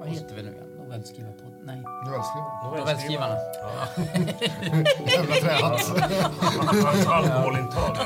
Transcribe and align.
Vad 0.00 0.08
heter 0.08 0.34
vi 0.34 0.42
nu 0.42 0.50
igen? 0.50 0.64
Novellskrivarpodd? 0.78 1.52
Nej. 1.64 1.82
Novellskrivare. 2.06 2.78
Novellskrivarna. 2.78 3.36
Jävla 5.06 5.34
tränat. 5.40 7.06
Alkoholintag. 7.06 7.96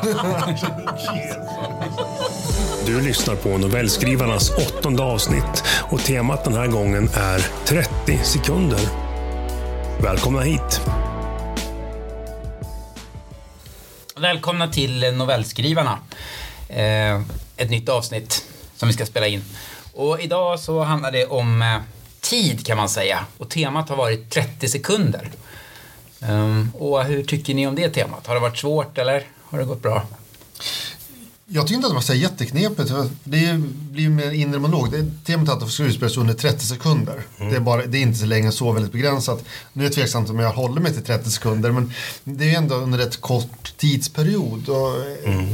Du 2.86 3.00
lyssnar 3.00 3.36
på 3.36 3.58
Novellskrivarnas 3.58 4.50
åttonde 4.50 5.02
avsnitt 5.02 5.64
och 5.90 6.00
temat 6.00 6.44
den 6.44 6.54
här 6.54 6.66
gången 6.66 7.08
är 7.14 7.46
30 7.66 8.18
sekunder. 8.24 8.80
Välkomna 10.02 10.40
hit! 10.40 10.80
Välkomna 14.16 14.68
till 14.68 15.12
Novellskrivarna. 15.14 15.98
Eh, 16.68 17.20
ett 17.56 17.70
nytt 17.70 17.88
avsnitt 17.88 18.44
som 18.76 18.88
vi 18.88 18.94
ska 18.94 19.06
spela 19.06 19.26
in. 19.26 19.44
Och 19.94 20.20
idag 20.20 20.60
så 20.60 20.82
handlar 20.82 21.12
det 21.12 21.26
om 21.26 21.62
eh, 21.62 21.78
tid 22.20 22.66
kan 22.66 22.76
man 22.76 22.88
säga. 22.88 23.26
Och 23.38 23.48
temat 23.48 23.88
har 23.88 23.96
varit 23.96 24.30
30 24.30 24.68
sekunder. 24.68 25.30
Ehm, 26.20 26.70
och 26.78 27.04
hur 27.04 27.24
tycker 27.24 27.54
ni 27.54 27.66
om 27.66 27.74
det 27.74 27.88
temat? 27.88 28.26
Har 28.26 28.34
det 28.34 28.40
varit 28.40 28.58
svårt 28.58 28.98
eller 28.98 29.26
har 29.44 29.58
det 29.58 29.64
gått 29.64 29.82
bra? 29.82 30.02
Jag 31.46 31.66
tycker 31.66 31.76
inte 31.76 31.86
att 31.86 31.90
det 31.90 31.94
var 31.94 32.02
så 32.02 32.14
jätteknepigt. 32.14 32.92
Det 33.24 33.60
blir 33.72 34.08
mer 34.08 34.30
inre 34.30 34.58
monolog. 34.58 34.90
Det 34.90 34.98
är 34.98 35.10
temat 35.24 35.48
är 35.48 35.52
att 35.52 35.60
det 35.60 35.66
ska 35.66 35.82
utspelas 35.82 36.16
under 36.16 36.34
30 36.34 36.66
sekunder. 36.66 37.22
Det, 37.38 37.56
är 37.56 37.60
bara, 37.60 37.86
det 37.86 37.98
är 37.98 38.02
inte 38.02 38.18
så 38.18 38.26
länge 38.26 38.52
så 38.52 38.72
väldigt 38.72 38.92
begränsat. 38.92 39.44
Nu 39.72 39.84
är 39.84 39.88
det 39.88 39.94
tveksamt 39.94 40.30
om 40.30 40.38
jag 40.38 40.50
håller 40.50 40.80
mig 40.80 40.92
till 40.92 41.04
30 41.04 41.30
sekunder 41.30 41.70
men 41.70 41.92
det 42.24 42.44
är 42.44 42.48
ju 42.48 42.54
ändå 42.54 42.74
under 42.74 42.98
ett 42.98 43.20
kort 43.20 43.76
tidsperiod. 43.76 44.68
Och, 44.68 44.96
eh, 45.24 45.46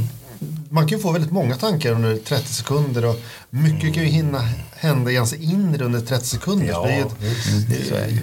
Man 0.69 0.87
kan 0.87 0.97
ju 0.97 1.01
få 1.01 1.11
väldigt 1.11 1.31
många 1.31 1.55
tankar 1.55 1.91
under 1.91 2.15
30 2.17 2.47
sekunder 2.53 3.05
och 3.05 3.15
mycket 3.49 3.93
kan 3.93 4.03
ju 4.03 4.09
hinna 4.09 4.49
hända 4.75 5.11
i 5.11 5.13
ens 5.13 5.33
inre 5.33 5.85
under 5.85 5.99
30 6.01 6.25
sekunder. 6.25 6.67
Ja, 6.67 6.83
det 6.87 6.93
är 6.93 7.01
ett- 7.01 7.15
visst. 7.19 7.91
det 7.91 7.97
är, 7.97 8.19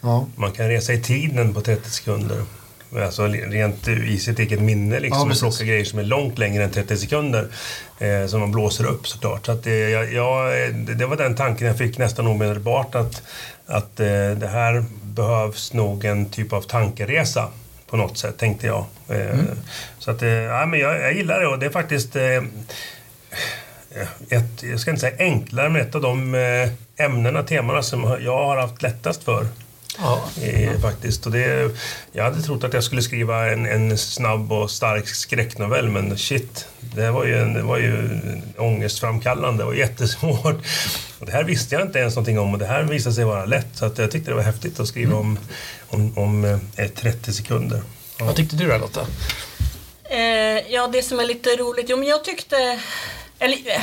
ja. 0.00 0.26
Man 0.36 0.52
kan 0.52 0.68
resa 0.68 0.92
i 0.92 1.02
tiden 1.02 1.54
på 1.54 1.60
30 1.60 1.90
sekunder. 1.90 2.42
Alltså 3.04 3.26
rent 3.26 3.88
i 3.88 4.18
sitt 4.18 4.38
eget 4.38 4.60
minne 4.60 5.00
liksom. 5.00 5.30
Ja, 5.30 5.36
plocka 5.40 5.64
grejer 5.64 5.84
som 5.84 5.98
är 5.98 6.02
långt 6.02 6.38
längre 6.38 6.64
än 6.64 6.70
30 6.70 6.96
sekunder. 6.96 7.48
Eh, 7.98 8.26
som 8.26 8.40
man 8.40 8.52
blåser 8.52 8.84
upp 8.86 9.08
såklart. 9.08 9.46
Så 9.46 9.52
att 9.52 9.62
det, 9.64 9.90
jag, 9.90 10.12
jag, 10.12 10.52
det 10.74 10.94
det 10.94 11.06
var 11.06 11.16
den 11.16 11.34
tanken 11.36 11.66
jag 11.66 11.78
fick 11.78 11.98
nästan 11.98 12.26
omedelbart. 12.26 12.94
Att, 12.94 13.22
att 13.66 14.00
eh, 14.00 14.06
det 14.36 14.48
här 14.52 14.84
behövs 15.02 15.72
nog 15.72 16.04
en 16.04 16.26
typ 16.26 16.52
av 16.52 16.62
tankeresa. 16.62 17.48
På 17.90 17.96
något 17.96 18.18
sätt 18.18 18.38
tänkte 18.38 18.66
jag. 18.66 18.84
Eh, 19.08 19.38
Så 19.98 20.10
att, 20.10 20.22
eh, 20.22 20.28
ja, 20.28 20.66
men 20.66 20.80
jag, 20.80 21.00
jag 21.00 21.12
gillar 21.12 21.40
det 21.40 21.46
och 21.46 21.58
det 21.58 21.66
är 21.66 21.70
faktiskt 21.70 22.16
eh, 22.16 22.42
ett, 24.28 24.62
jag 24.62 24.80
ska 24.80 24.90
inte 24.90 25.00
säga 25.00 25.16
enklare, 25.18 25.68
men 25.68 25.82
ett 25.82 25.94
av 25.94 26.00
de 26.02 26.34
ämnena, 26.96 27.42
temana 27.42 27.82
som 27.82 28.18
jag 28.20 28.38
har 28.46 28.56
haft 28.56 28.82
lättast 28.82 29.24
för. 29.24 29.46
Ja. 29.98 30.22
Eh, 30.42 30.80
faktiskt. 30.80 31.26
Och 31.26 31.32
det, 31.32 31.70
jag 32.12 32.24
hade 32.24 32.42
trott 32.42 32.64
att 32.64 32.74
jag 32.74 32.84
skulle 32.84 33.02
skriva 33.02 33.46
en, 33.52 33.66
en 33.66 33.98
snabb 33.98 34.52
och 34.52 34.70
stark 34.70 35.08
skräcknovell, 35.08 35.88
men 35.88 36.18
shit, 36.18 36.66
det 36.80 37.10
var 37.10 37.24
ju, 37.24 37.38
en, 37.38 37.54
det 37.54 37.62
var 37.62 37.78
ju 37.78 38.08
ångestframkallande 38.58 39.64
och 39.64 39.76
jättesvårt. 39.84 40.56
Och 41.18 41.26
det 41.26 41.32
här 41.32 41.44
visste 41.44 41.74
jag 41.74 41.82
inte 41.84 41.98
ens 41.98 42.14
någonting 42.16 42.38
om 42.38 42.52
och 42.52 42.58
det 42.58 42.66
här 42.66 42.82
visade 42.82 43.14
sig 43.14 43.24
vara 43.24 43.44
lätt, 43.44 43.68
så 43.72 43.84
att 43.86 43.98
jag 43.98 44.10
tyckte 44.10 44.30
det 44.30 44.34
var 44.34 44.42
häftigt 44.42 44.80
att 44.80 44.88
skriva 44.88 45.16
om, 45.16 45.38
om, 45.88 46.18
om 46.18 46.60
eh, 46.76 46.88
30 46.88 47.32
sekunder. 47.32 47.82
Vad 48.20 48.36
tyckte 48.36 48.56
du 48.56 48.68
då 48.68 48.78
Lotta? 48.78 49.06
Eh, 50.04 50.72
ja, 50.72 50.86
det 50.92 51.02
som 51.02 51.20
är 51.20 51.24
lite 51.24 51.50
roligt. 51.56 51.86
Jo, 51.88 51.96
men 51.96 52.08
jag 52.08 52.24
tyckte... 52.24 52.80
Eller, 53.38 53.56
eh, 53.56 53.82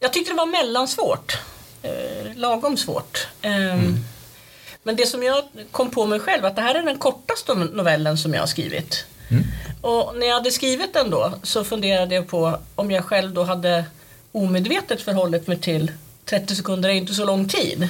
jag 0.00 0.12
tyckte 0.12 0.32
det 0.32 0.36
var 0.36 0.46
mellansvårt. 0.46 1.38
Eh, 1.82 2.36
lagom 2.36 2.76
svårt. 2.76 3.26
Eh, 3.42 3.76
Men 4.82 4.96
det 4.96 5.06
som 5.06 5.22
jag 5.22 5.44
kom 5.70 5.90
på 5.90 6.06
mig 6.06 6.20
själv, 6.20 6.44
att 6.44 6.56
det 6.56 6.62
här 6.62 6.74
är 6.74 6.82
den 6.82 6.98
kortaste 6.98 7.54
novellen 7.54 8.18
som 8.18 8.34
jag 8.34 8.42
har 8.42 8.46
skrivit. 8.46 9.04
Och 9.82 10.12
när 10.16 10.26
jag 10.26 10.34
hade 10.34 10.50
skrivit 10.50 10.94
den 10.94 11.10
då 11.10 11.32
så 11.42 11.64
funderade 11.64 12.14
jag 12.14 12.28
på 12.28 12.58
om 12.74 12.90
jag 12.90 13.04
själv 13.04 13.34
då 13.34 13.42
hade 13.44 13.84
omedvetet 14.32 15.02
förhållit 15.02 15.46
mig 15.46 15.58
till 15.58 15.92
30 16.24 16.56
sekunder 16.56 16.88
är 16.88 16.92
inte 16.94 17.14
så 17.14 17.24
lång 17.24 17.48
tid. 17.48 17.88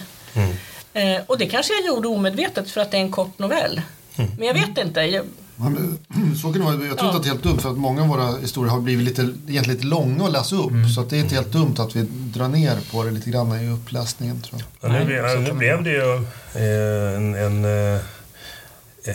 Eh, 0.96 1.22
och 1.26 1.38
det 1.38 1.46
kanske 1.46 1.72
jag 1.74 1.86
gjorde 1.86 2.08
omedvetet 2.08 2.70
för 2.70 2.80
att 2.80 2.90
det 2.90 2.96
är 2.96 3.00
en 3.00 3.10
kort 3.10 3.38
novell. 3.38 3.80
Men 4.16 4.46
jag 4.46 4.54
vet 4.54 4.78
inte. 4.78 5.00
Jag, 5.00 5.24
Ja, 5.58 5.68
men, 5.68 5.98
så 6.42 6.52
kan 6.52 6.52
det 6.52 6.66
vara. 6.66 6.86
Jag 6.86 6.98
tror 6.98 7.06
inte 7.08 7.16
att 7.16 7.22
det 7.22 7.28
är 7.28 7.32
helt 7.32 7.42
dumt 7.42 7.58
för 7.58 7.70
att 7.70 7.76
många 7.78 8.02
av 8.02 8.08
våra 8.08 8.36
historier 8.36 8.70
har 8.72 8.80
blivit 8.80 9.04
lite, 9.04 9.22
egentligen 9.22 9.64
lite 9.76 9.86
långa 9.86 10.24
att 10.24 10.32
läsa 10.32 10.56
upp. 10.56 10.72
Så 10.94 11.00
att 11.00 11.10
det 11.10 11.16
är 11.16 11.20
inte 11.20 11.34
helt 11.34 11.52
dumt 11.52 11.74
att 11.78 11.96
vi 11.96 12.02
drar 12.10 12.48
ner 12.48 12.76
på 12.92 13.02
det 13.04 13.10
lite 13.10 13.30
grann 13.30 13.60
i 13.60 13.68
uppläsningen 13.70 14.40
tror 14.42 14.62
jag. 14.80 14.90
Ja, 14.90 14.98
nu, 14.98 15.04
ble- 15.04 15.32
ja, 15.34 15.40
nu 15.40 15.52
blev 15.52 15.82
det 15.82 15.90
ju 15.90 16.14
eh, 16.54 17.16
en, 17.16 17.34
en 17.34 17.64
eh, 17.94 18.00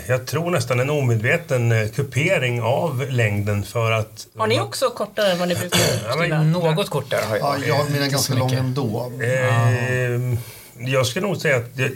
jag 0.07 0.25
tror 0.25 0.51
nästan 0.51 0.79
en 0.79 0.89
omedveten 0.89 1.71
eh, 1.71 1.87
kupering 1.89 2.61
av 2.61 3.05
längden 3.09 3.63
för 3.63 3.91
att... 3.91 4.27
har 4.37 4.47
ni 4.47 4.59
också 4.59 4.89
kortare 4.89 5.31
än 5.31 5.39
vad 5.39 5.47
ni 5.47 5.55
brukar 5.55 5.79
Ja, 6.07 6.15
men? 6.29 6.51
Något 6.51 6.89
kortare 6.89 7.21
har 7.29 7.37
Ja, 7.37 7.55
jag. 7.59 7.67
jag 7.67 7.75
har 7.75 7.89
mina 7.89 8.07
ganska 8.07 8.33
lång 8.33 8.51
ändå. 8.53 9.11
Eh, 9.21 10.39
jag 10.85 11.05
skulle 11.05 11.27
nog 11.27 11.37
säga 11.37 11.57
att 11.57 11.75
det, 11.75 11.91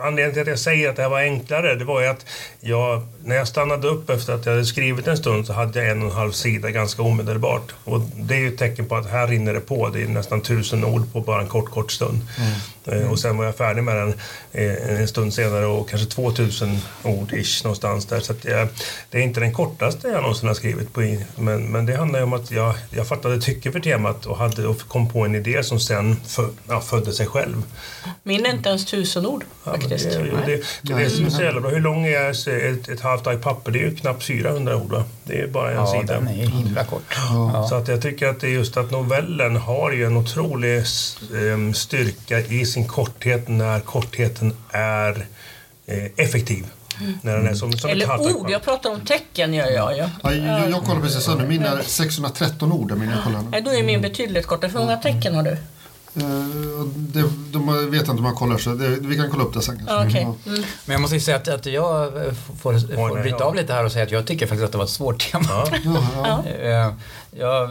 anledningen 0.00 0.32
till 0.32 0.42
att 0.42 0.48
jag 0.48 0.58
säger 0.58 0.90
att 0.90 0.96
det 0.96 1.02
här 1.02 1.08
var 1.08 1.20
enklare, 1.20 1.74
det 1.74 1.84
var 1.84 2.00
ju 2.00 2.06
att 2.06 2.26
jag, 2.60 3.02
när 3.24 3.36
jag 3.36 3.48
stannade 3.48 3.88
upp 3.88 4.10
efter 4.10 4.32
att 4.32 4.46
jag 4.46 4.52
hade 4.52 4.64
skrivit 4.64 5.06
en 5.06 5.16
stund 5.16 5.46
så 5.46 5.52
hade 5.52 5.78
jag 5.78 5.90
en 5.90 6.02
och 6.02 6.10
en 6.10 6.16
halv 6.16 6.32
sida 6.32 6.70
ganska 6.70 7.02
omedelbart. 7.02 7.74
Och 7.84 8.00
det 8.00 8.34
är 8.34 8.38
ju 8.38 8.48
ett 8.48 8.58
tecken 8.58 8.86
på 8.86 8.96
att 8.96 9.10
här 9.10 9.26
rinner 9.26 9.54
det 9.54 9.60
på. 9.60 9.88
Det 9.88 10.02
är 10.02 10.06
nästan 10.06 10.40
tusen 10.40 10.84
ord 10.84 11.12
på 11.12 11.20
bara 11.20 11.40
en 11.40 11.48
kort, 11.48 11.70
kort 11.70 11.92
stund. 11.92 12.20
Mm. 12.38 12.52
Eh, 12.86 13.10
och 13.10 13.18
sen 13.18 13.36
var 13.36 13.44
jag 13.44 13.56
färdig 13.56 13.82
med 13.84 13.96
den 13.96 14.14
eh, 14.52 15.00
en 15.00 15.08
stund 15.08 15.34
senare 15.34 15.66
och 15.66 15.88
kanske 15.88 16.08
2000 16.08 16.78
ord 17.02 17.32
ish 17.32 17.64
någonstans 17.64 18.06
där. 18.06 18.20
Så 18.20 18.32
att 18.32 18.44
jag, 18.44 18.68
det 19.10 19.18
är 19.18 19.22
inte 19.22 19.40
den 19.40 19.52
kortaste 19.54 20.08
jag 20.08 20.20
någonsin 20.22 20.48
har 20.48 20.54
skrivit 20.54 20.92
på. 20.92 21.16
Men, 21.36 21.66
men 21.72 21.86
det 21.86 21.96
handlar 21.96 22.18
ju 22.18 22.22
om 22.24 22.32
att 22.32 22.50
jag, 22.50 22.74
jag 22.90 23.06
fattade 23.08 23.40
tycke 23.40 23.72
för 23.72 23.80
temat 23.80 24.26
och, 24.26 24.38
hade, 24.38 24.66
och 24.66 24.78
kom 24.88 25.08
på 25.08 25.24
en 25.24 25.34
idé 25.34 25.62
som 25.62 25.80
sen 25.80 26.16
fö, 26.26 26.42
ja, 26.68 26.80
födde 26.80 27.12
sig 27.12 27.26
själv. 27.26 27.62
Min 28.22 28.46
är 28.46 28.50
inte 28.50 28.68
ens 28.68 28.84
tusen 28.86 29.26
ord 29.26 29.44
Ja, 29.64 29.70
faktiskt. 29.72 30.04
det, 30.10 30.18
det, 30.18 30.30
det, 30.46 30.62
det 30.82 30.92
är 30.92 30.98
det 30.98 31.10
som 31.10 31.26
är 31.26 31.30
så 31.30 31.42
jävla 31.42 31.60
bra. 31.60 31.70
Hur 31.70 31.80
lång 31.80 32.06
är 32.06 32.30
ett, 32.48 32.88
ett 32.88 33.00
halvt 33.00 33.26
ark 33.26 33.42
papper? 33.42 33.70
Det 33.72 33.78
är 33.78 33.82
ju 33.90 33.96
knappt 33.96 34.24
400 34.24 34.76
ord 34.76 34.90
va? 34.90 35.04
Det 35.24 35.40
är 35.40 35.46
bara 35.46 35.70
en 35.70 35.76
Ja, 35.76 35.86
sida. 36.00 36.14
den 36.14 36.28
är 36.28 36.34
ju 36.36 36.46
himla 36.46 36.84
kort. 36.84 37.02
Ja. 37.30 37.66
Så 37.68 37.74
att 37.74 37.88
jag 37.88 38.02
tycker 38.02 38.28
att 38.28 38.40
det 38.40 38.46
är 38.46 38.50
just 38.50 38.76
att 38.76 38.90
novellen 38.90 39.56
har 39.56 39.92
ju 39.92 40.04
en 40.06 40.16
otrolig 40.16 40.82
styrka 41.74 42.40
i 42.40 42.66
sin 42.74 42.88
korthet 42.88 43.48
när 43.48 43.80
kortheten 43.80 44.54
är 44.70 45.26
eh, 45.86 46.04
effektiv. 46.16 46.66
När 47.22 47.36
den 47.36 47.46
är 47.46 47.54
som, 47.54 47.72
som 47.72 47.90
Eller 47.90 48.36
ord, 48.36 48.50
jag 48.50 48.62
pratar 48.62 48.90
om 48.90 49.00
tecken 49.00 49.54
gör 49.54 49.70
jag 49.70 49.96
ju. 49.96 50.08
Ja, 50.22 50.32
jag, 50.32 50.70
jag 50.70 50.84
kollar 50.84 51.00
precis 51.00 51.28
nu. 51.28 51.46
Min 51.46 51.62
är 51.62 51.82
613 51.82 52.72
ord. 52.72 52.92
är 52.92 52.96
Min 52.96 53.10
jag 53.10 53.24
kollar. 53.24 53.42
Nej, 53.50 53.62
då 53.62 53.70
är 53.70 53.82
min 53.82 54.00
betydligt 54.00 54.46
kortare. 54.46 54.70
Hur 54.70 54.78
många 54.78 54.96
tecken 54.96 55.34
har 55.34 55.42
du? 55.42 55.56
Eh, 56.16 56.86
det, 56.96 57.24
de 57.52 57.90
vet 57.90 58.00
inte 58.00 58.10
om 58.10 58.24
jag 58.24 58.34
kollar 58.34 58.58
så 58.58 58.70
det, 58.70 58.88
vi 58.88 59.16
kan 59.16 59.30
kolla 59.30 59.44
upp 59.44 59.54
det 59.54 59.62
sen 59.62 59.76
kanske. 59.76 59.94
Ja, 59.94 60.06
okej. 60.06 60.22
Ja. 60.44 60.50
Mm. 60.50 60.64
Men 60.84 60.92
jag 60.92 61.00
måste 61.00 61.16
ju 61.16 61.20
säga 61.20 61.36
att, 61.36 61.48
att 61.48 61.66
jag 61.66 62.26
eh, 62.26 62.32
får, 62.62 62.96
får 62.96 63.22
bryta 63.22 63.36
ja. 63.40 63.44
av 63.44 63.54
lite 63.54 63.72
här 63.72 63.84
och 63.84 63.92
säga 63.92 64.04
att 64.04 64.10
jag 64.10 64.26
tycker 64.26 64.46
faktiskt 64.46 64.64
att 64.64 64.72
det 64.72 64.78
var 64.78 64.84
ett 64.84 64.90
svårt 64.90 65.32
tema. 65.32 65.46
Ja. 65.48 65.66
Ja, 65.84 66.44
ja. 66.64 66.94
Jag 67.36 67.70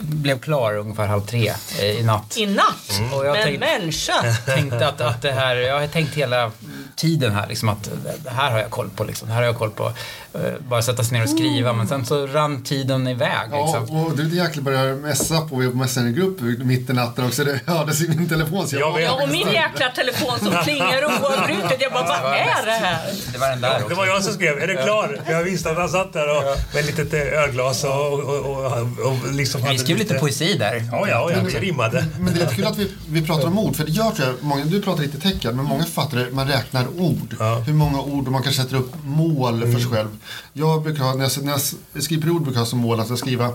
blev 0.00 0.38
klar 0.40 0.76
ungefär 0.76 1.06
halv 1.06 1.20
tre 1.20 1.52
eh, 1.80 1.84
i 1.84 2.02
natt. 2.02 2.36
I 2.38 2.46
natt? 2.46 3.00
Och 3.14 3.26
jag 3.26 3.32
Men 3.32 3.42
tänkte- 3.42 3.66
människa! 3.78 4.12
tänkte 4.46 4.86
att, 4.88 5.00
att 5.00 5.22
det 5.22 5.32
här, 5.32 5.56
jag 5.56 5.80
har 5.80 5.86
tänkt 5.86 6.14
hela 6.14 6.50
tiden 6.96 7.32
här 7.32 7.46
liksom 7.48 7.68
att 7.68 7.90
det 8.24 8.30
här 8.30 8.50
har 8.50 8.58
jag 8.58 8.70
koll 8.70 8.90
på 8.96 9.04
liksom. 9.04 9.28
Det 9.28 9.34
här 9.34 9.40
har 9.40 9.46
jag 9.46 9.58
koll 9.58 9.70
på. 9.70 9.92
Eh, 10.34 10.40
Bara 10.68 10.82
sätta 10.82 11.04
sig 11.04 11.18
ner 11.18 11.24
och 11.24 11.30
skriva 11.30 11.72
men 11.72 11.88
sen 11.88 12.06
så 12.06 12.26
rann 12.26 12.62
tiden 12.62 13.08
iväg 13.08 13.48
Ja, 13.50 13.80
liksom. 13.80 13.96
och 13.96 14.16
det 14.16 14.22
är 14.22 14.24
lite 14.24 14.36
jäkla 14.36 14.62
börjar 14.62 14.94
messa 14.94 15.40
på, 15.40 15.56
vi 15.56 15.66
är 15.66 15.70
på 15.70 15.76
Messengergrupp 15.76 16.40
mitt 16.58 16.90
i 16.90 16.92
natten 16.92 17.26
också. 17.26 17.44
Det 17.44 17.60
hördes 17.66 18.00
i 18.02 18.08
min 18.08 18.28
telefon. 18.28 18.68
Så 18.68 18.76
jag, 18.76 18.88
Jag 18.90 18.94
vet. 18.94 19.04
Ja, 19.04 19.22
och 19.22 19.28
min 19.28 19.48
jäkla 19.52 19.88
telefon 19.96 20.38
som 20.38 20.62
klingar 20.64 21.04
oavbrutet. 21.04 21.76
Jag 21.80 21.92
bara, 21.92 22.22
vad 22.22 22.32
är 22.32 22.66
det 22.66 22.70
här? 22.72 22.98
Det 23.32 23.38
var 23.38 23.48
den 23.48 23.60
där 23.60 23.78
Det 23.78 23.84
också. 23.84 23.96
var 23.96 24.06
jag 24.06 24.24
som 24.24 24.32
skrev, 24.34 24.58
är 24.62 24.66
du 24.66 24.76
klar? 24.76 25.20
För 25.26 25.32
jag 25.32 25.42
visste 25.42 25.70
att 25.70 25.76
han 25.76 25.88
satt 25.88 26.12
där 26.12 26.36
och, 26.36 26.42
med 26.74 26.80
ett 26.80 26.98
litet 26.98 27.14
ölglas 27.14 27.84
och, 27.84 28.12
och, 28.12 28.38
och, 28.38 28.72
och, 29.06 29.32
liksom 29.32 29.62
Vi 29.70 29.78
skrev 29.78 29.96
lite 29.98 30.14
poesi 30.14 30.54
där. 30.58 30.82
Ja, 30.92 31.08
ja, 31.08 31.30
ja, 31.32 31.38
det 31.52 31.58
rimmade. 31.58 32.04
Men 32.20 32.34
det 32.34 32.42
är 32.42 32.48
kul 32.48 32.66
att 32.66 32.78
vi, 32.78 32.90
vi 33.08 33.22
pratar 33.22 33.46
om 33.46 33.58
ord, 33.58 33.76
för 33.76 33.84
det 33.84 33.90
gör 33.92 34.10
tror 34.10 34.28
jag, 34.28 34.36
många, 34.40 34.64
du 34.64 34.82
pratar 34.82 35.02
lite 35.02 35.20
tecken, 35.20 35.56
men 35.56 35.64
många 35.64 35.84
författare, 35.84 36.26
man 36.32 36.48
räknar 36.48 36.86
ord. 36.98 37.36
Ja. 37.38 37.54
Hur 37.66 37.72
många 37.72 38.00
ord 38.00 38.26
och 38.26 38.32
man 38.32 38.42
kanske 38.42 38.62
sätter 38.62 38.76
upp 38.76 38.92
mål 39.04 39.60
för 39.72 39.78
sig 39.78 39.90
själv. 39.90 40.08
Jag 40.52 40.82
brukar 40.82 41.02
ha, 41.04 41.14
när 41.14 41.22
jag, 41.22 41.44
när 41.44 41.60
jag 41.92 42.02
skriver 42.02 42.30
ord 42.30 42.42
brukar 42.42 42.60
jag 42.60 42.64
ha 42.64 42.70
som 42.70 42.78
mål 42.78 43.00
att 43.00 43.08
jag 43.08 43.18
skriva 43.18 43.52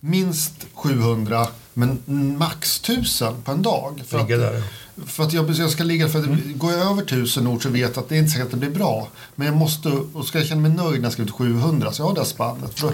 minst 0.00 0.66
700 0.74 1.46
Men 1.74 2.02
max 2.38 2.80
tusen 2.80 3.42
på 3.42 3.52
en 3.52 3.62
dag. 3.62 4.02
För 4.06 4.18
att. 4.18 4.62
För 5.06 5.22
att 5.22 5.32
jag, 5.32 5.50
jag 5.50 5.70
ska 5.70 5.84
ligga, 5.84 6.08
för 6.08 6.18
att 6.18 6.24
går 6.54 6.72
jag 6.72 6.90
över 6.90 7.02
tusen 7.02 7.46
ord 7.46 7.62
så 7.62 7.68
vet 7.68 7.80
jag 7.80 7.98
att 7.98 8.08
det 8.08 8.14
är 8.14 8.18
inte 8.18 8.30
säkert 8.30 8.44
att 8.44 8.50
det 8.50 8.56
blir 8.56 8.70
bra. 8.70 9.08
Men 9.34 9.46
jag 9.46 9.56
måste, 9.56 9.88
och 9.88 10.24
ska 10.26 10.38
jag 10.38 10.46
känna 10.46 10.60
mig 10.60 10.70
nöjd 10.70 11.00
när 11.00 11.06
jag 11.06 11.12
ska 11.12 11.22
ut 11.22 11.30
700 11.30 11.92
så 11.92 12.02
jag 12.02 12.06
har 12.06 12.14
det 12.14 12.24
spannet. 12.24 12.80
För, 12.80 12.92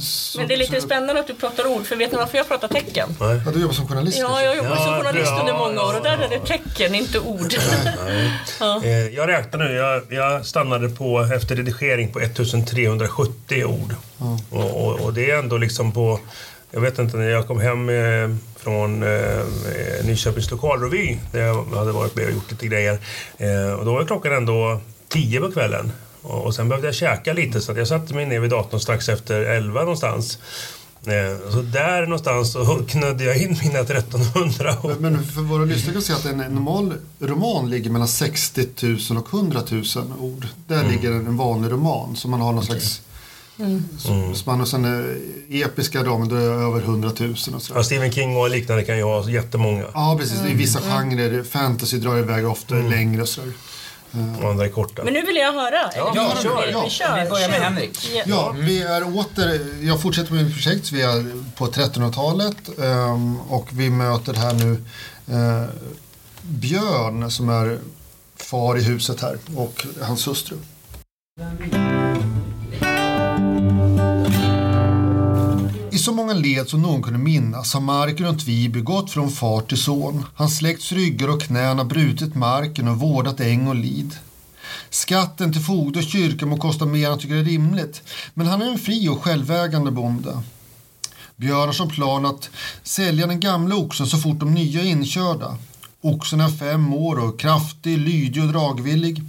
så, 0.00 0.38
Men 0.38 0.48
det 0.48 0.54
är 0.54 0.58
lite 0.58 0.80
så, 0.80 0.86
spännande 0.86 1.20
att 1.20 1.26
du 1.26 1.34
pratar 1.34 1.66
ord, 1.66 1.86
för 1.86 1.96
vet 1.96 2.12
ni 2.12 2.18
varför 2.18 2.38
jag 2.38 2.48
pratar 2.48 2.68
tecken? 2.68 3.08
Nej. 3.20 3.40
Ja, 3.46 3.52
du 3.52 3.60
jobbar 3.60 3.74
som 3.74 3.88
journalist 3.88 4.18
Ja, 4.18 4.42
jag 4.42 4.56
jobbar 4.56 4.76
som 4.76 4.86
Ja, 4.92 4.98
journalist 4.98 5.30
ja, 5.30 5.40
under 5.40 5.52
många 5.52 5.80
år 5.82 5.92
ja, 5.92 5.96
och 5.98 6.04
där 6.04 6.18
är 6.18 6.28
det 6.28 6.38
tecken, 6.46 6.94
inte 6.94 7.20
ord. 7.20 7.54
Eh, 8.84 8.90
Jag 8.90 9.28
räknar 9.28 9.64
nu. 9.64 9.74
Jag, 9.74 10.02
jag 10.10 10.46
stannade 10.46 10.88
på, 10.88 11.20
efter 11.20 11.56
redigering 11.56 12.12
på 12.12 12.20
1370 12.20 13.64
ord. 13.64 13.94
Och, 14.50 14.86
och, 14.86 15.00
och 15.00 15.14
det 15.14 15.30
är 15.30 15.38
ändå 15.38 15.56
liksom 15.58 15.92
på... 15.92 16.20
Jag 16.74 16.80
vet 16.80 16.98
inte, 16.98 17.16
när 17.16 17.28
jag 17.28 17.46
kom 17.46 17.60
hem 17.60 17.88
eh, 17.88 18.36
från 18.56 19.02
eh, 19.02 19.44
Nyköpings 20.04 20.50
lokalrevy 20.50 21.18
där 21.32 21.40
jag 21.40 21.64
hade 21.64 21.92
varit 21.92 22.16
med 22.16 22.26
och 22.26 22.32
gjort 22.32 22.50
lite 22.50 22.66
grejer. 22.66 22.98
Eh, 23.38 23.72
och 23.78 23.84
då 23.84 23.92
var 23.92 24.04
klockan 24.04 24.32
ändå 24.32 24.80
10 25.08 25.40
på 25.40 25.52
kvällen. 25.52 25.92
Och, 26.22 26.54
sen 26.54 26.68
behövde 26.68 26.88
jag 26.88 26.94
käka 26.94 27.32
lite 27.32 27.60
så 27.60 27.72
jag 27.72 27.88
satte 27.88 28.14
mig 28.14 28.26
ner 28.26 28.40
vid 28.40 28.50
datorn 28.50 28.80
strax 28.80 29.08
efter 29.08 29.40
11 29.40 29.80
någonstans. 29.80 30.38
Så 31.52 31.62
där 31.62 32.02
någonstans 32.02 32.52
så 32.52 32.64
knödde 32.88 33.24
jag 33.24 33.36
in 33.36 33.56
mina 33.64 33.78
1300 33.78 34.76
ord. 34.82 34.96
Men- 35.00 35.12
Men 35.12 35.24
för 35.24 35.40
våra 35.40 35.64
lyssnare 35.64 35.92
kan 35.92 36.02
säga 36.02 36.18
att 36.18 36.24
en 36.24 36.40
en 36.40 36.52
normal 36.54 36.94
roman 37.20 37.70
ligger 37.70 37.90
mellan 37.90 38.08
60 38.08 38.66
000 39.10 39.18
och 39.18 39.34
100 39.34 39.60
000 39.70 39.82
ord. 40.20 40.46
Där 40.66 40.78
Mm. 40.80 40.90
ligger 40.92 41.10
en 41.12 41.36
vanlig 41.36 41.72
roman 41.72 42.16
som 42.16 42.30
man 42.30 42.40
har 42.40 42.52
någon 42.52 42.64
slags 42.64 43.02
mm. 43.58 44.34
spann. 44.34 44.60
Och 44.60 44.68
sen 44.68 44.84
eh, 44.84 45.60
episka 45.60 46.02
dramer, 46.02 46.26
då 46.26 46.36
är 46.36 46.40
det 46.40 46.46
över 46.46 46.80
100 46.80 47.10
000 47.20 47.30
och 47.54 47.62
så. 47.62 47.72
Ja, 47.74 47.82
Stephen 47.84 48.12
King 48.12 48.36
och 48.36 48.50
liknande 48.50 48.84
kan 48.84 48.96
ju 48.96 49.02
ha 49.02 49.30
jättemånga. 49.30 49.84
Ja, 49.94 50.16
precis. 50.20 50.44
I 50.44 50.54
vissa 50.54 50.80
genrer, 50.80 51.42
fantasy 51.42 51.98
drar 51.98 52.18
iväg 52.18 52.46
ofta 52.48 52.74
Mm. 52.74 52.90
längre 52.90 53.22
och 53.22 53.28
sådär. 53.28 53.52
Och 54.42 54.50
andra 54.50 54.64
är 54.64 54.68
korta. 54.68 55.04
Men 55.04 55.12
nu 55.12 55.22
vill 55.22 55.36
jag 55.36 55.52
höra. 55.52 55.90
Ja, 55.96 56.10
Eller, 56.12 56.36
vi 56.36 56.42
kör. 56.42 56.66
vi, 56.66 56.72
Ja, 56.72 56.84
vi 56.84 56.90
kör. 56.90 57.24
Vi 57.24 57.30
börjar 57.30 57.48
med 57.48 57.56
Kör. 57.56 57.64
Henrik. 57.64 58.10
Ja. 58.14 58.22
Ja, 58.26 58.54
vi 58.58 58.82
är 58.82 59.16
åter, 59.16 59.66
jag 59.82 60.02
fortsätter 60.02 60.32
med 60.32 60.44
mitt 60.44 60.54
projekt, 60.54 60.92
vi 60.92 61.02
är 61.02 61.32
på 61.56 61.66
1300-talet 61.66 62.56
ehm, 62.82 63.40
och 63.40 63.68
vi 63.72 63.90
möter 63.90 64.34
här 64.34 64.52
nu 64.54 64.84
eh, 65.34 65.64
Björn 66.42 67.30
som 67.30 67.48
är 67.48 67.78
far 68.36 68.78
i 68.78 68.82
huset 68.82 69.20
här 69.20 69.38
och 69.56 69.86
hans 70.02 70.26
hustru. 70.28 70.56
I 75.94 75.98
så 75.98 76.12
många 76.12 76.32
led 76.32 76.68
som 76.68 76.82
någon 76.82 77.02
kunde 77.02 77.18
minnas 77.18 77.74
har 77.74 77.80
marken 77.80 78.26
runt 78.26 78.44
Viby 78.44 78.80
gått 78.80 79.10
från 79.10 79.30
far 79.30 79.60
till 79.60 79.78
son. 79.78 80.24
Hans 80.34 80.56
släkts 80.56 80.92
ryggar 80.92 81.28
och 81.28 81.42
knän 81.42 81.78
har 81.78 81.84
brutit 81.84 82.34
marken 82.34 82.88
och 82.88 82.96
vårdat 82.96 83.40
äng 83.40 83.68
och 83.68 83.74
lid. 83.74 84.16
Skatten 84.90 85.52
till 85.52 85.62
fogde 85.62 85.98
och 85.98 86.04
kyrka 86.04 86.46
må 86.46 86.56
kosta 86.56 86.86
mer 86.86 87.04
än 87.04 87.10
han 87.10 87.18
tycker 87.18 87.34
är 87.34 87.44
rimligt, 87.44 88.02
men 88.34 88.46
han 88.46 88.62
är 88.62 88.70
en 88.70 88.78
fri 88.78 89.08
och 89.08 89.22
självägande 89.22 89.90
bonde. 89.90 90.42
Björn 91.36 91.66
har 91.66 91.72
som 91.72 91.88
plan 91.88 92.26
att 92.26 92.50
sälja 92.82 93.26
den 93.26 93.40
gamla 93.40 93.76
oxen 93.76 94.06
så 94.06 94.18
fort 94.18 94.40
de 94.40 94.54
nya 94.54 94.82
är 94.82 94.86
inkörda. 94.86 95.56
Oxen 96.00 96.40
är 96.40 96.48
fem 96.48 96.94
år 96.94 97.18
och 97.18 97.40
kraftig, 97.40 97.98
lydig 97.98 98.42
och 98.42 98.52
dragvillig. 98.52 99.22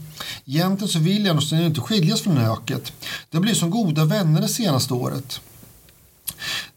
Egentligen 0.46 0.90
så 0.90 1.00
vill 1.00 1.28
han 1.28 1.38
och 1.38 1.44
sen 1.44 1.66
inte 1.66 1.82
skiljas 1.82 2.22
från 2.22 2.38
öket. 2.38 2.94
Det 3.30 3.40
blir 3.40 3.54
som 3.54 3.70
goda 3.70 4.06
vänner 4.06 4.42
det 4.42 4.48
senaste 4.48 4.94
året. 4.94 5.42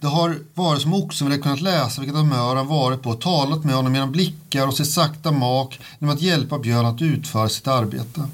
Det 0.01 0.07
har 0.07 0.39
varit 0.55 0.83
som 0.83 0.95
oxen 0.95 1.29
väl 1.29 1.43
kunnat 1.43 1.61
läsa 1.61 2.01
vilket 2.01 2.17
humör 2.17 2.57
han 2.57 2.67
varit 2.67 3.03
på 3.03 3.11
och 3.11 3.21
talat 3.21 3.65
med 3.65 3.75
honom 3.75 3.95
genom 3.95 4.13
blickar 4.13 4.67
och 4.67 4.77
sitt 4.77 4.91
sakta 4.91 5.33
mak 5.33 5.81
genom 5.99 6.15
att 6.15 6.23
hjälpa 6.23 6.59
Björn 6.59 6.87
att 6.87 7.03
utföra 7.03 7.49
sitt 7.49 7.69
arbete. 7.69 8.29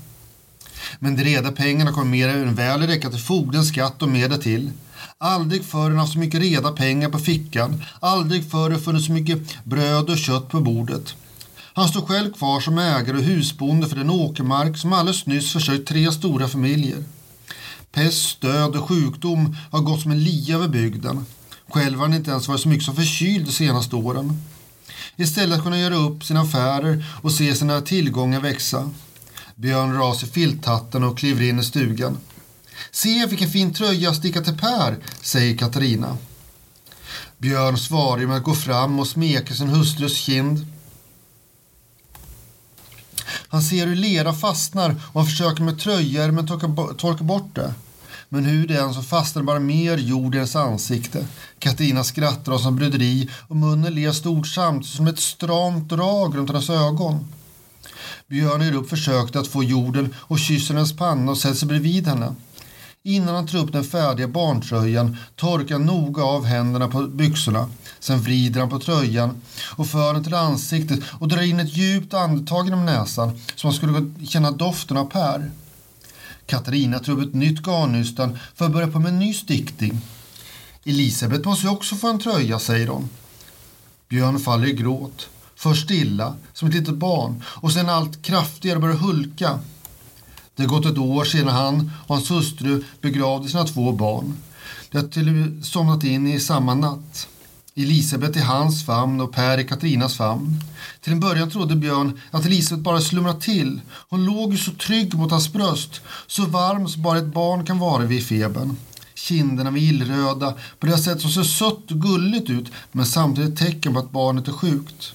Men 0.99 1.17
de 1.17 1.25
reda 1.25 1.53
pengarna 1.53 1.93
kommer 1.93 2.11
mer 2.11 2.29
än 2.29 2.55
väl 2.55 2.83
räcka 2.83 3.11
till 3.11 3.21
fogdens 3.21 3.69
skatt 3.69 4.03
och 4.03 4.09
mer 4.09 4.29
till. 4.29 4.71
Aldrig 5.19 5.65
förr 5.65 5.79
har 5.79 5.91
han 5.91 5.99
haft 5.99 6.13
så 6.13 6.19
mycket 6.19 6.41
reda 6.41 6.73
pengar 6.73 7.09
på 7.09 7.19
fickan. 7.19 7.83
Aldrig 8.01 8.51
förr 8.51 8.59
har 8.59 8.71
det 8.71 8.79
funnits 8.79 9.07
så 9.07 9.13
mycket 9.13 9.65
bröd 9.65 10.11
och 10.11 10.19
kött 10.19 10.49
på 10.49 10.61
bordet. 10.61 11.15
Han 11.75 11.89
står 11.89 12.01
själv 12.01 12.33
kvar 12.33 12.61
som 12.61 12.79
ägare 12.79 13.17
och 13.17 13.23
husbonde 13.23 13.89
för 13.89 13.97
den 13.97 14.11
åkermark 14.11 14.77
som 14.77 14.93
alldeles 14.93 15.27
nyss 15.27 15.53
försörjt 15.53 15.87
tre 15.87 16.13
stora 16.13 16.49
familjer. 16.49 17.05
Pest, 17.95 18.41
död 18.41 18.77
och 18.77 18.89
sjukdom 18.89 19.57
har 19.71 19.81
gått 19.81 20.01
som 20.01 20.11
en 20.11 20.25
lia 20.25 20.55
över 20.55 20.69
bygden. 20.69 21.27
Själv 21.69 21.99
har 21.99 22.07
han 22.07 22.17
inte 22.17 22.31
ens 22.31 22.49
varit 22.49 22.61
så 22.61 22.69
mycket 22.69 22.85
som 22.85 22.97
förkyld 22.97 23.47
de 23.47 23.53
senaste 23.53 23.97
åren. 23.97 24.43
Istället 25.17 25.63
kunde 25.63 25.63
kunna 25.63 25.79
göra 25.79 25.95
upp 25.95 26.25
sina 26.25 26.41
affärer 26.41 27.05
och 27.23 27.33
se 27.33 27.55
sina 27.55 27.81
tillgångar 27.81 28.41
växa. 28.41 28.91
Björn 29.55 29.91
drar 29.91 30.09
av 30.09 30.15
sig 30.15 30.29
filthatten 30.29 31.05
och 31.05 31.19
kliver 31.19 31.43
in 31.43 31.59
i 31.61 31.65
stugan. 31.65 32.19
Se 32.91 33.27
vilken 33.27 33.51
fin 33.51 33.75
tröja 33.75 34.01
jag 34.01 34.17
stickat 34.17 34.45
till 34.45 34.59
Per, 34.59 34.99
säger 35.23 35.57
Katarina. 35.57 36.17
Björn 37.39 37.79
svarar 37.79 38.27
med 38.27 38.37
att 38.37 38.43
gå 38.43 38.55
fram 38.55 39.01
och 39.01 39.07
smeka 39.07 39.55
sin 39.55 39.69
hustrus 39.69 40.17
kind. 40.17 40.67
Han 43.49 43.63
ser 43.63 43.87
hur 43.87 43.97
lera 43.97 44.33
fastnar 44.33 44.91
och 45.13 45.21
han 45.21 45.31
försöker 45.31 45.63
med 45.63 45.81
tröjärmen 45.81 46.47
torka, 46.47 46.95
torkar 46.95 47.25
bort 47.25 47.55
det. 47.55 47.75
Men 48.29 48.45
hur 48.45 48.67
det 48.67 48.77
än 48.77 48.95
så 48.95 49.03
fastnar 49.03 49.43
bara 49.43 49.61
mer 49.61 49.99
jord 49.99 50.35
i 50.35 50.39
hennes 50.39 50.57
ansikte. 50.57 51.27
Katarina 51.59 52.05
skrattar 52.05 52.53
och 52.53 52.61
som 52.61 52.77
bryderi 52.77 53.31
och 53.49 53.57
munnen 53.57 53.95
ler 53.95 54.13
stort 54.13 54.47
samtidigt 54.47 54.97
som 54.97 55.07
ett 55.07 55.19
stramt 55.19 55.89
drag 55.89 56.37
runt 56.37 56.51
hennes 56.51 56.71
ögon. 56.71 57.27
Björn 58.29 58.63
ger 58.63 58.75
upp 58.75 58.89
försöket 58.89 59.37
att 59.37 59.49
få 59.49 59.65
jorden 59.65 60.15
och 60.19 60.39
kysser 60.39 60.75
hennes 60.75 60.97
panna 60.97 61.31
och 61.31 61.39
sätter 61.39 61.57
sig 61.57 61.69
bredvid 61.69 62.07
henne. 62.07 62.35
Innan 63.07 63.35
han 63.35 63.47
tar 63.47 63.59
upp 63.59 63.73
den 63.73 63.85
färdiga 63.85 64.29
barntröjan 64.29 65.17
torkar 65.37 65.75
han 65.75 65.87
noga 65.87 66.23
av 66.23 66.45
händerna 66.45 66.89
på 66.89 67.03
byxorna. 67.03 67.71
Sen 68.01 68.21
vrider 68.21 68.61
han 68.61 68.69
på 68.69 68.79
tröjan 68.79 69.43
och 69.77 69.87
för 69.87 70.15
den 70.15 70.25
till 70.25 70.35
ansiktet 70.35 71.01
och 71.19 71.29
drar 71.29 71.43
in 71.43 71.61
ett 71.61 71.77
djupt 71.77 72.15
andetag 72.15 72.65
genom 72.65 72.87
näsan 72.87 73.41
så 73.57 73.67
man 73.67 73.75
skulle 73.75 74.27
känna 74.27 74.51
doften 74.51 74.97
av 74.97 75.05
Per. 75.11 75.51
Katarina 76.47 76.99
tar 76.99 77.13
upp 77.13 77.29
ett 77.29 77.35
nytt 77.35 77.67
garnnystan 77.67 78.39
för 78.55 78.65
att 78.65 78.73
börja 78.73 78.89
på 78.89 78.99
med 78.99 79.09
en 79.09 79.19
ny 79.19 79.35
stickning. 79.35 80.01
Elisabeth 80.85 81.49
måste 81.49 81.67
ju 81.67 81.73
också 81.73 81.97
få 81.97 82.11
en 82.11 82.19
tröja, 82.19 82.59
säger 82.59 82.89
hon. 82.89 83.09
Björn 84.09 84.39
faller 84.39 84.67
i 84.67 84.73
gråt. 84.73 85.29
Först 85.57 85.85
stilla, 85.85 86.37
som 86.53 86.69
ett 86.69 86.75
litet 86.75 86.95
barn, 86.95 87.43
och 87.47 87.73
sen 87.73 87.89
allt 87.89 88.23
kraftigare 88.23 88.79
börjar 88.79 88.97
hulka. 88.97 89.61
Det 90.57 90.63
har 90.63 90.69
gått 90.69 90.87
ett 90.87 90.99
år 90.99 91.25
sedan 91.25 91.49
han 91.49 91.93
och 92.07 92.15
hans 92.15 92.31
hustru 92.31 92.85
begravde 93.01 93.49
sina 93.49 93.65
två 93.65 93.93
barn. 93.93 94.37
De 94.91 94.99
har 94.99 95.09
till 95.09 95.29
och 95.29 95.35
med 95.35 95.65
somnat 95.65 96.05
in 96.05 96.27
i 96.27 96.41
samma 96.41 96.75
natt. 96.75 97.29
Elisabeth 97.77 98.39
i 98.39 98.41
hans 98.41 98.87
famn 98.87 99.21
och 99.21 99.33
Per 99.33 99.59
i 99.59 99.65
Katrinas 99.65 100.17
famn. 100.17 100.61
Till 101.01 101.13
en 101.13 101.21
början 101.21 101.51
trodde 101.51 101.77
Björn 101.77 102.21
att 102.31 102.47
Elisabeth 102.47 102.83
bara 102.83 103.01
slumrat 103.01 103.41
till. 103.41 103.81
Hon 103.91 104.25
låg 104.25 104.53
ju 104.53 104.59
så 104.59 104.71
trygg 104.71 105.15
mot 105.15 105.31
hans 105.31 105.53
bröst, 105.53 106.01
så 106.27 106.47
varm 106.47 106.89
som 106.89 107.03
bara 107.03 107.19
ett 107.19 107.35
barn 107.35 107.67
kan 107.67 107.79
vara 107.79 108.05
vid 108.05 108.27
febern. 108.27 108.77
Kinderna 109.15 109.71
var 109.71 109.79
illröda 109.79 110.55
på 110.79 110.87
det 110.87 110.99
sätt 110.99 111.21
som 111.21 111.31
ser 111.31 111.43
sött 111.43 111.91
och 111.91 112.03
gulligt 112.03 112.51
ut 112.51 112.73
men 112.93 113.07
samtidigt 113.07 113.53
ett 113.53 113.59
tecken 113.59 113.93
på 113.93 113.99
att 113.99 114.11
barnet 114.11 114.49
är 114.49 114.53
sjukt. 114.53 115.13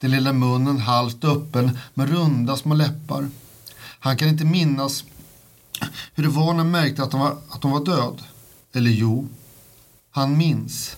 Den 0.00 0.10
lilla 0.10 0.32
munnen 0.32 0.78
halvt 0.78 1.24
öppen 1.24 1.78
med 1.94 2.10
runda 2.10 2.56
små 2.56 2.74
läppar. 2.74 3.28
Han 4.04 4.16
kan 4.16 4.28
inte 4.28 4.44
minnas 4.44 5.04
hur 6.14 6.22
det 6.22 6.28
var 6.28 6.52
när 6.52 6.58
han 6.58 6.70
märkte 6.70 7.02
att 7.02 7.12
hon 7.12 7.20
var, 7.20 7.36
att 7.48 7.62
hon 7.62 7.72
var 7.72 7.84
död. 7.84 8.22
Eller 8.74 8.90
jo, 8.90 9.28
han 10.10 10.38
minns. 10.38 10.96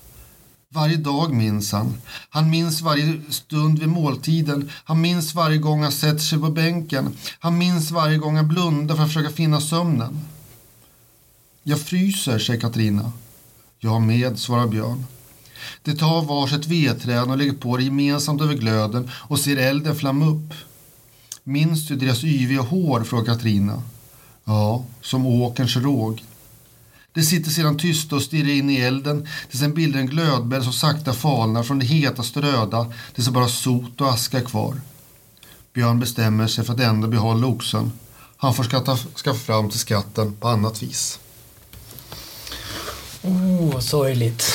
Varje 0.69 0.97
dag 0.97 1.35
minns 1.35 1.73
han. 1.73 2.01
Han 2.31 2.51
minns 2.51 2.81
varje 2.81 3.21
stund 3.31 3.79
vid 3.79 3.89
måltiden. 3.89 4.71
Han 4.85 5.01
minns 5.01 5.35
varje 5.35 5.59
gång 5.59 5.83
han 5.83 5.93
sätter 5.93 6.19
sig 6.19 6.39
på 6.39 6.51
bänken. 6.51 7.17
Han 7.39 7.59
minns 7.59 7.91
varje 7.91 8.19
gång 8.19 8.37
han 8.37 8.49
blundar 8.49 8.97
för 8.97 9.03
att 9.03 9.09
försöka 9.09 9.31
finna 9.31 9.61
sömnen. 9.61 10.21
Jag 11.63 11.81
fryser, 11.81 12.39
säger 12.39 12.61
Katarina. 12.61 13.13
Jag 13.79 14.03
med, 14.03 14.39
svarar 14.39 14.67
Björn. 14.67 15.05
De 15.83 15.97
tar 15.97 16.23
varsitt 16.23 16.67
vedträn 16.67 17.31
och 17.31 17.39
lägger 17.39 17.53
på 17.53 17.77
det 17.77 17.85
gemensamt 17.85 18.43
över 18.43 18.55
glöden 18.55 19.11
och 19.13 19.39
ser 19.39 19.57
elden 19.57 19.97
flamma 19.97 20.27
upp. 20.27 20.55
Minns 21.49 21.89
du 21.89 21.97
deras 21.97 22.25
yviga 22.25 22.61
hår? 22.61 23.05
frågar 23.05 23.25
Katarina. 23.25 23.83
Ja, 24.45 24.85
som 25.01 25.27
åkerns 25.27 25.77
råg. 25.77 26.25
De 27.13 27.23
sitter 27.23 27.51
sedan 27.51 27.79
tysta 27.79 28.17
och 28.17 28.23
stirrar 28.23 28.49
in 28.49 28.71
i 28.71 28.77
elden 28.77 29.29
tills 29.51 29.61
den 29.61 29.75
bildar 29.75 30.01
en 30.01 30.07
glödbädd 30.07 30.63
som 30.63 30.73
sakta 30.73 31.13
falnar 31.13 31.63
från 31.63 31.79
det 31.79 31.87
hetaste 31.87 32.41
röda 32.43 32.93
tills 33.15 33.27
det 33.27 33.33
bara 33.33 33.49
sot 33.49 34.01
och 34.01 34.13
aska 34.13 34.39
är 34.39 34.45
kvar. 34.45 34.81
Björn 35.73 36.01
bestämmer 36.01 36.47
sig 36.47 36.65
för 36.65 36.73
att 36.73 36.81
ändå 36.81 37.09
behålla 37.09 37.47
oxen. 37.47 37.93
Han 38.37 38.55
får 38.55 38.65
skatta, 38.65 38.97
skaffa 38.97 39.39
fram 39.39 39.71
till 39.71 39.81
skatten 39.81 40.37
på 40.37 40.49
annat 40.49 40.83
vis. 40.83 41.19
Oh, 43.23 43.81
sorgligt. 43.81 44.53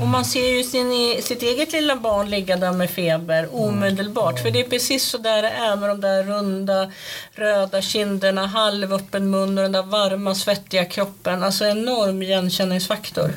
Och 0.00 0.06
man 0.08 0.24
ser 0.24 0.48
ju 0.56 0.64
sin, 0.64 0.92
e- 0.92 1.22
sitt 1.22 1.42
eget 1.42 1.72
lilla 1.72 1.96
barn 1.96 2.30
ligga 2.30 2.56
där 2.56 2.72
med 2.72 2.90
feber 2.90 3.48
omedelbart. 3.54 4.40
För 4.42 4.50
det 4.50 4.60
är 4.60 4.68
precis 4.68 5.04
så 5.04 5.18
där 5.18 5.42
det 5.42 5.48
är 5.50 5.76
med 5.76 5.88
de 5.88 6.00
där 6.00 6.22
runda 6.24 6.92
röda 7.32 7.82
kinderna, 7.82 8.46
halvöppen 8.46 9.30
mun 9.30 9.58
och 9.58 9.62
den 9.62 9.72
där 9.72 9.82
varma 9.82 10.34
svettiga 10.34 10.84
kroppen. 10.84 11.42
Alltså 11.42 11.64
enorm 11.64 12.22
igenkänningsfaktor. 12.22 13.32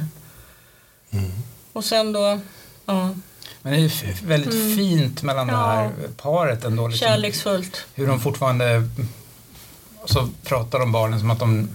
Och 1.74 1.86
sen 1.86 2.14
då, 2.14 2.40
ja, 2.86 3.10
Men 3.62 3.74
det 3.74 3.80
är 3.80 3.86
f- 3.86 4.22
väldigt 4.24 4.76
fint 4.78 5.24
mellan 5.24 5.48
det 5.48 5.56
här 5.56 5.90
paret 6.18 6.64
ändå. 6.66 6.88
Liksom, 6.88 7.08
kärleksfullt. 7.08 7.86
hur 7.96 8.08
de 8.08 8.20
fortfarande 8.20 8.84
så 10.06 10.30
pratar 10.44 10.80
om 10.80 10.92
barnen 10.92 11.20
som 11.20 11.32
att 11.32 11.40
de 11.40 11.70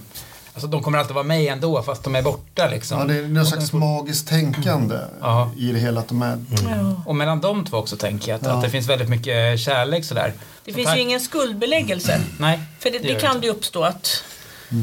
Alltså 0.57 0.67
de 0.67 0.83
kommer 0.83 0.99
alltid 0.99 1.15
vara 1.15 1.25
med 1.25 1.53
ändå 1.53 1.83
fast 1.83 2.03
de 2.05 2.17
är 2.17 2.23
borta 2.23 2.69
liksom. 2.69 2.99
Ja, 2.99 3.05
det 3.05 3.19
är 3.19 3.23
någon 3.29 3.47
slags 3.47 3.73
magiskt 3.73 4.29
tänkande 4.29 4.99
Ja. 5.21 5.51
i 5.57 5.73
det 5.73 5.79
hela. 5.79 6.01
Att 6.01 6.09
de 6.09 6.23
är, 6.23 6.39
Ja. 6.69 7.03
Och 7.07 7.17
mellan 7.17 7.41
de 7.41 7.65
två 7.65 7.77
också 7.77 7.97
tänker 7.97 8.29
jag 8.33 8.37
att, 8.41 8.47
Ja. 8.47 8.53
att 8.53 8.63
det 8.63 8.71
finns 8.71 8.89
väldigt 8.89 9.09
mycket 9.09 9.61
kärlek 9.61 10.05
sådär. 10.05 10.33
Det 10.65 10.71
Så 10.73 10.75
finns 10.77 10.87
tack- 10.89 10.97
ju 10.97 11.03
ingen 11.03 11.21
skuldbeläggelse. 11.21 12.21
Nej, 12.39 12.61
För 12.79 12.91
det, 12.91 12.99
det 12.99 13.09
gör 13.09 13.19
kan 13.21 13.41
det 13.41 13.47
ju 13.47 13.53
uppstå 13.53 13.83
att, 13.85 14.25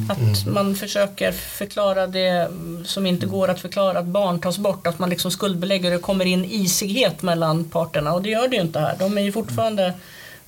att 0.10 0.46
man 0.48 0.75
försöker 0.75 1.32
förklara 1.32 2.08
det 2.08 2.27
mm, 2.27 2.86
som 2.86 3.06
inte 3.06 3.25
går 3.25 3.48
att 3.50 3.60
förklara, 3.60 4.00
att 4.00 4.06
barn 4.06 4.39
tas 4.39 4.58
bort, 4.58 4.88
att 4.88 5.00
man 5.00 5.10
liksom 5.10 5.32
skuldbelägger 5.32 5.92
och 5.92 5.98
det 5.98 6.03
kommer 6.03 6.25
in 6.25 6.46
isighet 6.46 7.22
mellan 7.22 7.63
parterna 7.63 8.13
och 8.13 8.22
det 8.22 8.30
gör 8.30 8.48
det 8.48 8.56
ju 8.56 8.62
inte 8.62 8.80
här. 8.80 8.96
De 9.00 9.18
är 9.18 9.22
ju 9.22 9.32
fortfarande 9.32 9.94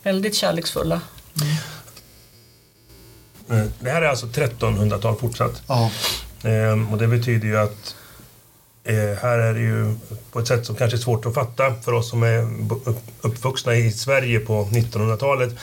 väldigt 0.03 0.35
kärleksfulla. 0.35 1.01
Eh, 3.49 3.63
Det 3.79 3.89
här 3.89 4.01
är 4.01 4.07
alltså 4.07 4.25
1300-tal 4.25 5.15
fortsatt. 5.15 5.61
ja, 5.67 5.91
Ehm, 6.43 6.87
och 6.93 6.97
det 6.97 7.07
betyder 7.07 7.47
ju 7.47 7.57
att 7.57 7.95
eh, 8.83 8.95
här 9.21 9.37
är 9.37 9.53
det 9.53 9.59
ju 9.59 9.95
på 10.31 10.39
ett 10.39 10.47
sätt 10.47 10.65
som 10.65 10.75
kanske 10.75 10.97
är 10.97 10.99
svårt 10.99 11.25
att 11.25 11.33
fatta 11.33 11.73
för 11.83 11.91
oss 11.93 12.09
som 12.09 12.23
är 12.23 12.47
uppvuxna 13.21 13.75
i 13.75 13.91
Sverige 13.91 14.39
på 14.39 14.63
1900-talet. 14.65 15.53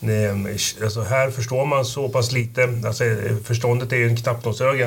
Ehm, 0.00 0.48
alltså 0.82 1.02
här 1.02 1.30
förstår 1.30 1.66
man 1.66 1.84
så 1.84 2.08
pass 2.08 2.32
lite. 2.32 2.80
Alltså, 2.86 3.04
eh, 3.04 3.36
förståndet 3.44 3.92
är 3.92 3.96
ju 3.96 4.06
en 4.08 4.16
knappnålsöga. 4.16 4.86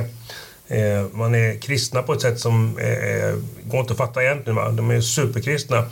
Eh, 0.67 1.05
man 1.11 1.35
är 1.35 1.59
kristna 1.61 2.01
på 2.01 2.13
ett 2.13 2.21
sätt 2.21 2.39
som 2.39 2.77
eh, 2.77 3.35
går 3.63 3.79
inte 3.79 3.93
att 3.93 3.97
fatta 3.97 4.23
egentligen. 4.23 4.55
Va? 4.55 4.71
De 4.71 4.91
är 4.91 5.01
superkristna. 5.01 5.85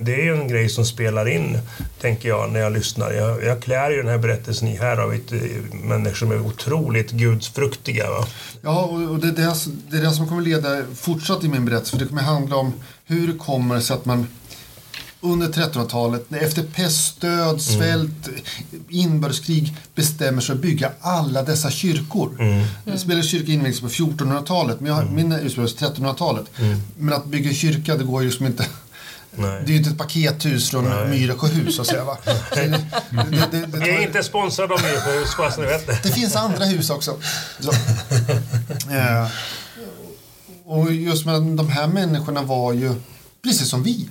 Det 0.00 0.14
är 0.14 0.24
ju 0.24 0.40
en 0.40 0.48
grej 0.48 0.68
som 0.68 0.84
spelar 0.84 1.28
in, 1.28 1.58
tänker 2.00 2.28
jag, 2.28 2.52
när 2.52 2.60
jag 2.60 2.72
lyssnar. 2.72 3.12
Jag, 3.12 3.44
jag 3.44 3.62
klär 3.62 3.90
ju 3.90 3.96
den 3.96 4.08
här 4.08 4.18
berättelsen 4.18 4.68
i 4.68 4.76
här 4.76 4.96
av 4.96 5.14
ett, 5.14 5.32
eh, 5.32 5.38
människor 5.84 6.16
som 6.16 6.30
är 6.30 6.40
otroligt 6.46 7.10
gudsfruktiga. 7.10 8.10
Va? 8.10 8.26
ja 8.60 8.82
och 8.84 9.18
det, 9.18 9.28
är 9.28 9.32
det, 9.32 9.54
det 9.90 9.96
är 9.96 10.02
det 10.02 10.12
som 10.12 10.28
kommer 10.28 10.42
leda 10.42 10.82
fortsatt 10.94 11.44
i 11.44 11.48
min 11.48 11.64
berättelse. 11.64 11.90
För 11.90 11.98
det 11.98 12.06
kommer 12.06 12.22
handla 12.22 12.56
om 12.56 12.72
hur 13.06 13.32
det 13.32 13.38
kommer 13.38 13.80
sig 13.80 13.94
att 13.94 14.04
man 14.04 14.26
under 15.24 15.48
1300-talet, 15.48 16.32
efter 16.32 16.62
pestdöd, 16.62 17.60
svält, 17.60 18.28
inbördeskrig 18.88 19.76
bestämmer 19.94 20.40
sig 20.40 20.54
att 20.54 20.60
bygga 20.60 20.90
alla 21.00 21.42
dessa 21.42 21.70
kyrkor. 21.70 22.30
Det 22.84 22.98
spelade 22.98 23.22
kyrka 23.22 23.52
invigdes 23.52 23.80
på 23.80 23.88
1400-talet, 23.88 24.80
men 24.80 24.92
jag, 24.92 25.12
min 25.12 25.32
ursprung 25.32 25.64
är 25.64 25.68
1300-talet. 25.68 26.44
Men 26.98 27.14
att 27.14 27.26
bygga 27.26 27.52
kyrka, 27.52 27.96
det 27.96 28.04
går 28.04 28.22
ju 28.22 28.28
liksom 28.28 28.46
inte. 28.46 28.66
Nej. 29.34 29.62
Det 29.66 29.70
är 29.70 29.72
ju 29.72 29.78
inte 29.78 29.90
ett 29.90 29.98
pakethus 29.98 30.70
från 30.70 31.10
Myresjöhus 31.10 31.76
så 31.76 31.82
att 31.82 31.88
säga. 31.88 32.04
Va? 32.04 32.18
Så 32.24 32.54
det, 32.54 32.66
det, 33.50 33.66
det, 33.66 33.78
Vi 33.78 33.90
är 33.90 34.00
inte 34.02 34.22
sponsrade 34.22 34.74
av 34.74 34.82
Myresjöhus, 34.82 35.34
fast 35.34 35.58
ni 35.58 35.64
vet 35.64 35.86
det. 35.86 35.98
det 36.02 36.08
finns 36.08 36.36
andra 36.36 36.64
hus 36.64 36.90
också. 36.90 37.16
Så. 37.60 37.72
Eh, 38.90 39.28
och 40.64 40.92
just 40.92 41.26
med 41.26 41.42
de 41.42 41.68
här 41.68 41.86
människorna 41.86 42.42
var 42.42 42.72
ju 42.72 42.94
precis 43.44 43.68
som 43.68 43.82
vi. 43.82 44.08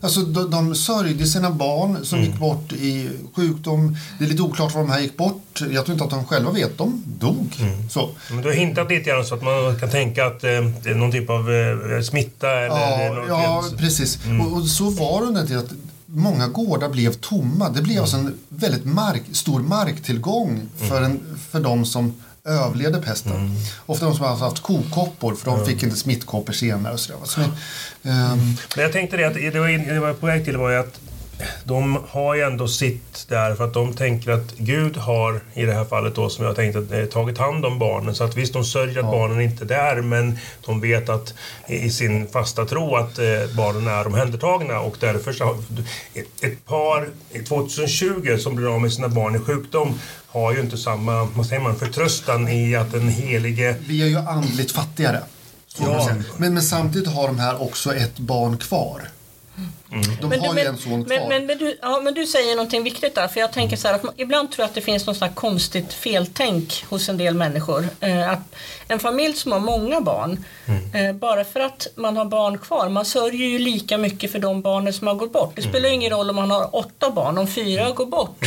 Alltså 0.00 0.20
de, 0.20 0.50
de 0.50 0.74
sörjde 0.74 1.26
sina 1.26 1.50
barn 1.50 2.04
som 2.04 2.20
gick 2.20 2.38
bort 2.38 2.72
i 2.72 3.10
sjukdom. 3.34 3.96
Det 4.18 4.24
är 4.24 4.28
lite 4.28 4.42
oklart 4.42 4.74
var 4.74 4.80
de 4.80 4.90
här 4.90 5.00
gick 5.00 5.16
bort. 5.16 5.60
Jag 5.70 5.84
tror 5.84 5.92
inte 5.92 6.04
att 6.04 6.10
de 6.10 6.24
själva 6.24 6.50
vet. 6.50 6.78
De 6.78 7.02
dog. 7.06 7.54
Så. 7.90 8.10
Men 8.30 8.42
du 8.42 8.48
har 8.48 8.54
hintat 8.56 8.90
lite 8.90 9.10
grann 9.10 9.24
så 9.24 9.34
att 9.34 9.42
man 9.42 9.78
kan 9.80 9.90
tänka 9.90 10.26
att 10.26 10.44
eh, 10.44 10.50
det 10.82 10.90
är 10.90 10.94
någon 10.94 11.12
typ 11.12 11.30
av 11.30 11.52
eh, 11.52 12.00
smitta 12.02 12.50
eller... 12.50 12.76
Ja, 13.06 13.14
något 13.14 13.28
ja 13.28 13.60
helt- 13.62 13.78
precis. 13.78 14.18
Och, 14.40 14.52
och 14.56 14.66
så 14.66 14.90
var 14.90 15.20
det 15.20 15.26
under 15.26 15.40
en 15.40 15.46
tid 15.46 15.58
att 15.58 15.72
många 16.06 16.48
gårdar 16.48 16.88
blev 16.88 17.12
tomma. 17.12 17.68
Det 17.68 17.82
blev 17.82 18.00
alltså 18.00 18.16
en 18.16 18.34
väldigt 18.48 18.84
mark, 18.84 19.22
stor 19.32 19.60
marktillgång 19.60 20.60
för, 20.76 21.02
en, 21.02 21.20
för 21.50 21.60
de 21.60 21.84
som 21.84 22.14
överlevde 22.46 23.02
pesten. 23.02 23.56
Ofta 23.86 24.04
de 24.06 24.14
som 24.14 24.24
har 24.24 24.36
haft 24.36 24.62
kokoppor 24.62 25.34
för 25.34 25.50
de 25.50 25.66
fick 25.66 25.82
inte 25.82 25.96
smittkoppor 25.96 26.52
senare. 26.52 26.92
Och 26.92 27.00
så 27.00 27.12
där. 27.12 27.26
Så, 27.26 27.40
ehm, 27.40 28.56
Men 28.76 28.82
jag 28.84 28.92
tänkte 28.92 29.16
det 29.16 29.24
att 29.24 29.34
det 29.34 29.58
var, 29.60 29.94
det 29.94 30.00
var 30.00 30.12
på 30.12 30.26
väg 30.26 30.44
till 30.44 30.56
var 30.56 30.70
ju 30.70 30.76
att 30.76 31.00
de 31.64 31.98
har 32.08 32.34
ju 32.34 32.42
ändå 32.42 32.68
sitt 32.68 33.28
där 33.28 33.54
för 33.54 33.64
att 33.64 33.74
de 33.74 33.92
tänker 33.92 34.30
att 34.30 34.54
Gud 34.56 34.96
har 34.96 35.40
i 35.54 35.64
det 35.64 35.72
här 35.72 35.84
fallet 35.84 36.14
då 36.14 36.28
som 36.28 36.44
jag 36.44 36.56
tänkte 36.56 36.98
eh, 36.98 37.06
tagit 37.06 37.38
hand 37.38 37.66
om 37.66 37.78
barnen. 37.78 38.14
Så 38.14 38.24
att 38.24 38.36
visst, 38.36 38.52
de 38.52 38.64
sörjer 38.64 38.98
att 38.98 39.10
barnen 39.10 39.40
inte 39.40 39.64
är 39.64 39.68
där 39.68 40.00
men 40.00 40.38
de 40.66 40.80
vet 40.80 41.08
att 41.08 41.34
i 41.66 41.90
sin 41.90 42.26
fasta 42.28 42.64
tro 42.64 42.96
att 42.96 43.18
eh, 43.18 43.24
barnen 43.56 43.88
är 43.88 44.06
omhändertagna 44.06 44.80
och 44.80 44.96
därför 45.00 45.32
så 45.32 45.58
ett, 46.40 46.66
par 46.66 47.08
i 47.30 47.38
2020 47.38 48.36
som 48.38 48.54
blir 48.56 48.74
av 48.74 48.80
med 48.80 48.92
sina 48.92 49.08
barn 49.08 49.36
i 49.36 49.38
sjukdom 49.38 49.98
har 50.26 50.52
ju 50.52 50.60
inte 50.60 50.76
samma 50.76 51.24
vad 51.24 51.46
säger 51.46 51.62
man, 51.62 51.76
förtröstan 51.76 52.48
i 52.48 52.76
att 52.76 52.92
den 52.92 53.08
helige 53.08 53.74
vi 53.86 54.02
är 54.02 54.06
ju 54.06 54.18
andligt 54.18 54.72
fattigare. 54.72 55.22
säga. 56.04 56.24
Men, 56.36 56.54
men 56.54 56.62
samtidigt 56.62 57.08
har 57.08 57.26
de 57.26 57.38
här 57.38 57.62
också 57.62 57.94
ett 57.94 58.18
barn 58.18 58.58
kvar. 58.58 59.08
De 59.90 60.28
Men, 60.28 60.40
har 60.40 60.54
du, 60.54 60.60
ju 60.60 60.64
men, 60.64 60.66
en 60.66 60.78
son 60.78 61.04
kvar. 61.04 61.18
men, 61.18 61.28
men, 61.28 61.46
men, 61.46 61.58
du, 61.58 61.78
ja, 61.82 62.00
men 62.00 62.14
du 62.14 62.26
säger 62.26 62.56
någonting 62.56 62.82
viktigt 62.82 63.14
där. 63.14 63.28
För 63.28 63.40
jag 63.40 63.52
tänker 63.52 63.76
så 63.76 63.88
här 63.88 63.94
att 63.94 64.02
man, 64.02 64.14
ibland 64.16 64.52
tror 64.52 64.62
jag 64.62 64.68
att 64.68 64.74
det 64.74 64.80
finns 64.80 65.06
något 65.06 65.34
konstigt 65.34 65.92
feltänk 65.92 66.84
hos 66.88 67.08
en 67.08 67.18
del 67.18 67.34
människor. 67.34 67.88
Eh, 68.00 68.30
att 68.30 68.54
en 68.88 68.98
familj 68.98 69.34
som 69.34 69.52
har 69.52 69.60
många 69.60 70.00
barn, 70.00 70.44
eh, 70.94 71.12
bara 71.12 71.44
för 71.44 71.60
att 71.60 71.86
man 71.94 72.16
har 72.16 72.24
barn 72.24 72.58
kvar, 72.58 72.88
man 72.88 73.04
sörjer 73.04 73.48
ju 73.48 73.58
lika 73.58 73.98
mycket 73.98 74.32
för 74.32 74.38
de 74.38 74.62
barnen 74.62 74.92
som 74.92 75.06
har 75.06 75.14
gått 75.14 75.32
bort. 75.32 75.52
Det 75.56 75.62
spelar 75.62 75.88
ju 75.88 75.94
ingen 75.94 76.10
roll 76.10 76.30
om 76.30 76.36
man 76.36 76.50
har 76.50 76.76
åtta 76.76 77.10
barn, 77.10 77.38
om 77.38 77.46
fyra 77.46 77.90
går 77.90 78.06
bort 78.06 78.44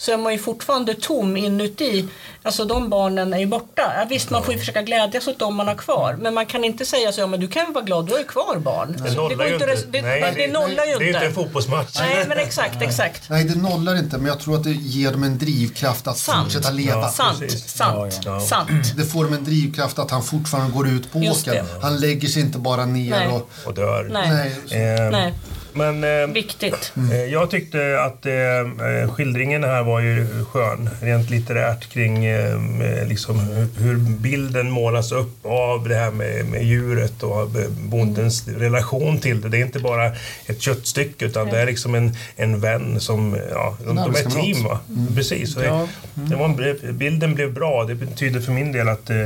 så 0.00 0.12
är 0.12 0.16
man 0.16 0.32
ju 0.32 0.38
fortfarande 0.38 0.94
tom 0.94 1.36
inuti. 1.36 2.08
Alltså 2.42 2.64
de 2.64 2.88
barnen 2.88 3.34
är 3.34 3.38
ju 3.38 3.46
borta. 3.46 3.92
Ja, 3.96 4.06
visst, 4.08 4.30
man 4.30 4.44
får 4.44 4.54
ju 4.54 4.60
försöka 4.60 4.82
glädjas 4.82 5.28
åt 5.28 5.38
dem 5.38 5.54
man 5.54 5.68
har 5.68 5.74
kvar. 5.74 6.16
Men 6.20 6.34
man 6.34 6.46
kan 6.46 6.64
inte 6.64 6.84
säga 6.86 7.12
så, 7.12 7.20
ja 7.20 7.26
men 7.26 7.40
du 7.40 7.48
kan 7.48 7.66
ju 7.66 7.72
vara 7.72 7.84
glad, 7.84 8.06
du 8.06 8.12
har 8.12 8.18
ju 8.18 8.24
kvar 8.24 8.56
barn. 8.56 8.96
Det 9.04 9.14
nollar 9.14 9.36
går 9.36 9.46
ju 9.46 9.52
inte, 9.54 9.66
det, 9.66 10.00
det, 10.00 10.32
det 10.36 10.52
nollar 10.52 10.79
ju 10.86 10.98
Det 10.98 11.04
är 11.04 11.06
inte 11.06 11.18
en 11.18 11.24
inte. 11.24 11.34
fotbollsmatch. 11.34 11.96
Nej, 11.98 12.24
men 12.28 12.38
exakt, 12.38 12.82
exakt. 12.82 13.22
Nej, 13.30 13.44
det 13.44 13.54
nollar 13.58 13.96
inte, 13.98 14.16
men 14.18 14.26
jag 14.26 14.40
tror 14.40 14.56
att 14.56 14.64
det 14.64 14.70
ger 14.72 15.12
dem 15.12 15.22
en 15.22 15.38
drivkraft 15.38 16.06
att 16.06 16.18
Sant. 16.18 16.44
fortsätta 16.52 16.70
leva. 16.70 17.08
Sant, 17.08 17.38
precis. 17.40 17.72
sant, 17.72 18.20
Ja, 18.24 18.32
ja. 18.32 18.40
sant. 18.46 18.96
Det 18.96 19.04
får 19.04 19.24
dem 19.24 19.32
en 19.34 19.44
drivkraft 19.44 19.98
att 19.98 20.10
han 20.10 20.22
fortfarande 20.22 20.72
går 20.72 20.88
ut 20.88 21.12
på 21.12 21.18
åkern. 21.18 21.66
Han 21.82 21.96
lägger 22.00 22.28
sig 22.28 22.42
inte 22.42 22.58
bara 22.58 22.84
ner 22.86 23.10
Nej. 23.10 23.28
och... 23.28 23.50
Och 23.66 23.74
dör. 23.74 24.08
Nej, 24.12 24.52
Nej. 24.70 24.94
Eh, 24.96 25.10
nej, 25.10 25.34
Men 25.72 26.04
eh, 26.04 26.26
viktigt. 26.34 26.92
eh, 27.12 27.24
jag 27.24 27.50
tyckte 27.50 28.00
att 28.02 28.26
eh, 28.26 28.34
eh, 28.34 29.10
skildringen 29.10 29.64
här 29.64 29.82
var 29.82 30.00
ju 30.00 30.44
skön, 30.44 30.90
rent 31.00 31.30
litterärt 31.30 31.88
kring 31.92 32.24
eh, 32.24 32.58
med 32.58 33.08
liksom 33.08 33.40
hur, 33.78 33.96
bilden 33.96 34.70
målas 34.70 35.12
upp 35.12 35.46
av 35.46 35.88
det 35.88 35.94
här 35.94 36.10
med, 36.10 36.46
med 36.46 36.64
djuret 36.64 37.22
och 37.22 37.42
eh, 37.42 37.68
bondens 37.70 38.48
relation 38.48 39.18
till 39.18 39.40
det. 39.40 39.48
Det 39.48 39.58
är 39.58 39.64
inte 39.64 39.80
bara 39.80 40.12
ett 40.46 40.60
köttstycke 40.60 41.24
utan 41.24 41.46
det 41.46 41.60
är 41.60 41.66
liksom 41.66 41.94
en, 41.94 42.16
en 42.36 42.60
vän 42.60 43.00
som, 43.00 43.38
ja, 43.50 43.76
de, 43.86 43.96
de 43.96 44.14
är 44.14 44.26
ett 44.26 44.34
team. 44.34 44.64
Va? 44.64 44.80
Precis. 45.14 45.52
Så 45.52 45.60
det, 45.60 45.88
det 46.14 46.36
var 46.36 46.44
en, 46.44 46.98
bilden 46.98 47.34
blev 47.34 47.52
bra. 47.52 47.84
Det 47.84 47.94
betyder 47.94 48.40
för 48.40 48.52
min 48.52 48.72
del 48.72 48.88
att 48.88 49.10
eh, 49.10 49.16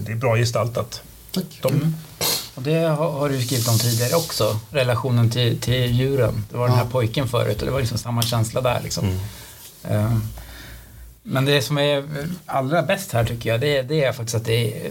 det 0.00 0.12
är 0.12 0.16
bra 0.16 0.36
gestaltat. 0.36 1.02
Tack. 1.32 1.44
De, 1.62 1.94
Och 2.56 2.62
det 2.62 2.74
har, 2.88 3.28
du 3.28 3.42
skrivit 3.42 3.68
om 3.68 3.78
tidigare 3.78 4.14
också, 4.16 4.58
relationen 4.70 5.30
till, 5.30 5.60
till 5.60 5.92
djuren. 5.94 6.44
Det 6.50 6.56
var 6.56 6.68
den 6.68 6.76
här 6.76 6.84
Ja. 6.84 6.90
pojken 6.90 7.28
förut 7.28 7.60
och 7.60 7.66
det 7.66 7.72
var 7.72 7.80
liksom 7.80 7.98
samma 7.98 8.22
känsla 8.22 8.60
där. 8.60 8.80
Liksom. 8.82 9.18
Eh, 9.84 10.16
Men 11.22 11.44
det 11.44 11.62
som 11.62 11.78
är 11.78 12.04
allra 12.46 12.82
bäst 12.82 13.12
här 13.12 13.24
tycker 13.24 13.50
jag, 13.50 13.60
det 13.60 13.76
är, 13.76 13.82
det 13.82 14.04
är 14.04 14.12
faktiskt 14.12 14.34
att 14.34 14.44
det 14.44 14.86
är, 14.86 14.90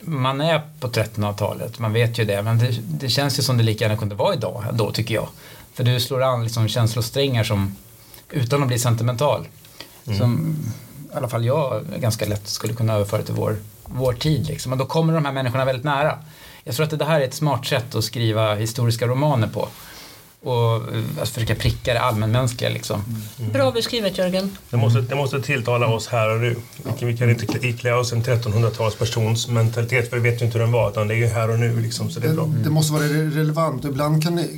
man 0.00 0.40
är 0.40 0.62
på 0.80 0.88
1300-talet, 0.88 1.78
man 1.78 1.92
vet 1.92 2.18
ju 2.18 2.24
det, 2.24 2.42
men 2.42 2.58
det, 2.58 2.70
det 2.82 3.08
känns 3.08 3.38
ju 3.38 3.42
som 3.42 3.56
det 3.58 3.62
lika 3.64 3.84
gärna 3.84 3.96
kunde 3.96 4.14
vara 4.14 4.34
idag 4.34 4.64
ändå 4.68 4.92
tycker 4.92 5.14
jag. 5.14 5.28
För 5.74 5.84
du 5.84 6.00
slår 6.00 6.22
an 6.22 6.42
liksom 6.44 6.68
känslosträngar 6.68 7.44
som, 7.44 7.76
utan 8.30 8.62
att 8.62 8.68
bli 8.68 8.78
sentimental, 8.78 9.46
som 10.18 10.56
i 11.12 11.16
alla 11.16 11.28
fall 11.28 11.44
jag 11.44 11.82
ganska 12.00 12.26
lätt 12.26 12.48
skulle 12.48 12.74
kunna 12.74 12.92
överföra 12.94 13.22
till 13.22 13.34
vår, 13.34 13.56
vår 13.84 14.12
tid. 14.12 14.46
Liksom. 14.46 14.72
Och 14.72 14.78
då 14.78 14.84
kommer 14.86 15.12
de 15.14 15.24
här 15.24 15.32
människorna 15.32 15.64
väldigt 15.64 15.84
nära. 15.84 16.18
Jag 16.64 16.74
tror 16.74 16.84
att 16.84 16.98
det 16.98 17.04
här 17.04 17.20
är 17.20 17.24
ett 17.24 17.34
smart 17.34 17.66
sätt 17.66 17.94
att 17.94 18.04
skriva 18.04 18.54
historiska 18.54 19.06
romaner 19.06 19.48
på. 19.48 19.68
och 20.42 20.76
eh, 20.76 21.02
alltså, 21.20 21.34
försöka 21.34 21.54
pricka 21.54 21.94
det 21.94 22.00
allmänmänskliga 22.00 22.70
liksom. 22.70 23.04
Bra 23.52 23.70
beskrivet 23.70 24.18
Jörgen. 24.18 24.56
Det 24.70 24.76
måste, 24.76 25.00
det 25.00 25.14
måste 25.14 25.40
tilltala 25.40 25.86
oss 25.86 26.06
här 26.08 26.34
och 26.34 26.40
nu. 26.40 26.56
Vi 26.84 26.92
kan, 26.98 27.08
vi 27.08 27.16
kan 27.16 27.30
inte 27.30 27.46
klä- 27.46 27.64
iklä 27.64 27.94
oss 27.94 28.12
en 28.12 28.22
1300-talspersons 28.22 29.50
mentalitet 29.50 30.10
för 30.10 30.18
vi 30.18 30.30
vet 30.30 30.40
ju 30.42 30.46
inte 30.46 30.58
hur 30.58 30.64
den 30.64 30.72
var. 30.72 30.90
Utan 30.90 31.08
det 31.08 31.14
är 31.14 31.18
ju 31.18 31.26
här 31.26 31.50
och 31.50 31.58
nu 31.58 31.80
liksom, 31.80 32.10
så 32.10 32.20
det 32.20 32.28
är 32.28 32.34
bra. 32.34 32.44
Det, 32.44 32.64
det 32.64 32.70
måste 32.70 32.92
vara 32.92 33.02
re- 33.02 33.34
relevant 33.34 33.84
ibland 33.84 34.22
kan, 34.22 34.36
det- 34.36 34.48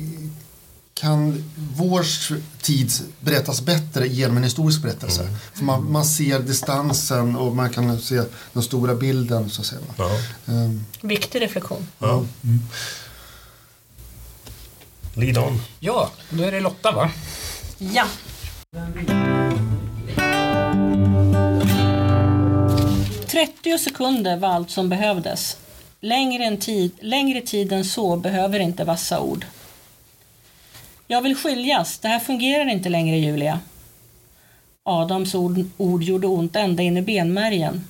kan 0.99 1.43
vår 1.75 2.05
tid 2.61 2.91
berättas 3.19 3.61
bättre 3.61 4.07
genom 4.07 4.37
en 4.37 4.43
historisk 4.43 4.81
berättelse. 4.81 5.29
För 5.53 5.63
man, 5.63 5.91
man 5.91 6.05
ser 6.05 6.39
distansen 6.39 7.35
och 7.35 7.55
man 7.55 7.69
kan 7.69 8.01
se 8.01 8.21
den 8.53 8.63
stora 8.63 8.95
bilden 8.95 9.49
så 9.49 9.61
att 9.61 9.67
säga. 9.67 9.81
Ja. 9.97 10.09
Ehm, 10.53 10.85
Viktig 11.01 11.41
reflektion. 11.41 11.87
Ja. 11.99 12.25
Lead 15.13 15.37
on. 15.37 15.61
Ja, 15.79 16.11
då 16.29 16.43
är 16.43 16.51
det 16.51 16.59
Lotta 16.59 16.91
va? 16.91 17.11
Ja. 17.77 18.05
Trettio 23.27 23.77
sekunder 23.77 24.37
var 24.37 24.49
allt 24.49 24.71
som 24.71 24.89
behövdes. 24.89 25.57
Längre, 26.01 26.43
än 26.43 26.57
tid, 26.57 26.91
längre 27.01 27.41
tid 27.41 27.71
än 27.71 27.85
så 27.85 28.15
behöver 28.15 28.59
inte 28.59 28.83
vassa 28.83 29.19
ord. 29.19 29.45
Jag 31.09 31.21
vill 31.21 31.35
skiljas, 31.35 31.99
det 31.99 32.07
här 32.07 32.19
fungerar 32.19 32.69
inte 32.69 32.89
längre 32.89 33.17
Julia. 33.17 33.59
Adams 34.83 35.35
ord, 35.35 35.65
ord 35.77 36.03
gjorde 36.03 36.27
ont 36.27 36.55
ända 36.55 36.83
in 36.83 36.97
i 36.97 37.01
benmärgen. 37.01 37.87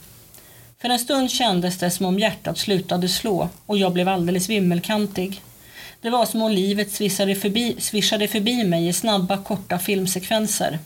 För 0.81 0.89
en 0.89 0.99
stund 0.99 1.31
kändes 1.31 1.77
det 1.77 1.91
som 1.91 2.05
om 2.05 2.19
hjärtat 2.19 2.57
slutade 2.57 3.09
slå 3.09 3.49
och 3.65 3.77
jag 3.77 3.93
blev 3.93 4.09
alldeles 4.09 4.49
vimmelkantig. 4.49 5.41
Det 6.01 6.09
var 6.09 6.25
som 6.25 6.41
om 6.41 6.51
livet 6.51 6.91
svissade 6.91 7.35
förbi, 7.35 7.75
svischade 7.79 8.27
förbi 8.27 8.63
mig 8.63 8.87
i 8.87 8.93
snabba, 8.93 9.37
korta 9.37 9.79
filmsekvenser. 9.79 10.79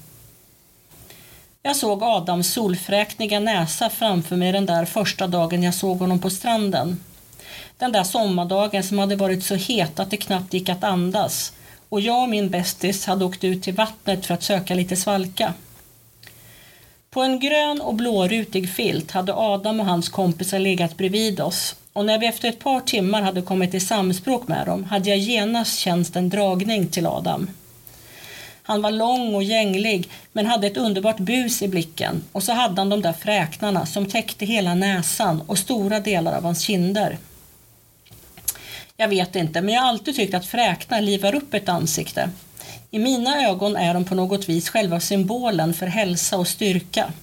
Jag 1.62 1.76
såg 1.76 2.04
Adams 2.04 2.54
solfräkniga 2.54 3.40
näsa 3.40 3.90
framför 3.90 4.36
mig 4.36 4.52
den 4.52 4.66
där 4.66 4.86
första 4.86 5.28
dagen 5.28 5.64
jag 5.64 5.74
såg 5.74 6.00
honom 6.00 6.20
på 6.20 6.30
stranden. 6.30 7.04
Den 7.78 7.92
där 7.92 8.04
sommardagen 8.04 8.84
som 8.84 9.00
hade 9.00 9.16
varit 9.16 9.44
så 9.44 9.56
het 9.56 10.00
att 10.00 10.12
det 10.12 10.18
knappt 10.18 10.54
gick 10.54 10.70
att 10.70 10.84
andas 10.84 11.54
och 11.92 12.02
jag 12.02 12.24
och 12.24 12.30
min 12.30 12.50
bästis 12.50 13.06
hade 13.06 13.26
åkt 13.26 13.44
ut 13.44 13.64
till 13.64 13.74
vattnet 13.74 14.26
för 14.26 14.34
att 14.34 14.44
söka 14.44 14.74
lite 14.76 14.96
svalka. 14.96 15.54
På 17.10 17.22
en 17.22 17.40
grön 17.40 17.82
och 17.82 17.96
blårutig 17.96 18.70
filt 18.70 19.12
hade 19.12 19.34
Adam 19.34 19.80
och 19.80 19.86
hans 19.86 20.10
kompisar 20.10 20.60
legat 20.60 20.98
bredvid 20.98 21.40
oss 21.40 21.76
och 21.94 22.06
när 22.06 22.20
vi 22.20 22.28
efter 22.28 22.50
ett 22.50 22.60
par 22.60 22.80
timmar 22.80 23.22
hade 23.22 23.42
kommit 23.42 23.74
i 23.74 23.80
samspråk 23.80 24.48
med 24.48 24.66
dem 24.66 24.84
hade 24.84 25.10
jag 25.10 25.18
genast 25.18 25.80
känt 25.80 26.16
en 26.16 26.30
dragning 26.30 26.88
till 26.88 27.08
Adam. 27.08 27.50
Han 28.64 28.82
var 28.82 28.92
lång 28.92 29.36
och 29.36 29.44
gänglig 29.44 30.10
men 30.34 30.46
hade 30.46 30.68
ett 30.68 30.78
underbart 30.78 31.18
bus 31.18 31.62
i 31.62 31.68
blicken 31.68 32.24
och 32.32 32.44
så 32.44 32.54
hade 32.54 32.82
han 32.82 32.90
de 32.90 33.02
där 33.02 33.14
fräknarna 33.14 33.86
som 33.86 34.06
täckte 34.06 34.46
hela 34.46 34.76
näsan 34.76 35.42
och 35.48 35.58
stora 35.58 36.00
delar 36.00 36.38
av 36.38 36.44
hans 36.44 36.62
kinder. 36.62 37.18
Jag 39.01 39.08
vet 39.08 39.36
inte, 39.36 39.62
men 39.62 39.74
jag 39.74 39.81
har 39.81 39.89
alltid 39.89 40.15
tyckt 40.15 40.34
att 40.34 40.46
fräknar 40.46 41.01
livar 41.01 41.36
upp 41.36 41.53
ett 41.53 41.70
ansikte. 41.70 42.29
I 42.91 43.00
mina 43.00 43.48
ögon 43.48 43.75
är 43.75 43.93
de 43.93 44.05
på 44.05 44.15
något 44.15 44.50
vis 44.50 44.70
själva 44.70 45.00
symbolen 45.00 45.74
för 45.74 45.88
hälsa 45.88 46.38
och 46.38 46.48
styrka. 46.48 47.13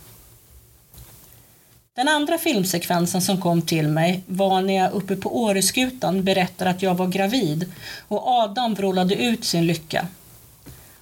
Den 1.96 2.08
andra 2.08 2.38
filmsekvensen 2.38 3.22
som 3.22 3.40
kom 3.40 3.62
till 3.62 3.88
mig 3.88 4.22
var 4.26 4.62
när 4.62 4.74
jag 4.74 4.92
uppe 4.92 5.16
på 5.16 5.42
Åreskutan 5.42 6.24
berättade 6.24 6.70
att 6.70 6.82
jag 6.82 6.94
var 6.94 7.06
gravid 7.06 7.72
och 8.08 8.28
Adam 8.28 8.74
vrålade 8.74 9.14
ut 9.14 9.44
sin 9.44 9.66
lycka. 9.66 10.06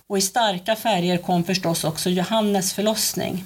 Och 0.06 0.18
i 0.18 0.20
starka 0.20 0.76
färger 0.76 1.18
kom 1.18 1.44
förstås 1.44 1.84
också 1.84 2.10
Johannes 2.10 2.72
förlossning. 2.72 3.44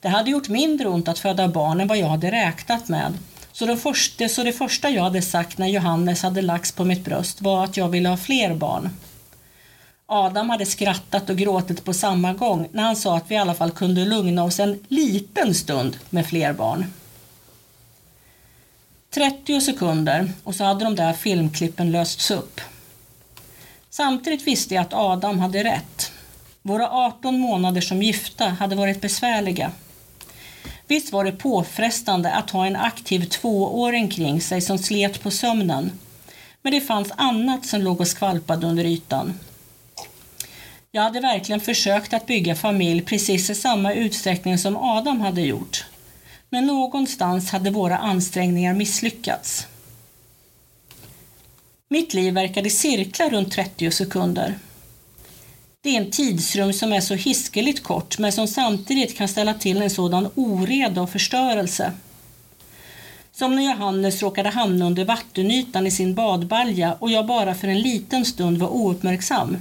Det 0.00 0.08
hade 0.08 0.30
gjort 0.30 0.48
mindre 0.48 0.88
ont 0.88 1.08
att 1.08 1.18
föda 1.18 1.48
barn 1.48 1.80
än 1.80 1.88
vad 1.88 1.98
jag 1.98 2.08
hade 2.08 2.30
räknat 2.30 2.88
med. 2.88 3.12
Så 3.58 3.66
det, 3.66 3.76
första, 3.76 4.28
så 4.28 4.42
det 4.42 4.52
första 4.52 4.90
jag 4.90 5.02
hade 5.02 5.22
sagt 5.22 5.58
när 5.58 5.66
Johannes 5.66 6.22
hade 6.22 6.42
lagts 6.42 6.72
på 6.72 6.84
mitt 6.84 7.04
bröst 7.04 7.40
var 7.40 7.64
att 7.64 7.76
jag 7.76 7.88
ville 7.88 8.08
ha 8.08 8.16
fler 8.16 8.54
barn. 8.54 8.90
Adam 10.06 10.50
hade 10.50 10.66
skrattat 10.66 11.30
och 11.30 11.36
gråtit 11.36 11.84
på 11.84 11.94
samma 11.94 12.32
gång 12.32 12.68
när 12.72 12.82
han 12.82 12.96
sa 12.96 13.16
att 13.16 13.30
vi 13.30 13.34
i 13.34 13.38
alla 13.38 13.54
fall 13.54 13.70
kunde 13.70 14.04
lugna 14.04 14.44
oss 14.44 14.60
en 14.60 14.80
liten 14.88 15.54
stund 15.54 15.96
med 16.10 16.26
fler 16.26 16.52
barn. 16.52 16.92
30 19.14 19.60
sekunder 19.60 20.32
och 20.44 20.54
så 20.54 20.64
hade 20.64 20.84
de 20.84 20.96
där 20.96 21.12
filmklippen 21.12 21.92
lösts 21.92 22.30
upp. 22.30 22.60
Samtidigt 23.90 24.46
visste 24.46 24.74
jag 24.74 24.82
att 24.82 24.94
Adam 24.94 25.38
hade 25.38 25.64
rätt. 25.64 26.12
Våra 26.62 26.90
18 26.90 27.38
månader 27.38 27.80
som 27.80 28.02
gifta 28.02 28.48
hade 28.48 28.76
varit 28.76 29.00
besvärliga. 29.00 29.72
Visst 30.88 31.12
var 31.12 31.24
det 31.24 31.32
påfrestande 31.32 32.32
att 32.32 32.50
ha 32.50 32.66
en 32.66 32.76
aktiv 32.76 33.24
tvååring 33.24 34.08
kring 34.08 34.40
sig 34.40 34.60
som 34.60 34.78
slet 34.78 35.22
på 35.22 35.30
sömnen. 35.30 35.92
Men 36.62 36.72
det 36.72 36.80
fanns 36.80 37.12
annat 37.16 37.66
som 37.66 37.80
låg 37.80 38.00
och 38.00 38.08
skvalpade 38.08 38.66
under 38.66 38.84
ytan. 38.84 39.38
Jag 40.90 41.02
hade 41.02 41.20
verkligen 41.20 41.60
försökt 41.60 42.14
att 42.14 42.26
bygga 42.26 42.54
familj 42.54 43.02
precis 43.02 43.50
i 43.50 43.54
samma 43.54 43.92
utsträckning 43.92 44.58
som 44.58 44.76
Adam 44.76 45.20
hade 45.20 45.40
gjort. 45.40 45.84
Men 46.50 46.66
någonstans 46.66 47.50
hade 47.50 47.70
våra 47.70 47.98
ansträngningar 47.98 48.74
misslyckats. 48.74 49.66
Mitt 51.88 52.14
liv 52.14 52.34
verkade 52.34 52.70
cirkla 52.70 53.28
runt 53.28 53.52
30 53.52 53.90
sekunder. 53.90 54.58
Det 55.86 55.96
är 55.96 56.00
en 56.00 56.10
tidsrum 56.10 56.72
som 56.72 56.92
är 56.92 57.00
så 57.00 57.14
hiskeligt 57.14 57.82
kort 57.82 58.18
men 58.18 58.32
som 58.32 58.48
samtidigt 58.48 59.16
kan 59.16 59.28
ställa 59.28 59.54
till 59.54 59.82
en 59.82 59.90
sådan 59.90 60.28
oreda 60.34 61.02
och 61.02 61.10
förstörelse. 61.10 61.92
Som 63.32 63.56
när 63.56 63.62
Johannes 63.62 64.22
råkade 64.22 64.48
hamna 64.48 64.86
under 64.86 65.04
vattenytan 65.04 65.86
i 65.86 65.90
sin 65.90 66.14
badbalja 66.14 66.96
och 66.98 67.10
jag 67.10 67.26
bara 67.26 67.54
för 67.54 67.68
en 67.68 67.80
liten 67.80 68.24
stund 68.24 68.58
var 68.58 68.68
ouppmärksam. 68.68 69.56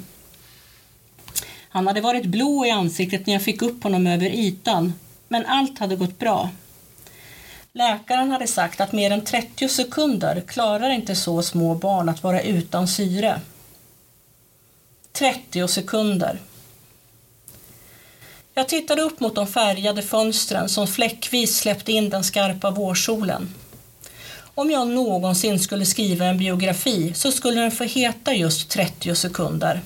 Han 1.70 1.88
hade 1.88 2.02
varit 2.02 2.26
blå 2.26 2.66
i 2.66 2.72
ansiktet 2.72 3.28
när 3.28 3.34
jag 3.34 3.44
fick 3.44 3.62
upp 3.62 3.84
honom 3.84 4.08
över 4.08 4.30
ytan, 4.30 4.94
men 5.28 5.46
allt 5.46 5.80
hade 5.80 5.96
gått 5.96 6.20
bra. 6.20 6.50
Läkaren 7.74 8.32
hade 8.32 8.48
sagt 8.48 8.82
att 8.82 8.92
mer 8.92 9.12
än 9.12 9.26
30 9.26 9.70
sekunder 9.70 10.42
klarar 10.48 10.90
inte 10.90 11.16
så 11.16 11.42
små 11.42 11.76
barn 11.76 12.10
att 12.10 12.24
vara 12.24 12.42
utan 12.42 12.88
syre. 12.88 13.42
30 15.18 15.68
sekunder. 15.68 16.40
Jag 18.54 18.70
tittade 18.70 19.02
upp 19.02 19.20
mot 19.20 19.36
de 19.36 19.48
färgade 19.48 20.02
fönstren 20.02 20.70
som 20.70 20.88
fläckvis 20.88 21.58
släppte 21.58 21.92
in 21.92 22.10
den 22.10 22.24
skarpa 22.24 22.72
vårsolen. 22.72 23.54
Om 24.56 24.72
jag 24.72 24.88
någonsin 24.88 25.60
skulle 25.60 25.86
skriva 25.86 26.26
en 26.26 26.38
biografi 26.38 27.14
så 27.14 27.32
skulle 27.32 27.62
den 27.62 27.72
få 27.72 27.84
heta 27.84 28.34
just 28.34 28.70
30 28.70 29.16
sekunder. 29.16 29.82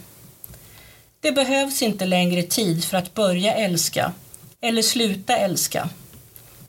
Det 1.20 1.32
behövs 1.32 1.82
inte 1.82 2.06
längre 2.06 2.44
tid 2.44 2.86
för 2.86 2.98
att 2.98 3.14
börja 3.14 3.54
älska 3.54 4.14
eller 4.62 4.82
sluta 4.82 5.38
älska. 5.38 5.90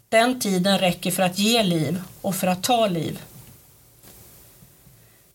Den 0.08 0.40
tiden 0.40 0.78
räcker 0.78 1.10
för 1.10 1.22
att 1.22 1.38
ge 1.38 1.62
liv 1.62 2.02
och 2.20 2.34
för 2.34 2.46
att 2.46 2.62
ta 2.62 2.86
liv. 2.86 3.18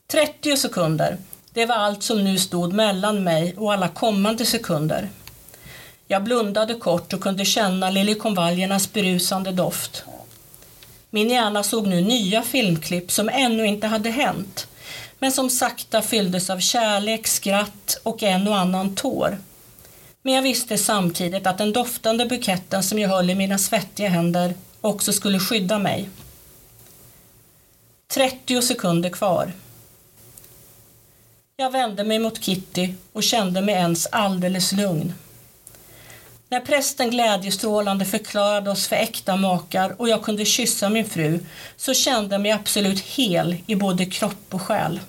30 0.08 0.58
sekunder, 0.58 1.18
det 1.56 1.66
var 1.66 1.76
allt 1.76 2.04
som 2.04 2.24
nu 2.24 2.40
stod 2.40 2.74
mellan 2.74 3.24
mig 3.24 3.56
och 3.58 3.74
alla 3.74 3.88
kommande 3.88 4.46
sekunder. 4.46 5.10
Jag 6.08 6.24
blundade 6.24 6.74
kort 6.74 7.14
och 7.14 7.22
kunde 7.22 7.46
känna 7.46 7.90
liljekonvaljernas 7.90 8.94
berusande 8.94 9.52
doft. 9.52 10.04
Min 11.10 11.30
hjärna 11.30 11.64
såg 11.64 11.88
nu 11.88 12.02
nya 12.02 12.42
filmklipp 12.42 13.12
som 13.12 13.30
ännu 13.30 13.66
inte 13.66 13.88
hade 13.88 14.10
hänt 14.10 14.68
men 15.20 15.32
som 15.32 15.50
sakta 15.50 16.02
fylldes 16.02 16.50
av 16.50 16.60
kärlek, 16.60 17.28
skratt 17.28 17.98
och 18.04 18.24
en 18.24 18.48
och 18.48 18.58
annan 18.58 18.96
tår. 18.96 19.38
Men 20.22 20.34
jag 20.34 20.42
visste 20.42 20.78
samtidigt 20.78 21.48
att 21.48 21.58
den 21.58 21.74
doftande 21.74 22.26
buketten 22.26 22.84
som 22.84 23.00
jag 23.00 23.10
höll 23.10 23.30
i 23.30 23.36
mina 23.36 23.58
svettiga 23.58 24.10
händer 24.10 24.54
också 24.82 25.14
skulle 25.14 25.40
skydda 25.40 25.80
mig. 25.80 26.10
30 28.08 28.62
sekunder 28.62 29.10
kvar. 29.10 29.52
Jag 31.58 31.72
vände 31.72 32.04
mig 32.04 32.20
mot 32.20 32.44
Kitty 32.44 32.94
och 33.14 33.24
kände 33.24 33.62
mig 33.62 33.76
ens 33.76 34.08
alldeles 34.12 34.72
lugn. 34.72 35.14
När 36.50 36.60
prästen 36.60 37.10
glädjestrålande 37.10 38.06
förklarade 38.06 38.72
oss 38.72 38.88
för 38.88 38.96
äkta 38.96 39.36
makar 39.36 40.02
och 40.02 40.10
jag 40.10 40.24
kunde 40.24 40.46
kyssa 40.46 40.90
min 40.90 41.10
fru 41.10 41.40
så 41.78 41.94
kände 41.94 42.36
jag 42.36 42.42
mig 42.42 42.52
absolut 42.52 43.00
hel 43.00 43.58
i 43.68 43.76
både 43.76 44.06
kropp 44.06 44.54
och 44.54 44.62
själ. 44.62 45.00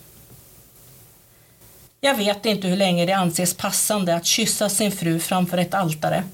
Jag 2.01 2.15
vet 2.15 2.47
inte 2.47 2.69
hur 2.69 2.77
länge 2.77 3.07
det 3.07 3.13
anses 3.13 3.55
passande 3.55 4.17
att 4.17 4.27
kyssa 4.27 4.69
sin 4.69 4.93
fru 4.93 5.21
framför 5.21 5.59
ett 5.59 5.75
altare. 5.75 6.25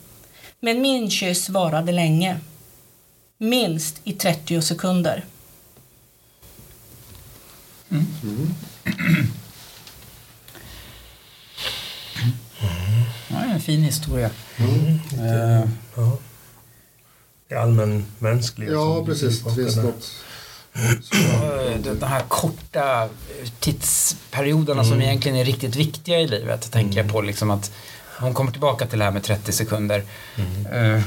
Men 0.61 0.83
min 0.83 1.11
kyss 1.11 1.48
varade 1.48 1.92
länge. 1.92 2.40
Minst 3.38 4.01
i 4.05 4.12
30 4.12 4.62
sekunder. 4.62 5.25
Mm. 7.90 8.55
Fin 13.61 13.83
historia. 13.83 14.31
Mm. 14.57 15.00
Eh, 15.28 15.68
Ja. 15.96 16.18
Det 17.48 17.55
är 17.55 17.59
allmänmänskligt. 17.59 18.72
Ja, 18.72 19.05
precis. 19.07 19.42
Det 19.44 19.55
finns 19.55 19.76
något. 19.76 20.12
Eh, 20.74 21.81
de 21.83 21.94
de 22.00 22.07
här 22.07 22.22
korta 22.28 23.09
tidsperioderna 23.61 24.85
som 24.85 25.02
egentligen 25.02 25.37
är 25.38 25.44
riktigt 25.44 25.76
viktiga 25.76 26.20
i 26.20 26.28
livet. 26.28 26.70
Tänker 26.72 27.02
jag 27.02 27.12
på 27.12 27.20
liksom 27.20 27.50
att 27.50 27.72
hon 28.18 28.35
kommer 28.35 28.52
tillbaka 28.52 28.87
till 28.87 28.98
det 28.98 29.05
här 29.05 29.12
med 29.12 29.22
30 29.22 29.52
sekunder. 29.52 30.02
Eh, 30.72 31.00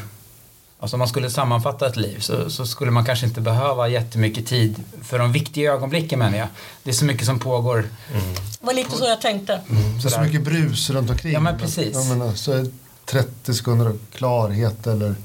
Alltså 0.80 0.96
om 0.96 1.00
man 1.00 1.08
skulle 1.08 1.30
sammanfatta 1.30 1.88
ett 1.88 1.96
liv 1.96 2.20
så, 2.20 2.50
så 2.50 2.66
skulle 2.66 2.92
man 2.92 3.06
kanske 3.06 3.26
inte 3.26 3.42
behöva 3.42 3.88
jättemycket 3.88 4.48
tid 4.48 4.84
för 5.04 5.20
de 5.20 5.32
viktiga 5.32 5.74
ögonblicken 5.74 6.20
menar 6.20 6.38
jag. 6.38 6.48
Det 6.84 6.90
är 6.90 6.94
så 6.94 7.06
mycket 7.06 7.26
som 7.26 7.40
pågår. 7.40 7.86
Det 8.60 8.66
var 8.66 8.74
lite 8.74 8.92
så 8.98 9.06
jag 9.06 9.22
tänkte. 9.22 9.62
Det 9.68 9.98
är 9.98 10.00
så 10.00 10.10
sådär. 10.10 10.26
mycket 10.26 10.42
brus 10.42 10.90
runt 10.90 11.10
omkring. 11.10 11.34
Ja, 11.34 11.40
men 11.40 11.58
precis. 11.58 11.96
Jag 11.96 12.08
menar, 12.08 12.34
så 12.34 12.52
är 12.52 12.66
30 13.06 13.54
sekunder 13.54 13.86
av 13.86 14.00
klarhet 14.14 14.88
eller 14.88 15.16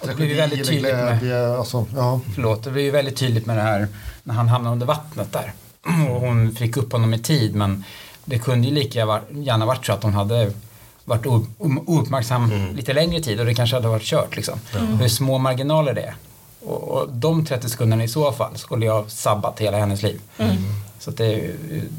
Och 0.00 0.06
det 0.06 0.14
blir 0.14 0.26
ju 0.26 0.34
väldigt 0.34 0.58
eller 0.58 0.70
tydligt 0.70 0.94
med, 0.94 1.20
glädje. 1.20 1.56
Alltså, 1.56 1.86
ja. 1.96 2.20
förlåt, 2.34 2.64
det 2.64 2.70
blir 2.70 2.82
ju 2.82 2.90
väldigt 2.90 3.16
tydligt 3.16 3.46
med 3.46 3.56
det 3.56 3.62
här 3.62 3.88
när 4.22 4.34
han 4.34 4.48
hamnar 4.48 4.72
under 4.72 4.86
vattnet 4.86 5.32
där. 5.32 5.52
Och 6.10 6.20
hon 6.20 6.54
fick 6.54 6.76
upp 6.76 6.92
honom 6.92 7.14
i 7.14 7.18
tid 7.18 7.54
men 7.54 7.84
det 8.24 8.38
kunde 8.38 8.68
ju 8.68 8.74
lika 8.74 8.98
gärna 9.30 9.66
varit 9.66 9.86
så 9.86 9.92
att 9.92 10.02
hon 10.02 10.14
hade 10.14 10.52
varit 11.04 11.26
ouppmärksam 11.86 12.52
lite 12.74 12.92
längre 12.92 13.20
tid 13.20 13.40
och 13.40 13.46
det 13.46 13.54
kanske 13.54 13.76
hade 13.76 13.88
varit 13.88 14.02
kört 14.02 14.36
liksom. 14.36 14.58
Hur 15.00 15.08
små 15.08 15.38
marginaler 15.38 15.94
det 15.94 16.02
är. 16.02 16.14
Och, 16.60 16.82
och 16.88 17.12
de 17.12 17.44
30 17.46 17.68
sekunderna 17.68 18.04
i 18.04 18.08
så 18.08 18.32
fall 18.32 18.56
skulle 18.56 18.86
jag 18.86 19.10
sabbat 19.10 19.60
hela 19.60 19.78
hennes 19.78 20.02
liv. 20.02 20.20
Så 20.98 21.10
att 21.10 21.16
det, 21.16 21.50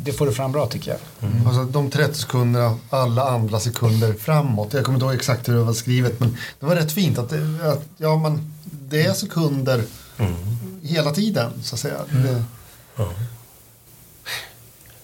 det 0.03 0.13
får 0.13 0.25
du 0.25 0.31
fram 0.31 0.51
bra 0.51 0.65
tycker 0.67 0.91
jag. 0.91 0.99
Alltså, 1.47 1.63
de 1.63 1.89
30 1.91 2.13
sekunderna, 2.13 2.77
alla 2.89 3.29
andra 3.29 3.59
sekunder 3.59 4.13
framåt. 4.13 4.73
Jag 4.73 4.85
kommer 4.85 4.95
inte 4.97 5.05
ihåg 5.05 5.15
exakt 5.15 5.49
hur 5.49 5.53
det 5.53 5.63
var 5.63 5.73
skrivet 5.73 6.19
men 6.19 6.37
det 6.59 6.65
var 6.65 6.75
rätt 6.75 6.91
fint 6.91 7.17
att, 7.17 7.29
det, 7.29 7.69
att 7.71 7.85
ja, 7.97 8.15
man, 8.15 8.53
det 8.89 9.01
är 9.05 9.13
sekunder 9.13 9.83
hela 10.83 11.11
tiden 11.11 11.51
så 11.63 11.75
att 11.75 11.79
säga. 11.79 11.97
Det, 12.11 12.43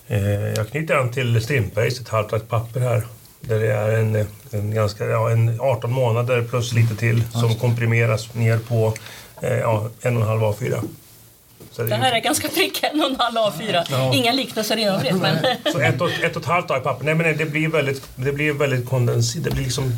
Eh, 0.08 0.22
Jag 0.56 0.70
knyter 0.70 0.96
an 0.96 1.12
till 1.12 1.42
Strindbergs 1.44 2.00
Ett 2.00 2.10
halvt 2.10 2.50
papper 2.50 2.80
här. 2.80 3.08
Där 3.42 3.60
det 3.60 3.74
är 3.74 3.92
en, 3.92 4.28
en, 4.52 4.74
ganska, 4.74 5.06
ja, 5.06 5.30
en 5.30 5.62
18 5.62 5.92
månader 5.92 6.44
plus 6.44 6.74
lite 6.74 6.96
till 6.96 7.24
som 7.32 7.56
komprimeras 7.56 8.34
ner 8.34 8.58
på 8.58 8.94
eh, 9.42 9.58
ja, 9.58 9.90
en 10.02 10.18
och 10.18 10.22
en 10.22 10.28
halv 10.28 10.42
A4. 10.42 10.82
Så, 11.72 11.82
Det 11.82 11.88
det 11.88 11.96
här 11.96 12.12
är, 12.12 12.20
ganska 12.20 12.48
prick 12.48 12.84
en 12.84 13.02
och 13.02 13.10
en 13.10 13.16
halv 13.20 13.36
A4. 13.36 13.86
Ja. 13.90 14.14
Inga 14.14 14.32
liknelser 14.32 14.78
i 14.78 14.84
övrigt. 14.84 15.16
Men 15.16 15.38
så 15.72 15.80
ett, 15.80 16.02
och, 16.02 16.12
ett 16.12 16.36
och 16.36 16.42
ett 16.42 16.48
halvt 16.48 16.72
ark 16.72 16.84
papper. 16.84 17.06
Nej, 17.06 17.16
men 17.16 17.38
det 17.38 17.46
blir 17.46 17.68
väldigt, 17.68 18.08
det 18.16 18.32
blir 18.32 18.54
väldigt 18.54 18.90
kondenserat. 18.90 19.44
Det 19.44 19.52
blir 19.52 19.64
liksom 19.64 19.98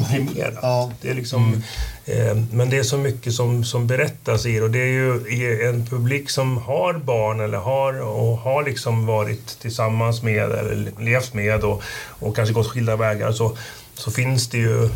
komprimerat. 0.00 0.58
Ja. 0.62 0.92
Det 1.00 1.10
är 1.10 1.14
liksom, 1.14 1.62
eh, 2.04 2.36
men 2.52 2.70
det 2.70 2.78
är 2.78 2.82
så 2.82 2.98
mycket 2.98 3.34
som, 3.34 3.64
som 3.64 3.86
berättas 3.86 4.46
i 4.46 4.52
det 4.52 4.62
och 4.62 4.70
det 4.70 4.78
är 4.78 4.92
ju 4.92 5.28
i 5.28 5.66
en 5.66 5.86
publik 5.86 6.30
som 6.30 6.56
har 6.56 6.94
barn 6.94 7.40
eller 7.40 7.58
har, 7.58 8.00
och 8.00 8.38
har 8.38 8.64
liksom 8.64 9.06
varit 9.06 9.60
tillsammans 9.60 10.22
med 10.22 10.52
eller 10.52 10.92
levt 10.98 11.34
med 11.34 11.64
och, 11.64 11.82
och 12.20 12.36
kanske 12.36 12.54
gått 12.54 12.68
skilda 12.68 12.96
vägar 12.96 13.32
så, 13.32 13.56
så 13.94 14.10
finns 14.10 14.48
det 14.48 14.58
ju... 14.58 14.90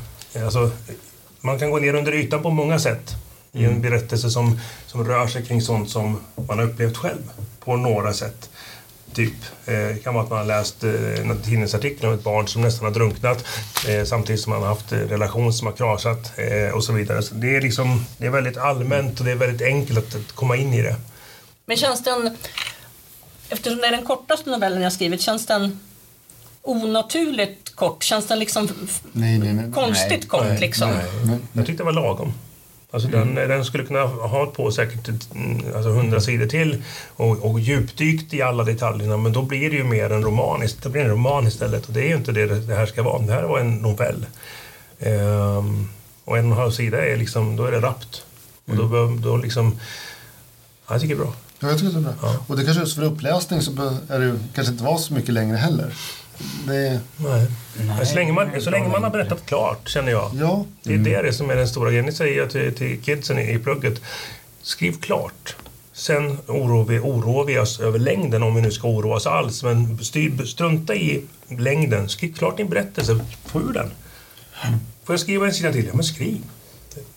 Alltså, 0.45 0.71
man 1.41 1.59
kan 1.59 1.71
gå 1.71 1.79
ner 1.79 1.95
under 1.95 2.13
ytan 2.13 2.43
på 2.43 2.51
många 2.51 2.79
sätt 2.79 3.15
i 3.53 3.65
en 3.65 3.81
berättelse 3.81 4.31
som, 4.31 4.61
som 4.87 5.05
rör 5.05 5.27
sig 5.27 5.45
kring 5.45 5.63
sånt 5.63 5.91
som 5.91 6.21
man 6.49 6.59
har 6.59 6.67
upplevt 6.67 6.97
själv 6.97 7.31
på 7.65 7.77
några 7.77 8.13
sätt. 8.13 8.51
Typ, 9.15 9.35
eh, 9.67 9.75
det 9.75 10.03
kan 10.05 10.15
vara 10.15 10.25
att 10.25 10.31
man 10.31 10.39
har 10.39 10.47
läst 10.47 10.85
eh, 10.85 11.21
en 11.21 11.43
tidningsartikel 11.43 12.07
om 12.07 12.15
ett 12.15 12.25
barn 12.25 12.49
som 12.49 12.63
nästan 12.63 12.85
har 12.85 12.93
drunknat 12.95 13.45
eh, 13.89 14.05
samtidigt 14.05 14.41
som 14.41 14.53
man 14.53 14.63
har 14.63 14.69
haft 14.69 14.93
eh, 14.93 14.99
relation 14.99 15.53
som 15.53 15.67
har 15.67 15.75
kraschat 15.75 16.33
eh, 16.39 16.75
och 16.75 16.85
så 16.85 16.93
vidare. 16.93 17.23
Så 17.23 17.35
det, 17.35 17.57
är 17.57 17.61
liksom, 17.61 18.05
det 18.19 18.27
är 18.27 18.31
väldigt 18.31 18.57
allmänt 18.57 19.19
och 19.19 19.25
det 19.25 19.33
är 19.33 19.37
väldigt 19.37 19.63
enkelt 19.63 19.99
att, 19.99 20.33
komma 20.33 20.57
in 20.57 20.75
i 20.75 20.83
det. 20.83 20.97
Men 21.67 21.77
känns 21.77 22.05
den, 22.05 22.37
eftersom 23.49 23.79
det 23.79 23.87
är 23.87 23.93
den 23.93 24.05
kortaste 24.05 24.51
novellen 24.51 24.83
jag 24.83 24.93
skrivit, 24.93 25.21
känns 25.21 25.47
den 25.47 25.81
onaturligt 26.63 27.75
kort? 27.75 28.03
Känns 28.03 28.27
den 28.27 28.39
liksom 28.39 28.69
nej, 29.13 29.39
nej, 29.39 29.53
nej. 29.53 29.73
konstigt 29.73 30.11
Nej, 30.11 30.29
kort 30.29 30.45
nej, 30.45 30.61
liksom? 30.61 30.93
Jag 31.53 31.67
tyckte 31.67 31.83
det 31.83 31.85
var 31.85 31.93
lagom. 31.93 32.33
Alltså 32.91 33.09
den, 33.09 33.35
den 33.35 33.65
skulle 33.65 33.85
kunna 33.85 34.01
ha 34.07 34.47
på 34.47 34.71
säkert 34.71 35.09
mm, 35.35 35.63
alltså 35.77 35.91
100 35.91 36.21
sidor 36.21 36.47
till 36.47 36.83
och, 37.17 37.51
och 37.51 37.61
djupdykt 37.61 38.35
i 38.35 38.43
alla 38.43 38.65
detaljerna 38.65 39.17
men 39.17 39.33
då 39.33 39.43
blir 39.43 39.71
det 39.71 39.77
ju 39.77 39.85
mer 39.85 40.13
en 40.13 40.23
roman, 40.23 40.69
det 40.83 40.89
blir 40.89 41.03
en 41.03 41.11
roman 41.11 41.47
istället 41.47 41.87
och 41.87 41.93
det 41.93 42.01
är 42.01 42.09
ju 42.09 42.17
inte 42.17 42.33
det 42.33 42.47
det 42.47 42.75
här 42.75 42.87
ska 42.87 43.03
vara. 43.03 43.23
Det 43.23 43.33
här 43.33 43.43
var 43.43 43.59
en 43.59 43.75
novell. 43.77 44.27
Ehm, 45.01 45.89
och 46.25 46.39
en 46.39 46.47
och 46.47 46.53
en 46.53 46.59
halv 46.59 46.71
sida 46.71 47.07
är 47.07 47.17
liksom, 47.17 47.57
då 47.57 47.65
är 47.65 47.71
det 47.73 47.81
rappt. 47.81 48.25
Och 48.67 48.77
då, 48.77 48.87
bör- 48.87 49.23
då 49.23 49.37
liksom, 49.37 49.81
ja, 50.89 50.95
jag 50.95 51.01
tycker 51.01 51.15
det 51.15 51.21
är 51.21 51.25
bra. 51.25 51.35
Ja, 51.61 51.69
jag 51.69 51.79
tycker 51.79 51.93
det 51.93 51.99
är 51.99 52.03
bra. 52.03 52.15
Ja. 52.23 52.37
Och 52.47 52.57
det 52.57 52.65
kanske 52.65 52.81
just 52.83 52.95
för 52.97 53.03
uppläsning 53.03 53.61
så 53.63 53.73
är 54.09 54.19
det 54.19 54.25
ju 54.25 54.39
kanske 54.55 54.73
inte 54.73 54.85
vara 54.85 54.99
så 54.99 55.15
mycket 55.15 55.35
längre 55.35 55.57
heller. 55.57 55.95
Det, 56.67 57.01
Nej. 57.17 57.47
Nej, 57.87 58.07
så 58.07 58.15
länge 58.15 58.33
man, 58.33 58.61
så 58.61 58.71
länge 58.71 58.89
man 58.89 59.03
har 59.03 59.11
berättat 59.11 59.47
klart, 59.47 59.89
känner 59.89 60.13
jag. 60.13 60.31
ja, 60.35 60.65
Det 60.83 61.15
är 61.15 61.23
det 61.23 61.33
som 61.33 61.51
är 61.51 61.57
den 61.57 61.69
stora 61.69 61.91
grejen. 61.91 62.07
Det 62.07 62.13
säger 62.13 62.39
jag 62.39 62.51
till, 62.51 62.75
till 62.75 63.03
kidsen 63.03 63.39
i, 63.39 63.53
i 63.53 63.59
plugget. 63.59 64.01
Skriv 64.63 64.93
klart. 65.01 65.57
Sen 65.93 66.39
oroar 66.47 66.85
vi, 66.85 66.99
oroar 66.99 67.45
vi 67.45 67.59
oss 67.59 67.81
över 67.81 67.99
längden 67.99 68.43
om 68.43 68.55
vi 68.55 68.61
nu 68.63 68.71
ska 68.71 68.89
oroa 68.89 69.17
oss 69.17 69.27
alls. 69.27 69.63
Men 69.63 69.99
styr, 69.99 70.45
strunta 70.45 70.95
i 70.95 71.23
längden. 71.49 72.09
Skriv 72.09 72.35
klart 72.35 72.57
din 72.57 72.69
berättelse. 72.69 73.21
Få 73.45 73.61
ur 73.61 73.73
den. 73.73 73.91
Får 75.05 75.13
jag 75.13 75.21
skriva 75.21 75.47
en 75.47 75.55
sida 75.55 75.73
till? 75.73 75.87
Ja, 75.87 75.93
men 75.95 76.05
skriv. 76.05 76.39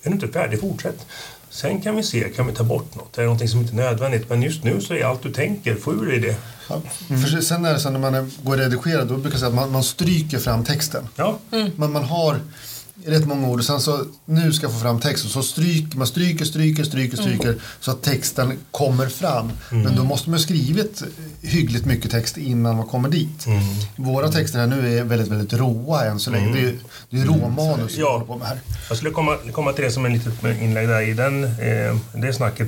Är 0.03 0.09
du 0.09 0.11
inte 0.11 0.27
färdig, 0.27 0.59
fortsätt. 0.59 1.05
Sen 1.49 1.81
kan 1.81 1.95
vi 1.95 2.03
se, 2.03 2.29
kan 2.35 2.47
vi 2.47 2.53
ta 2.53 2.63
bort 2.63 2.95
något? 2.95 3.17
Är 3.17 3.21
det 3.21 3.25
någonting 3.25 3.47
som 3.47 3.59
inte 3.59 3.73
är 3.73 3.75
nödvändigt? 3.75 4.29
Men 4.29 4.41
just 4.41 4.63
nu 4.63 4.81
så 4.81 4.93
är 4.93 5.03
allt 5.05 5.23
du 5.23 5.31
tänker, 5.31 5.75
få 5.75 5.93
ur 5.93 6.05
dig 6.05 6.19
det. 6.19 6.35
Ja, 6.73 6.81
För 7.17 7.41
sen 7.41 7.65
är 7.65 7.73
det 7.73 7.79
så 7.79 7.89
när 7.89 7.99
man 7.99 8.13
är- 8.15 8.29
går 8.43 8.51
och 8.53 8.57
redigerar 8.59 9.05
då 9.05 9.13
brukar 9.17 9.29
jag 9.29 9.39
säga 9.39 9.49
att 9.49 9.55
man, 9.55 9.71
man 9.71 9.83
stryker 9.83 10.39
fram 10.39 10.63
texten. 10.63 11.07
Ja, 11.15 11.39
Man, 11.75 11.91
man 11.91 12.03
har 12.03 12.39
rätt 13.05 13.27
många 13.27 13.47
ord 13.47 13.59
och 13.59 13.65
sen 13.65 13.81
så 13.81 14.05
nu 14.25 14.53
ska 14.53 14.65
jag 14.65 14.73
få 14.73 14.79
fram 14.79 14.99
texten 14.99 15.29
så 15.31 15.43
stryker 15.43 15.97
man 15.97 16.07
stryker, 16.07 16.45
stryker, 16.45 16.83
stryker, 16.83 17.17
stryker 17.17 17.55
så 17.79 17.91
att 17.91 18.01
texten 18.01 18.53
kommer 18.71 19.07
fram. 19.07 19.51
Men 19.69 19.95
då 19.95 20.03
måste 20.03 20.29
man 20.29 20.39
ha 20.39 20.43
skrivit 20.43 21.03
hyggligt 21.41 21.85
mycket 21.85 22.11
text 22.11 22.37
innan 22.37 22.75
man 22.75 22.85
kommer 22.87 23.09
dit. 23.09 23.45
Våra 23.95 24.31
texter 24.31 24.59
här 24.59 24.67
nu 24.67 24.97
är 24.99 25.03
väldigt, 25.03 25.27
väldigt 25.27 25.53
råa 25.53 26.05
än 26.05 26.19
så 26.19 26.31
länge. 26.31 26.53
Det 26.53 26.67
är 26.69 26.75
det 27.09 27.19
är 27.21 27.25
råmanus 27.25 27.97
vi 27.97 28.01
Ja. 28.01 28.11
håller 28.11 28.25
på 28.25 28.37
med 28.37 28.47
här. 28.47 28.59
Jag 28.87 28.97
skulle 28.97 29.11
komma, 29.11 29.37
komma 29.51 29.73
till 29.73 29.83
det 29.83 29.91
som 29.91 30.05
en 30.05 30.13
litet 30.13 30.43
inlägg 30.61 30.87
där 30.87 31.01
i 31.01 31.13
den, 31.13 31.43
eh, 31.43 31.97
det 32.21 32.33
snacket. 32.33 32.67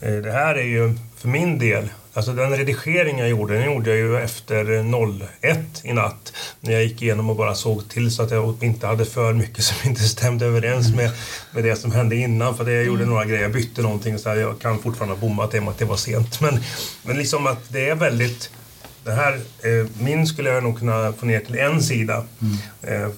Eh, 0.00 0.12
det 0.14 0.32
här 0.32 0.54
är 0.54 0.66
ju 0.66 0.94
för 1.16 1.28
min 1.28 1.58
del, 1.58 1.88
alltså 2.14 2.32
den 2.32 2.56
redigering 2.56 3.18
jag 3.18 3.28
gjorde, 3.28 3.54
den 3.54 3.64
gjorde 3.64 3.90
jag 3.90 3.98
ju 3.98 4.18
efter 4.18 4.64
01 5.40 5.58
i 5.82 5.92
natt. 5.92 6.32
När 6.60 6.72
jag 6.72 6.84
gick 6.84 7.02
igenom 7.02 7.30
och 7.30 7.36
bara 7.36 7.54
såg 7.54 7.88
till 7.88 8.10
så 8.10 8.22
att 8.22 8.30
jag 8.30 8.62
inte 8.62 8.86
hade 8.86 9.04
för 9.04 9.32
mycket 9.32 9.64
som 9.64 9.88
inte 9.88 10.02
stämde 10.02 10.46
överens 10.46 10.94
med, 10.94 11.10
med 11.52 11.64
det 11.64 11.76
som 11.76 11.92
hände 11.92 12.16
innan. 12.16 12.56
För 12.56 12.64
det 12.64 12.72
jag 12.72 12.84
gjorde 12.84 13.06
några 13.06 13.24
grejer, 13.24 13.42
jag 13.42 13.52
bytte 13.52 13.82
någonting 13.82 14.18
så 14.18 14.28
här, 14.28 14.36
jag 14.36 14.58
kan 14.58 14.78
fortfarande 14.78 15.14
ha 15.14 15.20
bommat 15.20 15.50
det 15.50 15.60
med 15.60 15.70
att 15.70 15.78
det 15.78 15.84
var 15.84 15.96
sent. 15.96 16.40
Men, 16.40 16.60
men 17.02 17.16
liksom 17.16 17.46
att 17.46 17.72
det 17.72 17.88
är 17.88 17.94
väldigt 17.94 18.50
det 19.04 19.12
här, 19.12 19.32
eh, 19.34 19.86
min 20.00 20.26
skulle 20.26 20.50
jag 20.50 20.62
nog 20.62 20.78
kunna 20.78 21.12
få 21.12 21.26
ner 21.26 21.40
till 21.40 21.58
en 21.58 21.82
sida 21.82 22.24
eh, 22.82 23.08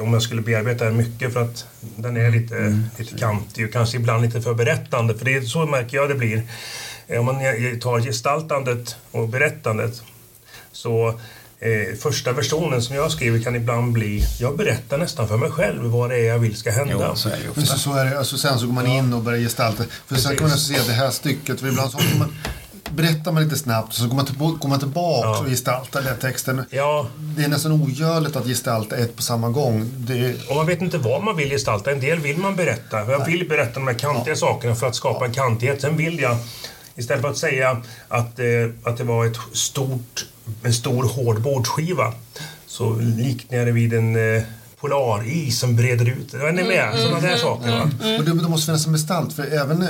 om 0.00 0.12
jag 0.12 0.22
skulle 0.22 0.42
bearbeta 0.42 0.84
den 0.84 0.96
mycket 0.96 1.32
för 1.32 1.42
att 1.42 1.66
den 1.96 2.16
är 2.16 2.30
lite, 2.30 2.80
lite 2.98 3.18
kantig 3.18 3.66
och 3.66 3.72
kanske 3.72 3.96
ibland 3.96 4.22
lite 4.22 4.40
för 4.40 4.54
berättande. 4.54 5.14
För 5.18 5.24
det 5.24 5.34
är 5.34 5.40
så 5.42 5.66
märker 5.66 5.96
jag 5.96 6.08
det 6.08 6.14
blir. 6.14 6.42
Eh, 7.08 7.18
om 7.20 7.26
man 7.26 7.36
tar 7.80 8.00
gestaltandet 8.00 8.96
och 9.10 9.28
berättandet 9.28 10.02
så 10.72 11.08
eh, 11.60 11.96
första 11.98 12.32
versionen 12.32 12.82
som 12.82 12.96
jag 12.96 13.12
skriver 13.12 13.40
kan 13.42 13.56
ibland 13.56 13.92
bli, 13.92 14.24
jag 14.40 14.56
berättar 14.56 14.98
nästan 14.98 15.28
för 15.28 15.36
mig 15.36 15.50
själv 15.50 15.84
vad 15.84 16.10
det 16.10 16.16
är 16.16 16.24
jag 16.24 16.38
vill 16.38 16.56
ska 16.56 16.70
hända. 16.70 17.06
Jo, 17.10 17.16
så 17.16 17.28
är 17.28 17.32
det 17.32 17.38
Men 17.54 17.54
så, 17.54 17.60
ofta. 17.74 17.76
så 17.76 17.94
är 17.94 18.04
det, 18.04 18.18
alltså 18.18 18.38
sen 18.38 18.58
så 18.58 18.66
går 18.66 18.72
man 18.72 18.86
in 18.86 19.12
och 19.12 19.22
börjar 19.22 19.40
gestalta. 19.40 19.84
För 20.06 20.14
sen 20.14 20.36
kan 20.36 20.48
man 20.48 20.58
se 20.58 20.76
det 20.86 20.92
här 20.92 21.10
stycket, 21.10 21.60
för 21.60 21.68
ibland 21.68 21.90
så 21.90 21.98
får 21.98 22.18
man, 22.18 22.34
berättar 22.90 23.32
man 23.32 23.42
lite 23.44 23.56
snabbt 23.58 23.88
och 23.88 23.94
så 23.94 24.06
går 24.06 24.16
man, 24.16 24.26
till, 24.26 24.34
går 24.36 24.68
man 24.68 24.78
tillbaka 24.78 25.28
Ja. 25.28 25.38
och 25.40 25.46
gestaltar 25.46 26.02
den 26.02 26.18
texten. 26.18 26.64
Ja, 26.70 27.06
Det 27.36 27.44
är 27.44 27.48
nästan 27.48 27.72
ogörligt 27.72 28.36
att 28.36 28.46
gestalta 28.46 28.96
ett 28.96 29.16
på 29.16 29.22
samma 29.22 29.48
gång. 29.48 29.90
Det, 29.96 30.34
Och 30.50 30.56
man 30.56 30.66
vet 30.66 30.80
inte 30.82 30.98
vad 30.98 31.22
man 31.24 31.36
vill 31.36 31.50
gestalta. 31.50 31.90
En 31.92 32.00
del 32.00 32.18
vill 32.20 32.36
man 32.38 32.56
berätta. 32.56 33.10
Jag 33.10 33.26
vill 33.26 33.48
berätta 33.48 33.74
de 33.74 33.86
här 33.86 33.94
kantiga 33.94 34.36
sakerna 34.36 34.74
för 34.74 34.86
att 34.86 34.94
skapa 34.94 35.24
en 35.24 35.32
kantighet. 35.32 35.80
Sen 35.80 35.96
vill 35.96 36.18
jag, 36.20 36.36
istället 36.96 37.22
för 37.22 37.30
att 37.30 37.38
säga 37.38 37.82
att, 38.08 38.38
eh, 38.38 38.46
att 38.84 38.96
det 38.96 39.04
var 39.04 39.26
ett 39.26 39.36
stort, 39.52 40.26
en 40.62 40.74
stor 40.74 41.02
hård 41.04 41.40
bordsskiva, 41.42 42.12
så 42.66 42.94
liknar 43.00 43.58
jag 43.58 43.66
det 43.66 43.72
vid 43.72 43.92
en 43.94 44.36
eh, 44.36 44.42
polaris 44.80 45.58
som 45.58 45.76
breder 45.76 46.08
ut. 46.08 46.34
Är 46.34 46.52
ni 46.52 46.62
med? 46.64 46.98
Sådana 46.98 47.20
där 47.20 47.36
saker. 47.36 47.70
Va? 47.70 47.90
Och 48.18 48.24
det, 48.24 48.32
det 48.42 48.48
måste 48.48 48.66
finnas 48.66 48.86
en 48.86 48.92
gestalt, 48.92 49.32
för 49.32 49.42
även 49.62 49.86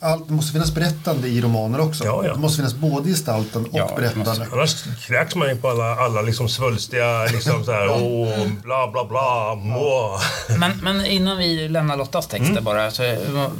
allt, 0.00 0.28
det 0.28 0.34
måste 0.34 0.52
finnas 0.52 0.74
berättande 0.74 1.28
i 1.28 1.40
romaner 1.40 1.80
också. 1.80 2.04
Ja, 2.04 2.22
ja. 2.26 2.32
Det 2.32 2.38
måste 2.38 2.56
finnas 2.56 2.74
både 2.74 3.08
gestalten 3.08 3.64
och 3.64 3.78
Ja, 3.78 3.90
berättande. 3.96 4.46
Annars 4.52 4.84
kräks 5.06 5.34
man 5.34 5.48
ju 5.48 5.56
på 5.56 5.68
alla, 5.68 5.96
alla 5.96 6.22
liksom 6.22 6.48
svulstiga, 6.48 7.24
liksom 7.24 7.64
så 7.64 7.72
här, 7.72 7.88
åh, 8.02 8.46
bla 8.62 8.90
bla 8.92 9.04
bla, 9.04 9.54
må. 9.54 10.20
Men, 10.58 10.72
men 10.82 11.06
innan 11.06 11.38
vi 11.38 11.68
lämnar 11.68 11.96
Lottas 11.96 12.26
texter 12.26 12.50
Mm. 12.50 12.64
bara, 12.64 12.90
så 12.90 13.02
jag 13.02 13.18
må- 13.34 13.50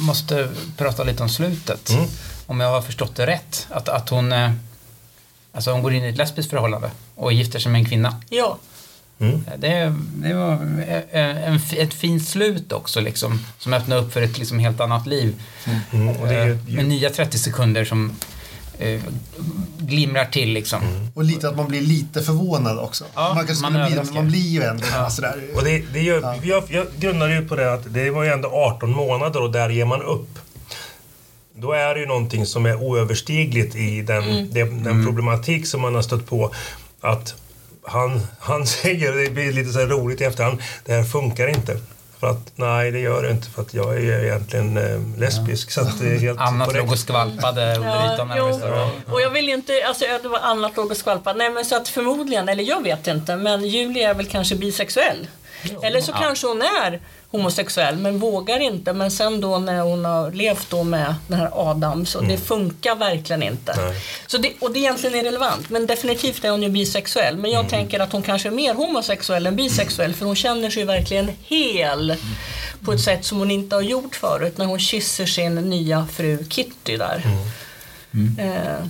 måste 0.00 0.48
prata 0.76 1.04
lite 1.04 1.22
om 1.22 1.28
slutet. 1.28 1.90
Mm. 1.90 2.04
Om 2.46 2.60
jag 2.60 2.70
har 2.70 2.82
förstått 2.82 3.16
det 3.16 3.26
rätt. 3.26 3.66
Att, 3.70 3.88
att 3.88 4.08
hon, 4.08 4.32
eh, 4.32 4.50
alltså 5.52 5.70
hon 5.72 5.82
går 5.82 5.92
in 5.94 6.04
i 6.04 6.08
ett 6.08 6.16
lesbiskt 6.16 6.50
förhållande 6.50 6.90
och 7.14 7.32
gifter 7.32 7.58
sig 7.58 7.72
med 7.72 7.78
en 7.78 7.84
kvinna. 7.84 8.20
Ja. 8.28 8.58
Det, 9.58 9.94
det 10.14 10.34
var 10.34 10.52
en, 11.12 11.60
ett 11.76 11.94
fint 11.94 12.28
slut 12.28 12.72
också 12.72 13.00
liksom, 13.00 13.40
som 13.58 13.72
öppnar 13.72 13.96
upp 13.96 14.12
för 14.12 14.22
ett 14.22 14.38
liksom, 14.38 14.58
helt 14.58 14.80
annat 14.80 15.06
liv. 15.06 15.34
Mm, 15.92 16.08
och 16.08 16.28
det 16.28 16.34
är 16.34 16.46
ju, 16.46 16.52
Eh, 16.52 16.74
Med 16.74 16.86
nya 16.86 17.10
30 17.10 17.38
sekunder 17.38 17.84
som 17.84 18.12
eh, 18.78 19.00
glimrar 19.78 20.24
till 20.24 20.52
liksom. 20.52 21.10
Och 21.14 21.24
lite 21.24 21.48
att 21.48 21.56
man 21.56 21.68
blir 21.68 21.80
lite 21.80 22.22
förvånad 22.22 22.78
också. 22.78 23.04
Ja, 23.14 23.44
man, 23.62 23.72
man 23.72 23.86
bli, 23.86 24.14
man 24.14 24.28
blir 24.28 24.48
ju 24.48 24.62
ändå 24.62 24.84
sådär. 25.10 25.42
Och 25.54 25.64
det, 25.64 25.82
det 25.92 26.00
gör, 26.02 26.38
jag, 26.42 26.64
jag 26.68 26.86
grundar 26.98 27.28
ju 27.28 27.48
på 27.48 27.56
det 27.56 27.72
att 27.72 27.94
det 27.94 28.10
var 28.10 28.24
ju 28.24 28.30
ändå 28.30 28.48
18 28.48 28.90
månader 28.90 29.42
och 29.42 29.52
där 29.52 29.70
ger 29.70 29.84
man 29.84 30.02
upp. 30.02 30.38
Då 31.56 31.72
är 31.72 31.94
det 31.94 32.00
ju 32.00 32.06
någonting 32.06 32.46
som 32.46 32.66
är 32.66 32.82
oöverstigligt 32.82 33.76
i 33.76 34.02
den, 34.02 34.50
det, 34.52 34.64
den 34.64 35.04
problematik 35.04 35.66
som 35.66 35.80
man 35.80 35.94
har 35.94 36.02
stött 36.02 36.26
på. 36.26 36.54
Att 37.00 37.34
han, 37.86 38.20
han 38.38 38.66
säger, 38.82 39.12
det 39.12 39.30
blir 39.30 39.52
lite 39.52 39.72
så 39.72 39.78
här 39.78 39.86
roligt 39.86 40.20
i 40.20 40.24
efterhand, 40.24 40.62
det 40.84 40.92
här 40.92 41.04
funkar 41.04 41.48
inte. 41.48 41.76
För 42.20 42.30
att 42.30 42.52
nej, 42.56 42.90
det 42.90 42.98
gör 42.98 43.22
det 43.22 43.30
inte 43.30 43.46
för 43.50 43.62
att 43.62 43.74
jag 43.74 43.96
är 43.96 44.24
egentligen 44.24 44.76
eh, 44.76 45.00
lesbisk. 45.20 45.70
Så 45.70 45.80
att 45.80 46.00
det 46.00 46.06
är 46.14 46.18
helt 46.18 46.40
Annat 46.40 46.68
korrekt. 46.68 46.84
låg 46.84 46.92
och 46.92 46.98
skvalpade 46.98 47.76
under 47.76 48.14
ytan. 48.14 48.54
står- 48.58 49.12
Och 49.14 49.20
jag 49.20 49.30
vill 49.30 49.48
ju 49.48 49.54
inte, 49.54 49.72
alltså 49.88 50.04
ja, 50.04 50.18
det 50.22 50.28
var 50.28 50.38
annat 50.38 50.76
låg 50.76 50.90
och 50.90 50.96
skvalpa. 50.96 51.32
Nej 51.32 51.50
men 51.50 51.64
så 51.64 51.76
att 51.76 51.88
förmodligen, 51.88 52.48
eller 52.48 52.64
jag 52.64 52.82
vet 52.82 53.06
inte, 53.06 53.36
men 53.36 53.64
Julia 53.68 54.10
är 54.10 54.14
väl 54.14 54.26
kanske 54.26 54.54
bisexuell. 54.56 55.26
Eller 55.82 56.00
så 56.00 56.12
kanske 56.12 56.46
hon 56.46 56.62
är 56.62 57.00
homosexuell 57.30 57.96
men 57.96 58.18
vågar 58.18 58.60
inte. 58.60 58.92
Men 58.92 59.10
sen 59.10 59.40
då 59.40 59.58
när 59.58 59.80
hon 59.80 60.04
har 60.04 60.30
levt 60.30 60.70
då 60.70 60.82
med 60.84 61.14
den 61.28 61.38
här 61.38 61.50
Adam 61.52 62.06
så 62.06 62.20
det 62.20 62.38
funkar 62.38 62.94
verkligen 62.94 63.42
inte. 63.42 63.74
Nej. 63.76 64.00
Så 64.26 64.38
det, 64.38 64.52
och 64.60 64.72
det 64.72 64.78
är 64.78 64.80
egentligen 64.80 65.16
irrelevant. 65.16 65.70
Men 65.70 65.86
definitivt 65.86 66.44
är 66.44 66.50
hon 66.50 66.62
ju 66.62 66.68
bisexuell. 66.68 67.36
Men 67.36 67.50
jag 67.50 67.68
tänker 67.68 68.00
att 68.00 68.12
hon 68.12 68.22
kanske 68.22 68.48
är 68.48 68.52
mer 68.52 68.74
homosexuell 68.74 69.46
än 69.46 69.56
bisexuell 69.56 70.14
för 70.14 70.26
hon 70.26 70.36
känner 70.36 70.70
sig 70.70 70.84
verkligen 70.84 71.30
hel 71.42 72.16
på 72.84 72.92
ett 72.92 73.00
sätt 73.00 73.24
som 73.24 73.38
hon 73.38 73.50
inte 73.50 73.76
har 73.76 73.82
gjort 73.82 74.16
förut 74.16 74.58
när 74.58 74.66
hon 74.66 74.78
kysser 74.78 75.26
sin 75.26 75.54
nya 75.54 76.06
fru 76.12 76.44
Kitty 76.48 76.96
där. 76.96 77.22
Eh, 78.38 78.86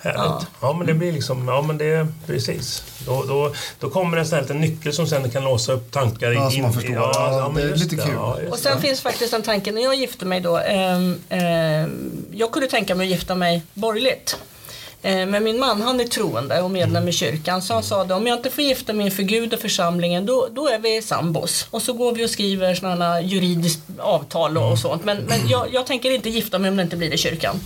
Härligt. 0.00 0.46
Ja. 0.60 0.72
men 0.72 0.86
det 0.86 0.94
blir 0.94 1.12
liksom, 1.12 1.48
ja 1.48 1.62
men 1.62 1.78
det 1.78 2.06
precis. 2.26 2.82
Då, 3.06 3.24
då, 3.28 3.52
då 3.80 3.90
kommer 3.90 4.16
en 4.16 4.26
sån 4.26 4.34
här 4.36 4.42
liten 4.42 4.60
nyckel 4.60 4.92
som 4.92 5.06
sen 5.06 5.30
kan 5.30 5.44
låsa 5.44 5.72
upp 5.72 5.92
tankar. 5.92 6.30
Ja, 6.32 6.44
in- 6.44 6.50
som 6.50 6.62
man 6.62 6.72
förstår. 6.72 6.94
Ja, 6.94 7.12
Ja, 7.14 7.38
ja, 7.38 7.52
det 7.62 7.62
är 7.62 7.76
lite 7.76 7.96
kul. 7.96 8.14
Ja, 8.14 8.36
Och 8.50 8.58
sen 8.58 8.76
det. 8.76 8.82
finns 8.82 9.00
faktiskt 9.00 9.32
en 9.34 9.42
tanke, 9.42 9.72
när 9.72 9.82
jag 9.82 9.94
gifte 9.94 10.24
mig 10.24 10.40
då, 10.40 10.58
ehm, 10.58 11.18
ehm, 11.28 12.26
jag 12.32 12.52
kunde 12.52 12.68
tänka 12.68 12.94
mig 12.94 13.04
att 13.06 13.10
gifta 13.10 13.34
mig 13.34 13.62
borgerligt. 13.74 14.36
Eh, 15.02 15.26
Men 15.26 15.44
min 15.44 15.58
man 15.58 15.82
han 15.82 16.00
är 16.00 16.04
troende 16.04 16.60
och 16.62 16.70
medlem 16.70 17.08
i 17.08 17.12
kyrkan 17.12 17.62
så 17.62 17.74
han 17.74 17.82
sa 17.82 18.04
det, 18.04 18.14
om 18.14 18.26
jag 18.26 18.38
inte 18.38 18.50
får 18.50 18.64
gifta 18.64 18.92
mig 18.92 19.06
inför 19.06 19.22
Gud 19.22 19.54
och 19.54 19.60
församlingen 19.60 20.26
då, 20.26 20.48
då 20.52 20.68
är 20.68 20.78
vi 20.78 21.02
sambos. 21.02 21.66
Och 21.70 21.82
så 21.82 21.92
går 21.92 22.12
vi 22.12 22.24
och 22.26 22.30
skriver 22.30 22.74
sådana 22.74 23.20
juridiskt 23.20 23.80
avtal 23.98 24.58
och, 24.58 24.72
och 24.72 24.78
sånt. 24.78 25.04
Men, 25.04 25.16
men 25.18 25.48
jag, 25.48 25.66
jag 25.72 25.86
tänker 25.86 26.10
inte 26.10 26.30
gifta 26.30 26.58
mig 26.58 26.70
om 26.70 26.76
det 26.76 26.82
inte 26.82 26.96
blir 26.96 27.14
i 27.14 27.18
kyrkan. 27.18 27.60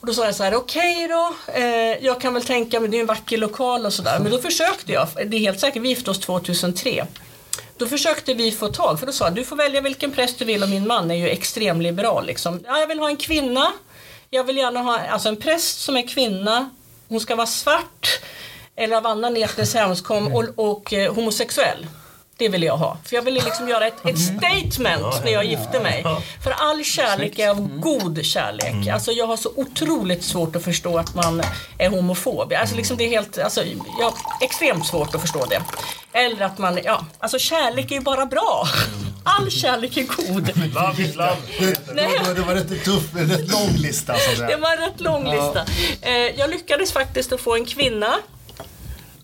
Och 0.00 0.06
då 0.06 0.14
sa 0.14 0.24
jag 0.24 0.34
så 0.34 0.44
här, 0.44 0.54
okej 0.54 1.08
då, 1.08 1.52
eh, 1.52 2.04
jag 2.04 2.20
kan 2.20 2.34
väl 2.34 2.44
tänka 2.44 2.80
mig, 2.80 2.88
det 2.88 2.96
är 2.96 3.00
en 3.00 3.06
vacker 3.06 3.38
lokal 3.38 3.86
och 3.86 3.92
sådär. 3.92 4.18
Men 4.18 4.32
då 4.32 4.38
försökte 4.38 4.92
jag, 4.92 5.08
det 5.26 5.36
är 5.36 5.40
helt 5.40 5.60
säkert, 5.60 5.82
vi 5.82 5.88
gifte 5.88 6.10
oss 6.10 6.20
2003. 6.20 7.06
Då 7.76 7.86
försökte 7.86 8.34
vi 8.34 8.52
få 8.52 8.68
tag, 8.68 8.98
för 8.98 9.06
då 9.06 9.12
sa 9.12 9.24
jag, 9.24 9.34
du 9.34 9.44
får 9.44 9.56
välja 9.56 9.80
vilken 9.80 10.12
präst 10.12 10.38
du 10.38 10.44
vill 10.44 10.62
och 10.62 10.68
min 10.68 10.86
man 10.86 11.10
är 11.10 11.14
ju 11.14 11.28
extremliberal 11.28 12.26
liksom. 12.26 12.60
Ja, 12.66 12.80
jag 12.80 12.86
vill 12.86 12.98
ha 12.98 13.08
en 13.08 13.16
kvinna, 13.16 13.72
jag 14.30 14.44
vill 14.44 14.56
gärna 14.56 14.82
ha 14.82 14.98
alltså 14.98 15.28
en 15.28 15.36
präst 15.36 15.80
som 15.80 15.96
är 15.96 16.08
kvinna, 16.08 16.70
hon 17.08 17.20
ska 17.20 17.36
vara 17.36 17.46
svart 17.46 18.20
eller 18.76 18.96
av 18.96 19.06
annan 19.06 19.36
etnisk 19.36 19.74
härkomst 19.74 20.10
och, 20.10 20.54
och 20.56 20.70
och 20.70 20.92
homosexuell. 21.14 21.86
Det 22.38 22.48
vill 22.48 22.62
jag 22.62 22.76
ha. 22.76 22.96
För 23.04 23.16
jag 23.16 23.22
ville 23.22 23.40
liksom 23.44 23.68
göra 23.68 23.86
ett, 23.86 24.06
ett 24.06 24.18
statement 24.18 25.24
när 25.24 25.32
jag 25.32 25.44
gifte 25.44 25.80
mig. 25.80 26.04
För 26.44 26.50
all 26.50 26.84
kärlek 26.84 27.38
är 27.38 27.48
av 27.48 27.68
god 27.78 28.24
kärlek. 28.24 28.86
Alltså 28.88 29.12
jag 29.12 29.26
har 29.26 29.36
så 29.36 29.52
otroligt 29.56 30.24
svårt 30.24 30.56
att 30.56 30.64
förstå 30.64 30.98
att 30.98 31.14
man 31.14 31.42
är 31.78 31.88
homofob. 31.88 32.52
Alltså 32.52 32.76
liksom 32.76 32.96
det 32.96 33.04
är 33.04 33.08
helt, 33.08 33.38
alltså 33.38 33.62
jag 33.98 34.04
har 34.04 34.14
extremt 34.40 34.86
svårt 34.86 35.14
att 35.14 35.20
förstå 35.20 35.44
det. 35.46 35.62
Eller 36.12 36.44
att 36.44 36.58
man, 36.58 36.78
ja, 36.84 37.04
alltså 37.18 37.38
kärlek 37.38 37.90
är 37.90 37.94
ju 37.94 38.00
bara 38.00 38.26
bra. 38.26 38.68
All 39.24 39.50
kärlek 39.50 39.96
är 39.96 40.02
god. 40.02 40.56
Love 40.74 41.02
is 41.02 41.16
love. 41.16 41.36
Det, 41.58 41.94
det, 41.94 42.08
var, 42.26 42.34
det 42.34 42.40
var 42.40 42.54
rätt 42.54 42.84
tuff, 42.84 43.14
en 43.16 43.28
rätt 43.30 43.52
lång 43.52 43.76
lista. 43.76 44.14
Så 44.14 44.42
Det 44.42 44.56
var 44.56 44.72
en 44.72 44.78
rätt 44.78 45.00
lång 45.00 45.24
lista. 45.24 45.64
Eh, 46.00 46.12
jag 46.16 46.50
lyckades 46.50 46.92
faktiskt 46.92 47.32
att 47.32 47.40
få 47.40 47.54
en 47.54 47.64
kvinna. 47.64 48.14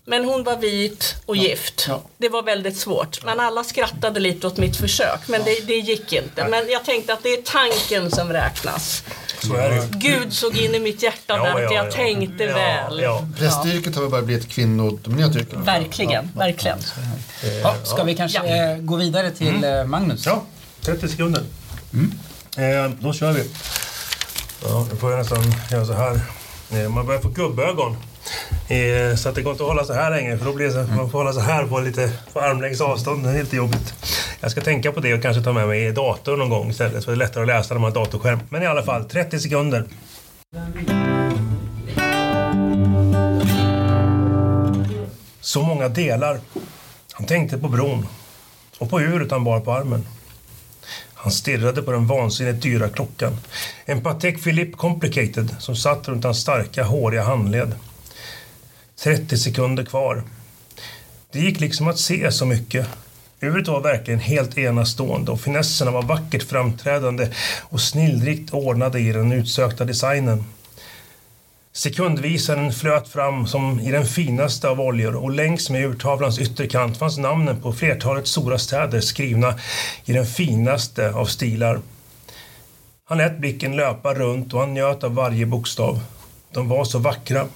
Men 0.07 0.25
hon 0.25 0.43
var 0.43 0.57
vit 0.57 1.15
och 1.25 1.35
gift. 1.37 1.85
Ja. 1.87 2.01
Det 2.17 2.29
var 2.29 2.43
väldigt 2.43 2.77
svårt. 2.77 3.25
Men 3.25 3.39
alla 3.39 3.63
skrattade 3.63 4.19
lite 4.19 4.47
åt 4.47 4.57
mitt 4.57 4.77
försök. 4.77 5.19
Men 5.27 5.43
det, 5.43 5.67
det 5.67 5.73
gick 5.75 6.13
inte. 6.13 6.47
Men 6.47 6.69
jag 6.69 6.85
tänkte 6.85 7.13
att 7.13 7.23
det 7.23 7.29
är 7.29 7.41
tanken 7.41 8.11
som 8.11 8.33
räknas. 8.33 9.03
Så 9.43 9.53
är 9.55 9.69
det 9.69 9.75
ju. 9.75 9.81
Gud 9.91 10.33
såg 10.33 10.57
in 10.57 10.75
i 10.75 10.79
mitt 10.79 11.03
hjärta 11.03 11.17
Ja, 11.27 11.35
där 11.43 11.51
att 11.55 11.61
ja, 11.61 11.73
jag 11.73 11.87
ja. 11.87 11.91
tänkte 11.91 12.43
Ja, 12.43 12.53
väl. 12.55 12.99
ja. 13.01 13.27
Prästyrket 13.37 13.95
har 13.95 14.01
väl 14.01 14.11
börjat 14.11 14.25
bli 14.25 14.35
ett 14.35 14.47
kvinnodominerat 14.49 15.35
yrke. 15.35 15.55
Verkligen, 15.57 16.31
verkligen. 16.35 16.77
Ja, 17.63 17.75
ska 17.83 18.03
vi 18.03 18.15
kanske 18.15 18.37
Ja. 18.47 18.71
eh, 18.71 18.77
gå 18.77 18.95
vidare 18.95 19.31
till 19.31 19.63
eh, 19.63 19.83
Magnus? 19.85 20.25
Ja, 20.25 20.43
30 20.81 21.07
sekunder. 21.09 21.43
Eh, 22.57 22.91
då 22.99 23.13
kör 23.13 23.31
vi. 23.31 23.49
Ja, 24.63 24.87
nu 24.91 24.97
får 24.97 25.11
jag 25.11 25.17
nästan 25.19 25.43
göra 25.71 25.85
så 25.85 25.93
här. 25.93 26.19
Man 26.89 27.05
börjar 27.05 27.21
få 27.21 27.29
gubbögon. 27.29 27.97
Eh, 28.67 29.15
så 29.15 29.29
att 29.29 29.35
det 29.35 29.41
går 29.41 29.51
inte 29.51 29.63
att 29.63 29.69
hålla 29.69 29.83
så 29.83 29.93
här 29.93 30.11
länge 30.11 30.37
för 30.37 30.45
då 30.45 30.53
blir 30.53 30.65
det 30.65 30.71
så, 30.71 30.77
man 30.95 31.09
får 31.09 31.17
hålla 31.17 31.33
så 31.33 31.39
här 31.39 31.65
på 31.65 31.79
lite 31.79 32.11
på 32.33 32.39
armlängds 32.39 32.81
avstånd. 32.81 33.23
Det 33.23 33.29
är 33.29 33.43
lite 33.43 33.55
jobbigt. 33.55 33.93
Jag 34.39 34.51
ska 34.51 34.61
tänka 34.61 34.91
på 34.91 34.99
det 34.99 35.13
och 35.13 35.21
kanske 35.21 35.43
ta 35.43 35.53
med 35.53 35.67
mig 35.67 35.91
datorn 35.91 36.39
någon 36.39 36.49
gång 36.49 36.69
istället 36.69 37.03
så 37.03 37.09
det 37.09 37.15
är 37.15 37.17
lättare 37.17 37.41
att 37.41 37.47
läsa 37.47 37.73
när 37.73 37.81
man 37.81 37.91
har 37.91 38.05
datorskärm. 38.05 38.39
Men 38.49 38.63
i 38.63 38.65
alla 38.65 38.83
fall, 38.83 39.05
30 39.05 39.39
sekunder. 39.39 39.85
Så 45.41 45.63
många 45.63 45.89
delar. 45.89 46.39
Han 47.11 47.27
tänkte 47.27 47.57
på 47.57 47.67
bron 47.67 48.07
och 48.77 48.89
på 48.89 49.01
uret 49.01 49.31
han 49.31 49.43
bar 49.43 49.59
på 49.59 49.73
armen. 49.73 50.07
Han 51.13 51.31
stirrade 51.31 51.81
på 51.81 51.91
den 51.91 52.07
vansinnigt 52.07 52.61
dyra 52.61 52.89
klockan. 52.89 53.37
En 53.85 54.01
Patek 54.01 54.43
Philippe 54.43 54.77
Complicated 54.77 55.55
som 55.59 55.75
satt 55.75 56.07
runt 56.07 56.23
hans 56.23 56.41
starka, 56.41 56.83
håriga 56.83 57.23
handled. 57.23 57.75
30 59.05 59.37
sekunder 59.37 59.83
kvar. 59.83 60.23
Det 61.31 61.39
gick 61.39 61.59
liksom 61.59 61.87
att 61.87 61.99
se 61.99 62.31
så 62.31 62.45
mycket. 62.45 62.87
Uret 63.39 63.67
var 63.67 63.81
verkligen 63.81 64.19
helt 64.19 64.57
enastående 64.57 65.31
och 65.31 65.41
finesserna 65.41 65.91
var 65.91 66.01
vackert 66.01 66.43
framträdande 66.43 67.29
och 67.61 67.81
snillrikt 67.81 68.53
ordnade 68.53 68.99
i 68.99 69.11
den 69.11 69.31
utsökta 69.31 69.85
designen. 69.85 70.43
Sekundvisaren 71.73 72.71
flöt 72.71 73.07
fram 73.07 73.47
som 73.47 73.79
i 73.79 73.91
den 73.91 74.05
finaste 74.05 74.69
av 74.69 74.81
oljor 74.81 75.15
och 75.15 75.31
längs 75.31 75.69
med 75.69 75.85
urtavlans 75.85 76.39
ytterkant 76.39 76.97
fanns 76.97 77.17
namnen 77.17 77.61
på 77.61 77.73
flertalet 77.73 78.27
stora 78.27 78.57
städer 78.57 78.99
skrivna 78.99 79.59
i 80.05 80.13
den 80.13 80.25
finaste 80.25 81.11
av 81.11 81.25
stilar. 81.25 81.79
Han 83.03 83.17
lät 83.17 83.37
blicken 83.37 83.75
löpa 83.75 84.13
runt 84.13 84.53
och 84.53 84.59
han 84.59 84.73
njöt 84.73 85.03
av 85.03 85.15
varje 85.15 85.45
bokstav. 85.45 85.99
De 86.51 86.69
var 86.69 86.85
så 86.85 86.99
vackra. 86.99 87.47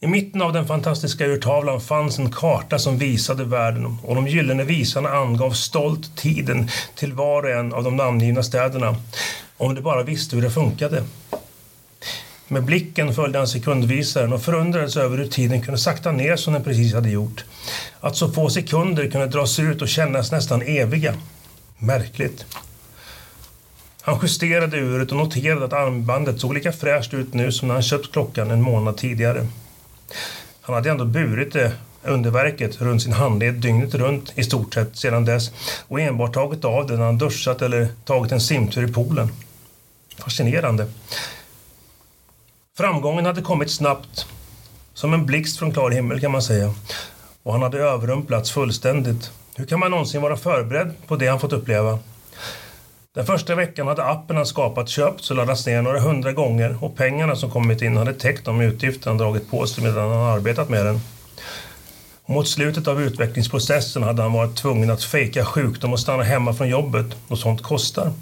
I 0.00 0.06
mitten 0.06 0.42
av 0.42 0.52
den 0.52 0.66
fantastiska 0.66 1.26
urtavlan 1.26 1.80
fanns 1.80 2.18
en 2.18 2.32
karta 2.32 2.78
som 2.78 2.98
visade 2.98 3.44
världen 3.44 3.98
och 4.02 4.14
de 4.14 4.28
gyllene 4.28 4.64
visarna 4.64 5.08
angav 5.08 5.50
stolt 5.50 6.16
tiden 6.16 6.68
till 6.94 7.12
var 7.12 7.42
och 7.42 7.50
en 7.50 7.72
av 7.72 7.84
de 7.84 7.96
namngivna 7.96 8.42
städerna. 8.42 8.96
Om 9.56 9.74
de 9.74 9.80
bara 9.80 10.02
visste 10.02 10.36
hur 10.36 10.42
det 10.42 10.50
funkade. 10.50 11.04
Med 12.48 12.64
blicken 12.64 13.14
följde 13.14 13.38
han 13.38 13.48
sekundvisaren 13.48 14.32
och 14.32 14.42
förundrades 14.42 14.96
över 14.96 15.18
hur 15.18 15.28
tiden 15.28 15.62
kunde 15.62 15.78
sakta 15.78 16.12
ner 16.12 16.36
som 16.36 16.52
den 16.52 16.64
precis 16.64 16.94
hade 16.94 17.10
gjort. 17.10 17.44
Att 18.00 18.16
så 18.16 18.32
få 18.32 18.50
sekunder 18.50 19.10
kunde 19.10 19.26
dras 19.26 19.58
ut 19.58 19.82
och 19.82 19.88
kännas 19.88 20.32
nästan 20.32 20.62
eviga. 20.62 21.14
Märkligt. 21.78 22.46
Han 24.00 24.18
justerade 24.22 24.76
uret 24.76 25.10
och 25.10 25.18
noterade 25.18 25.64
att 25.64 25.72
armbandet 25.72 26.40
såg 26.40 26.54
lika 26.54 26.72
fräscht 26.72 27.14
ut 27.14 27.34
nu 27.34 27.52
som 27.52 27.68
när 27.68 27.74
han 27.74 27.82
köpt 27.82 28.12
klockan 28.12 28.50
en 28.50 28.62
månad 28.62 28.96
tidigare. 28.96 29.46
Han 30.60 30.74
hade 30.74 30.90
ändå 30.90 31.04
burit 31.04 31.52
det 31.52 31.72
underverket 32.02 32.80
runt 32.80 33.02
sin 33.02 33.12
handled 33.12 33.54
dygnet 33.54 33.94
runt 33.94 34.32
i 34.34 34.44
stort 34.44 34.74
sett 34.74 34.96
sedan 34.96 35.24
dess 35.24 35.50
och 35.88 36.00
enbart 36.00 36.34
tagit 36.34 36.64
av 36.64 36.86
den 36.86 36.98
när 36.98 37.06
han 37.06 37.18
duschat 37.18 37.62
eller 37.62 37.88
tagit 38.04 38.32
en 38.32 38.40
simtur 38.40 38.88
i 38.88 38.92
poolen. 38.92 39.28
Fascinerande. 40.18 40.86
Framgången 42.76 43.26
hade 43.26 43.42
kommit 43.42 43.70
snabbt, 43.70 44.26
som 44.94 45.14
en 45.14 45.26
blixt 45.26 45.58
från 45.58 45.72
klar 45.72 45.90
himmel 45.90 46.20
kan 46.20 46.32
man 46.32 46.42
säga. 46.42 46.74
Och 47.42 47.52
han 47.52 47.62
hade 47.62 47.78
överrumplats 47.78 48.50
fullständigt. 48.50 49.30
Hur 49.56 49.66
kan 49.66 49.80
man 49.80 49.90
någonsin 49.90 50.22
vara 50.22 50.36
förberedd 50.36 50.92
på 51.06 51.16
det 51.16 51.26
han 51.26 51.40
fått 51.40 51.52
uppleva? 51.52 51.98
Den 53.16 53.26
första 53.26 53.54
veckan 53.54 53.86
hade 53.86 54.04
appen 54.04 54.36
han 54.36 54.46
skapat 54.46 54.88
köpts 54.88 55.30
och 55.30 55.36
laddats 55.36 55.66
ner 55.66 55.82
några 55.82 56.00
hundra 56.00 56.32
gånger 56.32 56.84
och 56.84 56.96
pengarna 56.96 57.36
som 57.36 57.50
kommit 57.50 57.82
in 57.82 57.96
hade 57.96 58.14
täckt 58.14 58.44
de 58.44 58.60
utgifter 58.60 59.10
han 59.10 59.18
dragit 59.18 59.50
på 59.50 59.66
sig 59.66 59.84
medan 59.84 60.10
han 60.10 60.38
arbetat 60.38 60.68
med 60.68 60.86
den. 60.86 61.00
Och 62.22 62.30
mot 62.30 62.48
slutet 62.48 62.88
av 62.88 63.02
utvecklingsprocessen 63.02 64.02
hade 64.02 64.22
han 64.22 64.32
varit 64.32 64.56
tvungen 64.56 64.90
att 64.90 65.04
fejka 65.04 65.44
sjukdom 65.44 65.92
och 65.92 66.00
stanna 66.00 66.22
hemma 66.22 66.54
från 66.54 66.68
jobbet 66.68 67.06
och 67.28 67.38
sånt 67.38 67.62
kostar. 67.62 68.12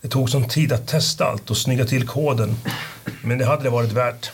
Det 0.00 0.08
tog 0.08 0.30
som 0.30 0.48
tid 0.48 0.72
att 0.72 0.88
testa 0.88 1.24
allt 1.24 1.50
och 1.50 1.56
snygga 1.56 1.84
till 1.84 2.06
koden, 2.08 2.56
men 3.22 3.38
det 3.38 3.44
hade 3.44 3.62
det 3.62 3.70
varit 3.70 3.92
värt. 3.92 4.30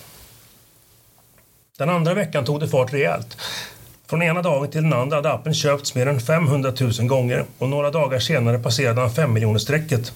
Den 1.79 1.91
andra 1.91 2.15
veckan 2.15 2.45
tog 2.45 2.61
det 2.61 2.69
fart 2.69 2.93
rejält. 2.93 3.37
Från 4.11 4.23
ena 4.23 4.43
dagen 4.43 4.71
till 4.71 4.83
den 4.83 4.93
andra 4.93 5.17
hade 5.17 5.33
appen 5.33 5.55
köpts 5.55 5.95
mer 5.95 6.07
än 6.07 6.21
500 6.21 6.73
000 6.81 7.09
gånger 7.09 7.45
och 7.59 7.69
några 7.69 7.91
dagar 7.91 8.19
senare 8.19 8.59
passerade 8.59 9.01
han 9.01 9.11
5 9.11 9.33
miljoner 9.33 9.59
strecket. 9.59 10.13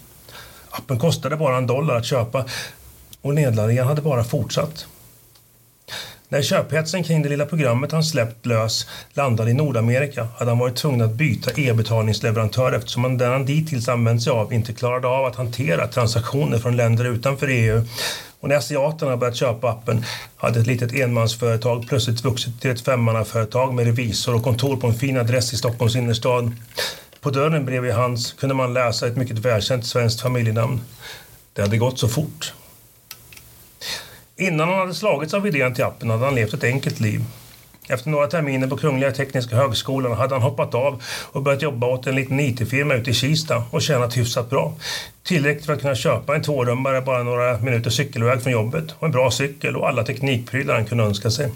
Appen 0.71 0.99
kostade 0.99 1.37
bara 1.37 1.57
en 1.57 1.67
dollar 1.67 1.97
att 1.97 2.05
köpa 2.05 2.45
och 3.23 3.35
nedladdningen 3.35 3.87
hade 3.87 4.03
bara 4.03 4.25
fortsatt. 4.25 4.87
När 6.35 6.43
köphetsen 6.43 7.05
kring 7.05 7.23
det 7.23 7.29
lilla 7.29 7.47
programmet 7.47 7.93
han 7.93 8.05
släppt 8.05 8.47
lös 8.47 8.87
landade 9.13 9.51
i 9.51 9.55
Nordamerika 9.55 10.29
hade 10.37 10.51
han 10.51 10.59
varit 10.59 10.77
tvungen 10.77 11.01
att 11.01 11.13
byta 11.15 11.51
e-betalningsleverantör 11.61 12.73
eftersom 12.73 13.05
han 13.05 13.19
den 13.19 13.33
han 13.33 13.47
dittills 13.47 13.89
använt 13.89 14.23
sig 14.23 14.31
av 14.31 14.53
inte 14.53 14.73
klarade 14.73 15.09
av 15.09 15.25
att 15.25 15.37
hantera 15.37 15.87
transaktioner 15.87 16.59
från 16.59 16.77
länder 16.77 17.05
utanför 17.05 17.49
EU. 17.49 17.85
Och 18.41 18.49
när 18.49 18.57
asiaterna 18.57 19.17
börjat 19.17 19.37
köpa 19.37 19.71
appen 19.71 20.05
hade 20.37 20.61
ett 20.61 20.67
litet 20.67 20.93
enmansföretag 20.95 21.89
plötsligt 21.89 22.25
vuxit 22.25 22.61
till 22.61 22.71
ett 22.71 22.81
femmannaföretag 22.81 23.75
med 23.75 23.87
revisor 23.87 24.35
och 24.35 24.43
kontor 24.43 24.77
på 24.77 24.87
en 24.87 24.95
fin 24.95 25.19
adress 25.19 25.53
i 25.53 25.57
Stockholms 25.57 25.97
innerstad. 25.97 26.53
På 27.21 27.31
dörren 27.31 27.65
bredvid 27.65 27.93
hans 27.93 28.33
kunde 28.33 28.55
man 28.55 28.75
läsa 28.75 29.07
ett 29.07 29.17
mycket 29.17 29.39
välkänt 29.39 29.87
svenskt 29.87 30.21
familjenamn. 30.21 30.81
Det 31.53 31.63
hade 31.63 31.79
gått 31.79 31.99
så 31.99 32.09
fort. 32.09 32.53
Innan 34.37 34.69
han 34.69 34.79
hade 34.79 34.95
slagits 34.95 35.35
av 35.35 35.47
idén 35.47 35.75
till 35.75 35.85
appen 35.85 36.11
hade 36.11 36.25
han 36.25 36.35
levt 36.35 36.55
ett 36.55 36.65
enkelt 36.65 37.01
liv. 37.01 37.25
Efter 37.89 38.11
några 38.11 38.27
terminer 38.27 38.67
på 38.67 38.77
Kungliga 38.77 39.13
Tekniska 39.13 39.57
Högskolan 39.57 40.13
hade 40.13 40.35
han 40.35 40.43
hoppat 40.43 40.75
av 40.75 41.03
och 41.33 41.43
börjat 41.43 41.63
jobba 41.63 41.87
åt 41.87 42.07
en 42.07 42.15
liten 42.15 42.41
IT-firma 42.41 42.95
ute 42.95 43.11
i 43.11 43.15
Kista 43.15 43.65
och 43.71 43.83
tjänat 43.83 44.17
hyfsat 44.17 44.51
bra. 44.51 44.75
Tillräckligt 45.23 45.67
för 45.67 45.73
att 45.73 45.81
kunna 45.81 45.95
köpa 45.95 46.35
en 46.35 46.43
tvårummare 46.43 47.01
bara 47.01 47.23
några 47.23 47.59
minuter 47.59 47.91
cykelväg 47.91 48.43
från 48.43 48.53
jobbet 48.53 48.85
och 48.99 49.07
en 49.07 49.13
bra 49.13 49.31
cykel 49.31 49.77
och 49.77 49.89
alla 49.89 50.05
teknikprylar 50.05 50.75
han 50.75 50.85
kunde 50.85 51.05
önska 51.05 51.31
sig. 51.31 51.51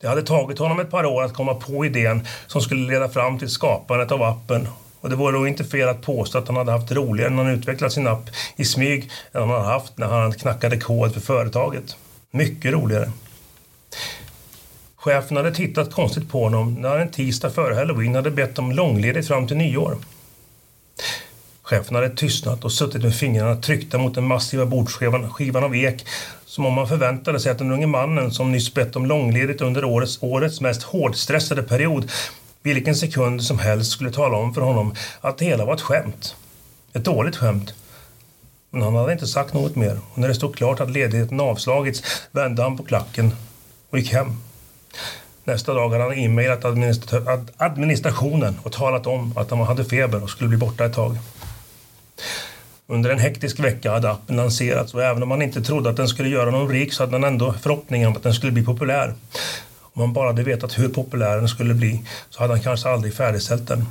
Det 0.00 0.08
hade 0.08 0.22
tagit 0.22 0.58
honom 0.58 0.80
ett 0.80 0.90
par 0.90 1.06
år 1.06 1.22
att 1.22 1.34
komma 1.34 1.54
på 1.54 1.86
idén 1.86 2.26
som 2.46 2.60
skulle 2.60 2.92
leda 2.92 3.08
fram 3.08 3.38
till 3.38 3.48
skapandet 3.48 4.12
av 4.12 4.22
appen 4.22 4.68
och 5.04 5.10
det 5.10 5.16
vore 5.16 5.38
då 5.38 5.46
inte 5.46 5.64
fel 5.64 5.88
att 5.88 6.02
påstå 6.02 6.38
att 6.38 6.48
han 6.48 6.56
hade 6.56 6.72
haft 6.72 6.92
roligare 6.92 7.30
när 7.30 7.44
han 7.44 7.52
utvecklat 7.52 7.92
sin 7.92 8.06
app 8.06 8.30
i 8.56 8.64
smyg 8.64 9.10
än 9.32 9.40
han 9.40 9.50
hade 9.50 9.64
haft 9.64 9.98
när 9.98 10.06
han 10.06 10.32
knackade 10.32 10.76
kod 10.76 11.14
för 11.14 11.20
företaget. 11.20 11.96
Mycket 12.30 12.72
roligare. 12.72 13.10
Chefen 14.96 15.36
hade 15.36 15.54
tittat 15.54 15.92
konstigt 15.92 16.30
på 16.30 16.44
honom 16.44 16.74
när 16.74 16.88
han 16.88 17.00
en 17.00 17.10
tisdag 17.10 17.50
före 17.50 17.74
halloween 17.74 18.14
hade 18.14 18.30
bett 18.30 18.58
om 18.58 18.72
långledigt 18.72 19.28
fram 19.28 19.46
till 19.46 19.56
nyår. 19.56 19.96
Chefen 21.62 21.94
hade 21.94 22.10
tystnat 22.10 22.64
och 22.64 22.72
suttit 22.72 23.02
med 23.02 23.14
fingrarna 23.14 23.56
tryckta 23.56 23.98
mot 23.98 24.14
den 24.14 24.26
massiva 24.26 24.66
bordsskivan 24.66 25.64
av 25.64 25.76
ek 25.76 26.06
som 26.44 26.66
om 26.66 26.72
man 26.72 26.88
förväntade 26.88 27.40
sig 27.40 27.52
att 27.52 27.58
den 27.58 27.72
unge 27.72 27.86
mannen 27.86 28.30
som 28.30 28.52
nyss 28.52 28.74
bett 28.74 28.96
om 28.96 29.06
långledigt 29.06 29.60
under 29.60 29.84
årets, 29.84 30.18
årets 30.20 30.60
mest 30.60 30.82
hårdstressade 30.82 31.62
period 31.62 32.10
vilken 32.64 32.96
sekund 32.96 33.42
som 33.42 33.58
helst 33.58 33.90
skulle 33.90 34.10
tala 34.10 34.36
om 34.36 34.54
för 34.54 34.60
honom 34.60 34.94
att 35.20 35.38
det 35.38 35.44
hela 35.44 35.64
var 35.64 35.74
ett 35.74 35.80
skämt. 35.80 36.36
Ett 36.92 37.04
dåligt 37.04 37.36
skämt. 37.36 37.74
Men 38.70 38.82
han 38.82 38.94
hade 38.94 39.12
inte 39.12 39.26
sagt 39.26 39.54
något 39.54 39.76
mer 39.76 39.98
och 40.12 40.18
när 40.18 40.28
det 40.28 40.34
stod 40.34 40.56
klart 40.56 40.80
att 40.80 40.90
ledigheten 40.90 41.40
avslagits 41.40 42.02
vände 42.32 42.62
han 42.62 42.76
på 42.76 42.82
klacken 42.82 43.34
och 43.90 43.98
gick 43.98 44.12
hem. 44.12 44.36
Nästa 45.44 45.74
dag 45.74 45.88
hade 45.88 46.02
han 46.04 46.12
e-mailat 46.12 46.64
administrationen 47.56 48.58
och 48.62 48.72
talat 48.72 49.06
om 49.06 49.38
att 49.38 49.50
han 49.50 49.60
hade 49.60 49.84
feber 49.84 50.22
och 50.22 50.30
skulle 50.30 50.48
bli 50.48 50.58
borta 50.58 50.84
ett 50.84 50.94
tag. 50.94 51.18
Under 52.86 53.10
en 53.10 53.18
hektisk 53.18 53.60
vecka 53.60 53.92
hade 53.92 54.10
appen 54.10 54.36
lanserats 54.36 54.94
och 54.94 55.02
även 55.02 55.22
om 55.22 55.28
man 55.28 55.42
inte 55.42 55.62
trodde 55.62 55.90
att 55.90 55.96
den 55.96 56.08
skulle 56.08 56.28
göra 56.28 56.50
någon 56.50 56.68
rik 56.68 56.92
så 56.92 57.02
hade 57.02 57.12
han 57.12 57.24
ändå 57.24 57.52
förhoppningen 57.52 58.08
om 58.08 58.16
att 58.16 58.22
den 58.22 58.34
skulle 58.34 58.52
bli 58.52 58.64
populär. 58.64 59.14
Om 59.94 60.00
han 60.00 60.12
bara 60.12 60.26
hade 60.26 60.42
vetat 60.42 60.78
hur 60.78 60.88
populär 60.88 61.36
den 61.36 61.48
skulle 61.48 61.74
bli 61.74 62.02
så 62.30 62.40
hade 62.40 62.52
han 62.52 62.62
kanske 62.62 62.88
aldrig 62.88 63.14
färdigställt 63.14 63.68
den. 63.68 63.86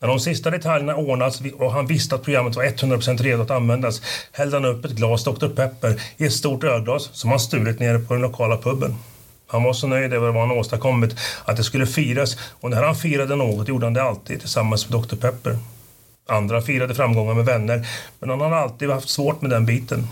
När 0.00 0.08
de 0.08 0.20
sista 0.20 0.50
detaljerna 0.50 0.96
ordnats 0.96 1.42
och 1.58 1.72
han 1.72 1.86
visste 1.86 2.14
att 2.14 2.22
programmet 2.22 2.56
var 2.56 2.64
100% 2.64 3.22
redo 3.22 3.42
att 3.42 3.50
användas 3.50 4.02
hällde 4.32 4.56
han 4.56 4.64
upp 4.64 4.84
ett 4.84 4.92
glas 4.92 5.24
Dr 5.24 5.48
Pepper 5.48 6.02
i 6.16 6.24
ett 6.24 6.32
stort 6.32 6.64
ölglas 6.64 7.10
som 7.12 7.30
han 7.30 7.40
stulit 7.40 7.80
nere 7.80 7.98
på 7.98 8.14
den 8.14 8.22
lokala 8.22 8.56
puben. 8.56 8.94
Han 9.46 9.62
var 9.62 9.72
så 9.72 9.86
nöjd 9.86 10.12
över 10.12 10.30
vad 10.30 10.48
han 10.48 10.58
åstadkommit 10.58 11.16
att 11.44 11.56
det 11.56 11.64
skulle 11.64 11.86
firas 11.86 12.36
och 12.60 12.70
när 12.70 12.82
han 12.82 12.96
firade 12.96 13.36
något 13.36 13.68
gjorde 13.68 13.86
han 13.86 13.94
det 13.94 14.02
alltid 14.02 14.40
tillsammans 14.40 14.90
med 14.90 15.00
Dr 15.00 15.16
Pepper. 15.16 15.58
Andra 16.28 16.62
firade 16.62 16.94
framgångar 16.94 17.34
med 17.34 17.44
vänner 17.44 17.86
men 18.20 18.30
han 18.30 18.40
hade 18.40 18.56
alltid 18.56 18.90
haft 18.90 19.08
svårt 19.08 19.42
med 19.42 19.50
den 19.50 19.66
biten. 19.66 20.08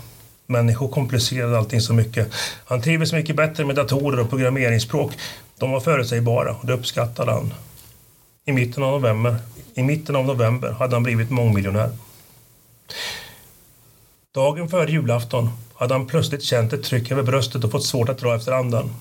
Människor 0.51 0.87
komplicerade 0.87 1.57
allting 1.57 1.81
så 1.81 1.93
mycket. 1.93 2.33
Han 2.65 2.81
trivdes 2.81 3.13
mycket 3.13 3.35
bättre 3.35 3.65
med 3.65 3.75
datorer 3.75 4.19
och 4.19 4.29
programmeringsspråk. 4.29 5.11
De 5.57 5.71
var 5.71 5.79
förutsägbara 5.79 6.55
och 6.55 6.67
det 6.67 6.73
uppskattade 6.73 7.31
han. 7.31 7.53
I 8.45 8.51
mitten 8.51 8.83
av 8.83 9.01
november, 9.01 9.35
i 9.73 9.83
mitten 9.83 10.15
av 10.15 10.25
november 10.25 10.71
hade 10.71 10.95
han 10.95 11.03
blivit 11.03 11.29
mångmiljonär. 11.29 11.89
Dagen 14.35 14.69
före 14.69 14.91
julafton 14.91 15.49
hade 15.75 15.93
han 15.93 16.07
plötsligt 16.07 16.43
känt 16.43 16.73
ett 16.73 16.83
tryck 16.83 17.11
över 17.11 17.23
bröstet 17.23 17.63
och 17.63 17.71
fått 17.71 17.85
svårt 17.85 18.09
att 18.09 18.17
dra 18.17 18.35
efter 18.35 18.51
andan. 18.51 18.95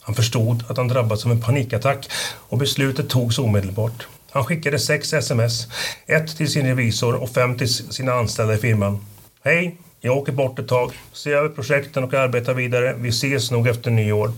Han 0.00 0.14
förstod 0.14 0.64
att 0.68 0.76
han 0.76 0.88
drabbats 0.88 1.26
av 1.26 1.32
en 1.32 1.40
panikattack 1.40 2.10
och 2.48 2.58
beslutet 2.58 3.08
togs 3.08 3.38
omedelbart. 3.38 4.06
Han 4.30 4.44
skickade 4.44 4.78
sex 4.78 5.12
sms, 5.12 5.66
ett 6.06 6.36
till 6.36 6.52
sin 6.52 6.66
revisor 6.66 7.14
och 7.14 7.30
fem 7.30 7.58
till 7.58 7.68
sina 7.68 8.12
anställda 8.12 8.54
i 8.54 8.58
firman. 8.58 9.06
Hej, 9.44 9.76
jag 10.04 10.16
åker 10.16 10.32
bort 10.32 10.58
ett 10.58 10.68
tag, 10.68 10.92
ser 11.12 11.32
över 11.32 11.48
projekten 11.48 12.04
och 12.04 12.14
arbetar 12.14 12.54
vidare. 12.54 12.94
Vi 12.98 13.08
ses 13.08 13.50
nog 13.50 13.68
efter 13.68 13.90
nyår. 13.90 14.32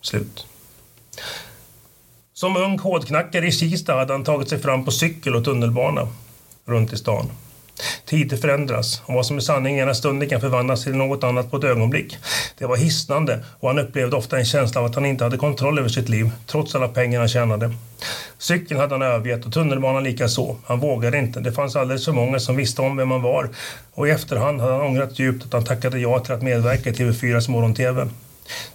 Slut. 0.00 0.46
Som 2.32 2.56
ung 2.56 2.78
kodknackare 2.78 3.46
i 3.46 3.52
Kista 3.52 3.94
hade 3.94 4.12
han 4.12 4.24
tagit 4.24 4.48
sig 4.48 4.58
fram 4.58 4.84
på 4.84 4.90
cykel 4.90 5.34
och 5.34 5.44
tunnelbana 5.44 6.08
runt 6.64 6.92
i 6.92 6.96
stan. 6.96 7.30
Tider 8.04 8.36
förändras 8.36 9.02
och 9.06 9.14
vad 9.14 9.26
som 9.26 9.36
är 9.36 9.40
sanning 9.40 9.78
ena 9.78 9.94
stunden 9.94 10.28
kan 10.28 10.40
förvandlas 10.40 10.84
till 10.84 10.94
något 10.96 11.24
annat 11.24 11.50
på 11.50 11.56
ett 11.56 11.64
ögonblick. 11.64 12.16
Det 12.58 12.66
var 12.66 12.76
hisnande 12.76 13.44
och 13.60 13.68
han 13.68 13.78
upplevde 13.78 14.16
ofta 14.16 14.38
en 14.38 14.44
känsla 14.44 14.80
av 14.80 14.86
att 14.86 14.94
han 14.94 15.06
inte 15.06 15.24
hade 15.24 15.36
kontroll 15.36 15.78
över 15.78 15.88
sitt 15.88 16.08
liv, 16.08 16.30
trots 16.46 16.74
alla 16.74 16.88
pengar 16.88 17.18
han 17.18 17.28
tjänade. 17.28 17.74
Cykeln 18.38 18.80
hade 18.80 18.94
han 18.94 19.02
övergett 19.02 19.46
och 19.46 19.52
tunnelbanan 19.52 20.04
lika 20.04 20.28
så. 20.28 20.56
Han 20.66 20.80
vågade 20.80 21.18
inte. 21.18 21.40
Det 21.40 21.52
fanns 21.52 21.76
alldeles 21.76 22.04
för 22.04 22.12
många 22.12 22.40
som 22.40 22.56
visste 22.56 22.82
om 22.82 22.96
vem 22.96 23.10
han 23.10 23.22
var. 23.22 23.48
Och 23.94 24.08
i 24.08 24.10
efterhand 24.10 24.60
hade 24.60 24.72
han 24.72 24.82
ångrat 24.82 25.18
djupt 25.18 25.44
att 25.44 25.52
han 25.52 25.64
tackade 25.64 25.98
ja 25.98 26.18
till 26.18 26.34
att 26.34 26.42
medverka 26.42 26.90
i 26.90 26.92
TV4s 26.92 27.50
morgon-TV. 27.50 28.08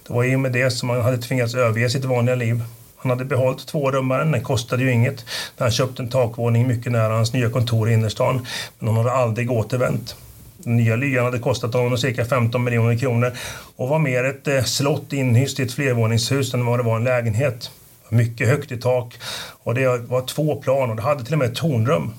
Det 0.06 0.12
var 0.12 0.24
i 0.24 0.36
och 0.36 0.40
med 0.40 0.52
det 0.52 0.70
som 0.70 0.88
han 0.88 1.02
hade 1.02 1.18
tvingats 1.18 1.54
överge 1.54 1.90
sitt 1.90 2.04
vanliga 2.04 2.34
liv. 2.34 2.62
Han 2.98 3.10
hade 3.10 3.24
behållit 3.24 3.66
tvårummaren, 3.66 4.32
den 4.32 4.44
kostade 4.44 4.82
ju 4.82 4.92
inget. 4.92 5.24
Han 5.58 5.70
köpte 5.70 6.02
en 6.02 6.08
takvåning 6.08 6.68
mycket 6.68 6.92
nära 6.92 7.12
hans 7.12 7.32
nya 7.32 7.50
kontor 7.50 7.90
i 7.90 7.92
innerstan. 7.92 8.46
Men 8.78 8.88
hon 8.88 8.96
hade 8.96 9.12
aldrig 9.12 9.50
återvänt. 9.50 10.16
Den 10.58 10.76
nya 10.76 10.96
lyan 10.96 11.24
hade 11.24 11.38
kostat 11.38 11.74
honom 11.74 11.98
cirka 11.98 12.24
15 12.24 12.64
miljoner 12.64 12.98
kronor 12.98 13.32
och 13.76 13.88
var 13.88 13.98
mer 13.98 14.24
ett 14.24 14.48
eh, 14.48 14.62
slott 14.62 15.12
inhyst 15.12 15.60
i 15.60 15.62
ett 15.62 15.72
flervåningshus 15.72 16.54
än 16.54 16.66
vad 16.66 16.78
det 16.78 16.82
var 16.82 16.96
en 16.96 17.04
lägenhet. 17.04 17.70
Mycket 18.08 18.48
högt 18.48 18.72
i 18.72 18.76
tak 18.76 19.18
och 19.62 19.74
det 19.74 19.98
var 19.98 20.26
två 20.26 20.56
plan 20.56 20.90
och 20.90 20.96
det 20.96 21.02
hade 21.02 21.24
till 21.24 21.32
och 21.32 21.38
med 21.38 21.48
ett 21.48 21.56
tornrum. 21.56 22.12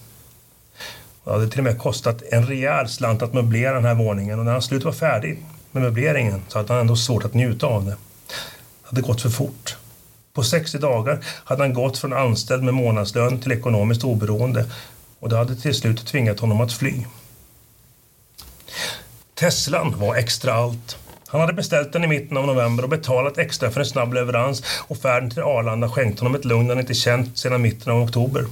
Det 1.24 1.32
hade 1.32 1.50
till 1.50 1.60
och 1.60 1.64
med 1.64 1.80
kostat 1.80 2.24
en 2.32 2.46
rejäl 2.46 2.88
slant 2.88 3.22
att 3.22 3.34
möblera 3.34 3.74
den 3.74 3.86
här 3.86 3.96
våningen 3.96 4.40
och 4.40 4.46
när 4.46 4.52
han 4.52 4.62
slut 4.62 4.84
var 4.84 4.92
färdig 4.92 5.40
med 5.72 5.84
möbleringen 5.84 6.42
så 6.48 6.60
hade 6.60 6.74
han 6.74 6.82
ändå 6.82 6.96
svårt 6.96 7.26
att 7.26 7.34
njuta 7.34 7.68
av 7.68 7.86
det. 7.86 7.92
Det 7.92 8.90
hade 8.90 9.02
gått 9.02 9.22
för 9.22 9.30
fort. 9.30 9.78
På 10.38 10.44
60 10.44 10.78
dagar 10.78 11.20
hade 11.44 11.64
han 11.64 11.74
gått 11.74 11.98
från 11.98 12.14
anställd 12.14 12.64
med 12.64 12.74
månadslön 12.74 13.40
till 13.40 13.52
ekonomiskt 13.52 14.04
oberoende 14.04 14.66
och 15.20 15.30
det 15.30 15.38
hade 15.38 15.56
till 15.56 15.76
slut 15.76 16.06
tvingat 16.06 16.40
honom 16.40 16.62
att 16.62 16.74
fly. 16.74 16.94
Teslan 19.34 20.00
var 20.00 20.16
extra 20.16 20.54
allt. 20.54 20.98
Han 21.28 21.42
hade 21.42 21.54
beställt 21.54 21.94
den 21.94 22.04
i 22.04 22.08
mitten 22.08 22.38
av 22.38 22.48
november 22.48 22.84
och 22.84 22.90
betalat 22.90 23.38
extra 23.38 23.72
för 23.72 23.80
en 23.80 23.86
snabb 23.86 24.14
leverans 24.14 24.64
och 24.88 24.98
färden 24.98 25.30
till 25.30 25.44
Arlanda 25.44 25.90
skänkte 25.90 26.22
honom 26.22 26.36
ett 26.36 26.46
lugn 26.46 26.70
han 26.70 26.80
inte 26.80 26.94
känt 26.94 27.38
sedan 27.38 27.62
mitten 27.62 27.94
av 27.94 28.02
oktober. 28.02 28.46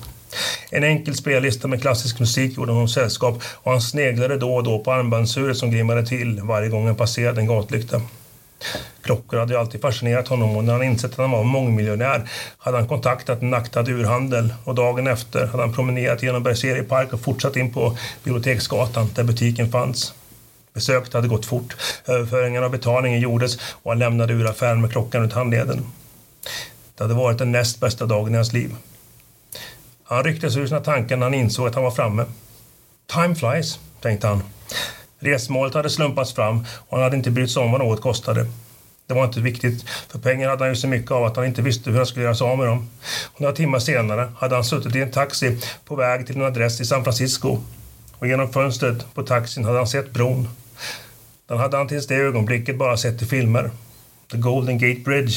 En 0.69 0.83
enkel 0.83 1.15
spellista 1.15 1.67
med 1.67 1.81
klassisk 1.81 2.19
musik 2.19 2.57
gjorde 2.57 2.71
honom 2.71 2.87
sällskap 2.87 3.41
och 3.45 3.71
han 3.71 3.81
sneglade 3.81 4.37
då 4.37 4.55
och 4.55 4.63
då 4.63 4.79
på 4.79 4.91
armbandsuret 4.91 5.57
som 5.57 5.71
grimmade 5.71 6.05
till 6.05 6.41
varje 6.41 6.69
gång 6.69 6.85
han 6.85 6.95
passerade 6.95 7.41
en 7.41 7.47
gatlykta. 7.47 8.01
Klockor 9.01 9.37
hade 9.37 9.53
ju 9.53 9.59
alltid 9.59 9.81
fascinerat 9.81 10.27
honom 10.27 10.57
och 10.57 10.63
när 10.63 10.73
han 10.73 10.83
insett 10.83 11.11
att 11.11 11.17
han 11.17 11.31
var 11.31 11.43
mångmiljonär 11.43 12.29
hade 12.57 12.77
han 12.77 12.87
kontaktat 12.87 13.41
en 13.41 13.53
aktad 13.53 13.89
urhandel 13.89 14.53
och 14.63 14.75
dagen 14.75 15.07
efter 15.07 15.45
hade 15.47 15.63
han 15.63 15.73
promenerat 15.73 16.23
genom 16.23 16.43
Bergserie 16.43 16.83
park 16.83 17.13
och 17.13 17.21
fortsatt 17.21 17.55
in 17.55 17.73
på 17.73 17.97
Biblioteksgatan 18.23 19.09
där 19.15 19.23
butiken 19.23 19.71
fanns. 19.71 20.13
Besöket 20.73 21.13
hade 21.13 21.27
gått 21.27 21.45
fort, 21.45 21.75
överföringen 22.05 22.63
av 22.63 22.71
betalningen 22.71 23.19
gjordes 23.19 23.57
och 23.71 23.91
han 23.91 23.99
lämnade 23.99 24.33
ur 24.33 24.47
affären 24.47 24.81
med 24.81 24.91
klockan 24.91 25.21
runt 25.21 25.33
handleden. 25.33 25.85
Det 26.95 27.03
hade 27.03 27.13
varit 27.13 27.37
den 27.37 27.51
näst 27.51 27.79
bästa 27.79 28.05
dagen 28.05 28.33
i 28.33 28.35
hans 28.35 28.53
liv. 28.53 28.75
Han 30.03 30.23
rycktes 30.23 30.57
ur 30.57 30.67
sina 30.67 30.79
tankar 30.79 31.17
när 31.17 31.25
han 31.25 31.33
insåg 31.33 31.67
att 31.67 31.75
han 31.75 31.83
var 31.83 31.91
framme. 31.91 32.25
Time 33.13 33.35
flies, 33.35 33.79
tänkte 34.01 34.27
han. 34.27 34.43
Resmålet 35.25 35.73
hade 35.73 35.89
slumpats 35.89 36.33
fram 36.33 36.65
och 36.89 36.97
han 36.97 37.03
hade 37.03 37.17
inte 37.17 37.31
brytt 37.31 37.51
sig 37.51 37.63
om 37.63 37.71
vad 37.71 37.81
något 37.81 38.01
kostade. 38.01 38.47
Det 39.07 39.13
var 39.13 39.25
inte 39.25 39.39
viktigt, 39.39 39.89
för 39.89 40.19
pengar 40.19 40.49
hade 40.49 40.63
han 40.63 40.69
ju 40.69 40.75
så 40.75 40.87
mycket 40.87 41.11
av 41.11 41.23
att 41.23 41.35
han 41.35 41.45
inte 41.45 41.61
visste 41.61 41.89
hur 41.89 41.97
han 41.97 42.05
skulle 42.05 42.25
göra 42.25 42.35
sig 42.35 42.47
av 42.47 42.57
med 42.57 42.67
dem. 42.67 42.89
Och 43.33 43.41
några 43.41 43.55
timmar 43.55 43.79
senare 43.79 44.31
hade 44.37 44.55
han 44.55 44.63
suttit 44.63 44.95
i 44.95 45.01
en 45.01 45.11
taxi 45.11 45.57
på 45.85 45.95
väg 45.95 46.27
till 46.27 46.35
en 46.35 46.45
adress 46.45 46.81
i 46.81 46.85
San 46.85 47.03
Francisco. 47.03 47.59
Och 48.13 48.27
genom 48.27 48.53
fönstret 48.53 49.13
på 49.13 49.23
taxin 49.23 49.65
hade 49.65 49.77
han 49.77 49.87
sett 49.87 50.11
bron. 50.11 50.47
Den 51.47 51.57
hade 51.57 51.77
han 51.77 51.87
tills 51.87 52.07
det 52.07 52.15
ögonblicket 52.15 52.77
bara 52.77 52.97
sett 52.97 53.21
i 53.21 53.25
filmer. 53.25 53.71
The 54.31 54.37
Golden 54.37 54.77
Gate 54.77 54.99
Bridge. 54.99 55.35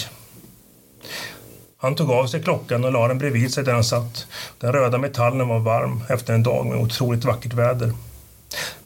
Han 1.78 1.94
tog 1.94 2.10
av 2.10 2.26
sig 2.26 2.42
klockan 2.42 2.84
och 2.84 2.92
la 2.92 3.08
den 3.08 3.18
bredvid 3.18 3.54
sig 3.54 3.64
där 3.64 3.72
han 3.72 3.84
satt. 3.84 4.26
Den 4.58 4.72
röda 4.72 4.98
metallen 4.98 5.48
var 5.48 5.58
varm 5.58 6.02
efter 6.08 6.34
en 6.34 6.42
dag 6.42 6.66
med 6.66 6.78
otroligt 6.78 7.24
vackert 7.24 7.52
väder. 7.52 7.92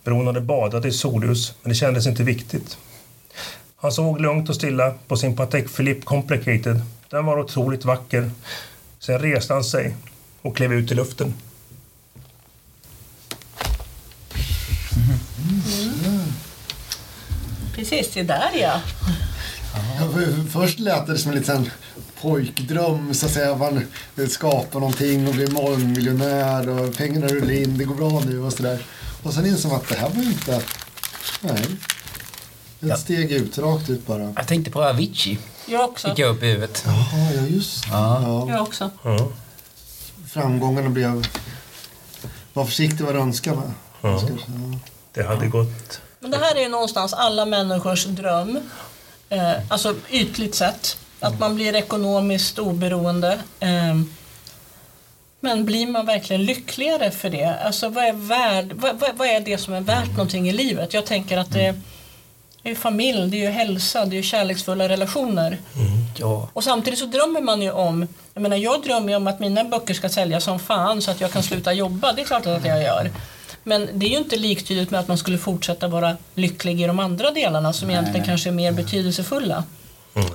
Bron 0.04 0.26
hade 0.26 0.40
badat 0.40 0.84
i 0.84 0.92
solljus, 0.92 1.54
men 1.62 1.68
det 1.68 1.74
kändes 1.74 2.06
inte 2.06 2.22
viktigt. 2.22 2.76
Han 3.76 3.92
såg 3.92 4.20
lugnt 4.20 4.48
och 4.48 4.54
stilla 4.54 4.94
på 5.08 5.16
sin 5.16 5.36
Patek 5.36 5.76
Philippe 5.76 6.02
Complicated. 6.02 6.80
Den 7.10 7.26
var 7.26 7.38
otroligt 7.40 7.84
vacker. 7.84 8.30
Sen 8.98 9.18
reste 9.18 9.52
han 9.54 9.64
sig 9.64 9.96
och 10.42 10.56
klev 10.56 10.72
ut 10.72 10.92
i 10.92 10.94
luften. 10.94 11.34
Precis, 17.74 18.10
det 18.14 18.22
där 18.22 18.50
ja. 18.60 18.80
Ja, 19.98 20.08
för- 20.12 20.50
Först 20.50 20.78
lät 20.78 21.06
det 21.06 21.18
som 21.18 21.32
en 21.32 21.38
liten 21.38 21.70
pojkdröm, 22.22 23.14
så 23.14 23.26
att 23.26 23.32
säga. 23.32 23.56
Man 23.56 23.86
skapar 24.28 24.80
någonting 24.80 25.28
och 25.28 25.34
blir 25.34 25.50
mångmiljonär 25.50 26.68
och 26.68 26.96
pengarna 26.96 27.26
rullar 27.26 27.52
in, 27.54 27.78
det 27.78 27.84
går 27.84 27.94
bra 27.94 28.22
nu 28.26 28.40
och 28.40 28.52
sådär. 28.52 28.82
Och 29.22 29.34
sen 29.34 29.46
insåg 29.46 29.70
man 29.72 29.80
att 29.80 29.88
det 29.88 29.94
här 29.94 30.08
var 30.08 30.22
ju 30.22 30.28
inte... 30.28 30.62
Nej. 31.40 31.62
Ett 32.80 32.88
Ja. 32.88 32.96
steg 32.96 33.32
ut, 33.32 33.58
rakt 33.58 33.90
ut 33.90 34.06
bara. 34.06 34.32
Jag 34.36 34.46
tänkte 34.48 34.70
på 34.70 34.84
Avicii. 34.84 35.38
Jag 35.66 35.84
också. 35.84 36.08
Fick 36.08 36.18
jag 36.18 36.36
upp 36.36 36.42
i 36.42 36.46
huvudet. 36.46 36.82
Jaha, 36.86 37.32
ja 37.34 37.42
just 37.42 37.84
ja. 37.90 38.46
Jag 38.48 38.62
också. 38.62 38.90
Ja. 39.02 39.28
Framgångarna 40.28 40.88
blev... 40.90 41.26
Var 42.52 42.64
försiktig 42.64 43.04
vad 43.04 43.14
du 43.14 43.18
önskar 43.20 43.54
med. 43.54 43.70
Ja. 44.00 44.18
Ska- 44.18 44.28
ja. 44.28 44.78
Det 45.12 45.22
hade 45.22 45.46
gått. 45.46 46.00
Men 46.20 46.30
det 46.30 46.36
här 46.36 46.54
är 46.56 46.60
ju 46.60 46.68
någonstans 46.68 47.12
alla 47.12 47.44
människors 47.44 48.04
dröm. 48.04 48.58
Eh, 49.28 49.52
alltså 49.68 49.94
ytligt 50.10 50.54
sett. 50.54 50.96
Att 51.20 51.38
man 51.40 51.54
blir 51.54 51.74
ekonomiskt 51.74 52.58
oberoende. 52.58 53.38
Eh, 53.60 53.68
men 55.42 55.64
blir 55.64 55.86
man 55.86 56.06
verkligen 56.06 56.44
lyckligare 56.44 57.10
för 57.10 57.30
det? 57.30 57.56
Alltså 57.64 57.88
vad 57.88 58.04
är, 58.04 58.12
värd, 58.12 58.72
vad, 58.72 58.98
vad, 58.98 59.16
vad 59.16 59.28
är 59.28 59.40
det 59.40 59.58
som 59.58 59.74
är 59.74 59.80
värt 59.80 60.10
någonting 60.10 60.48
i 60.48 60.52
livet? 60.52 60.94
Jag 60.94 61.06
tänker 61.06 61.38
att 61.38 61.52
det, 61.52 61.74
det 62.62 62.70
är 62.70 62.74
familj, 62.74 63.30
det 63.30 63.36
är 63.36 63.40
ju 63.40 63.48
hälsa, 63.48 64.04
det 64.04 64.14
är 64.14 64.16
ju 64.16 64.22
kärleksfulla 64.22 64.88
relationer. 64.88 65.58
Ja. 66.18 66.48
Och 66.52 66.64
samtidigt 66.64 66.98
så 66.98 67.06
drömmer 67.06 67.40
man 67.40 67.62
ju 67.62 67.70
om, 67.70 68.06
jag 68.34 68.42
menar 68.42 68.56
jag 68.56 68.82
drömmer 68.82 69.08
ju 69.08 69.16
om 69.16 69.26
att 69.26 69.40
mina 69.40 69.64
böcker 69.64 69.94
ska 69.94 70.08
sälja 70.08 70.40
som 70.40 70.58
fan 70.58 71.02
så 71.02 71.10
att 71.10 71.20
jag 71.20 71.32
kan 71.32 71.42
sluta 71.42 71.72
jobba, 71.72 72.12
det 72.12 72.22
är 72.22 72.26
klart 72.26 72.46
att 72.46 72.66
jag 72.66 72.82
gör. 72.82 73.10
Men 73.62 73.88
det 73.92 74.06
är 74.06 74.10
ju 74.10 74.16
inte 74.16 74.36
liktydigt 74.36 74.90
med 74.90 75.00
att 75.00 75.08
man 75.08 75.18
skulle 75.18 75.38
fortsätta 75.38 75.88
vara 75.88 76.16
lycklig 76.34 76.80
i 76.82 76.86
de 76.86 76.98
andra 76.98 77.30
delarna 77.30 77.72
som 77.72 77.90
egentligen 77.90 78.26
kanske 78.26 78.50
är 78.50 78.52
mer 78.52 78.72
betydelsefulla. 78.72 79.64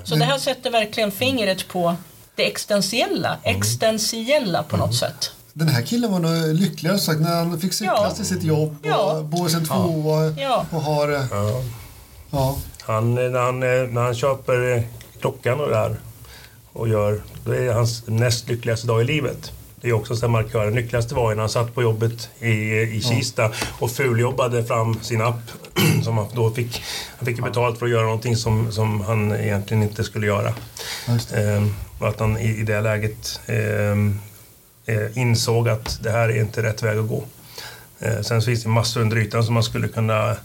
Så 0.03 0.15
det 0.15 0.25
här 0.25 0.37
sätter 0.37 0.71
verkligen 0.71 1.11
fingret 1.11 1.67
på 1.67 1.95
det 2.37 2.47
existentiella, 2.47 3.37
existentiella 3.43 4.63
på 4.63 4.77
något 4.77 4.95
sätt. 4.95 5.31
Den 5.53 5.67
här 5.69 5.81
killen 5.81 6.11
var 6.11 6.19
nog 6.19 6.55
lyckligare 6.55 6.99
sagt 6.99 7.19
när 7.21 7.35
han 7.35 7.59
fick 7.59 7.73
cykla 7.73 7.93
Ja. 7.93 8.11
till 8.11 8.25
sitt 8.25 8.43
jobb 8.43 8.77
och 8.81 8.87
Ja. 8.89 9.21
bo 9.23 9.47
i 9.47 9.49
sin 9.49 9.65
tvåa 9.65 10.33
Ja. 10.37 10.65
och 10.71 10.81
har... 10.81 11.11
eh, 11.13 11.21
Ja. 11.31 11.61
Ja. 12.31 12.57
Han, 12.81 13.15
när, 13.15 13.39
han, 13.39 13.63
eh, 13.63 13.69
när 13.89 14.01
han 14.01 14.15
köper 14.15 14.75
eh, 14.77 14.83
klockan 15.21 15.59
och 15.59 15.67
det 15.69 15.73
där 15.75 15.95
och 16.73 16.87
gör, 16.89 17.21
då 17.45 17.51
är 17.51 17.61
det 17.61 17.73
hans 17.73 18.03
näst 18.07 18.49
lyckligaste 18.49 18.87
dag 18.87 19.01
i 19.01 19.03
livet. 19.03 19.51
Det 19.81 19.89
är 19.89 19.93
också 19.93 20.13
en 20.13 20.19
här 20.21 20.27
markör. 20.27 20.65
Den 20.65 20.75
lyckligaste 20.75 21.15
var 21.15 21.29
när 21.35 21.39
han 21.39 21.49
satt 21.49 21.75
på 21.75 21.81
jobbet 21.81 22.29
i, 22.39 22.47
i 22.81 23.01
Kista 23.01 23.51
och 23.79 23.91
fuljobbade 23.91 24.63
fram 24.65 24.99
sin 25.01 25.21
app. 25.21 25.39
Som 26.03 26.17
han, 26.17 26.27
då 26.35 26.49
fick, 26.51 26.83
han 27.17 27.25
fick 27.25 27.43
betalt 27.43 27.79
för 27.79 27.85
att 27.85 27.91
göra 27.91 28.03
någonting 28.05 28.35
som, 28.35 28.71
som 28.71 29.01
han 29.01 29.31
egentligen 29.35 29.83
inte 29.83 30.03
skulle 30.03 30.27
göra. 30.27 30.53
Och 31.99 32.07
att 32.07 32.19
han 32.19 32.37
i, 32.37 32.59
i 32.59 32.63
det 32.63 32.81
läget 32.81 33.39
ehm, 33.45 34.19
eh, 34.85 35.17
insåg 35.17 35.69
att 35.69 35.99
det 36.03 36.11
här 36.11 36.29
är 36.29 36.41
inte 36.41 36.63
rätt 36.63 36.83
väg 36.83 36.97
att 36.97 37.07
gå. 37.07 37.23
Eh, 37.99 38.21
sen 38.21 38.41
så 38.41 38.45
finns 38.45 38.63
det 38.63 38.69
massor 38.69 39.01
under 39.01 39.17
ytan 39.17 39.43
som 39.43 39.53
man 39.53 39.63
skulle 39.63 39.87
kunna 39.87 40.35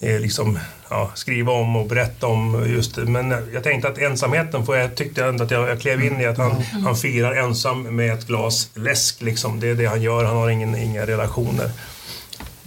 eh, 0.00 0.20
liksom, 0.20 0.58
ja, 0.90 1.10
skriva 1.14 1.52
om 1.52 1.76
och 1.76 1.86
berätta 1.86 2.26
om. 2.26 2.64
just. 2.66 2.96
Men 2.96 3.32
eh, 3.32 3.38
jag 3.54 3.64
tänkte 3.64 3.88
att 3.88 3.98
ensamheten, 3.98 4.66
för 4.66 4.76
jag 4.76 4.94
tyckte 4.94 5.24
ändå 5.24 5.44
att 5.44 5.50
jag, 5.50 5.68
jag 5.68 5.80
klev 5.80 6.04
in 6.04 6.20
i 6.20 6.26
att 6.26 6.38
han, 6.38 6.62
han 6.84 6.96
firar 6.96 7.34
ensam 7.34 7.82
med 7.82 8.12
ett 8.12 8.26
glas 8.26 8.70
läsk. 8.74 9.22
Liksom. 9.22 9.60
Det 9.60 9.68
är 9.68 9.74
det 9.74 9.86
han 9.86 10.02
gör, 10.02 10.24
han 10.24 10.36
har 10.36 10.48
ingen, 10.48 10.76
inga 10.76 11.06
relationer. 11.06 11.70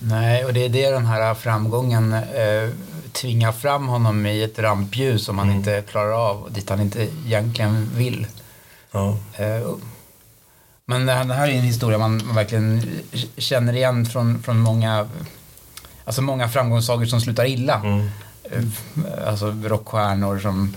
Nej, 0.01 0.45
och 0.45 0.53
det 0.53 0.65
är 0.65 0.69
det 0.69 0.89
den 0.89 1.05
här 1.05 1.33
framgången 1.33 2.13
eh, 2.13 2.69
tvingar 3.13 3.51
fram 3.51 3.87
honom 3.87 4.25
i 4.25 4.43
ett 4.43 4.59
rampljus 4.59 5.25
som 5.25 5.39
han 5.39 5.51
inte 5.51 5.81
klarar 5.81 6.29
av 6.29 6.43
och 6.43 6.51
dit 6.51 6.69
han 6.69 6.81
inte 6.81 7.07
egentligen 7.25 7.89
vill. 7.95 8.27
Ja. 8.91 9.17
Eh, 9.37 9.69
men 10.85 11.05
det 11.05 11.13
här, 11.13 11.47
är 11.47 11.51
en 11.51 11.61
historia 11.61 11.97
man, 11.97 12.21
man 12.25 12.35
verkligen 12.35 12.81
känner 13.37 13.73
igen 13.73 14.05
från, 14.05 14.43
från 14.43 14.59
många, 14.59 15.09
alltså 16.05 16.21
många 16.21 16.49
framgångssagor 16.49 17.05
som 17.05 17.21
slutar 17.21 17.45
illa. 17.45 17.75
Mm. 17.75 18.09
Eh, 18.43 18.63
Alltså 19.27 19.51
rockstjärnor 19.63 20.39
som 20.39 20.75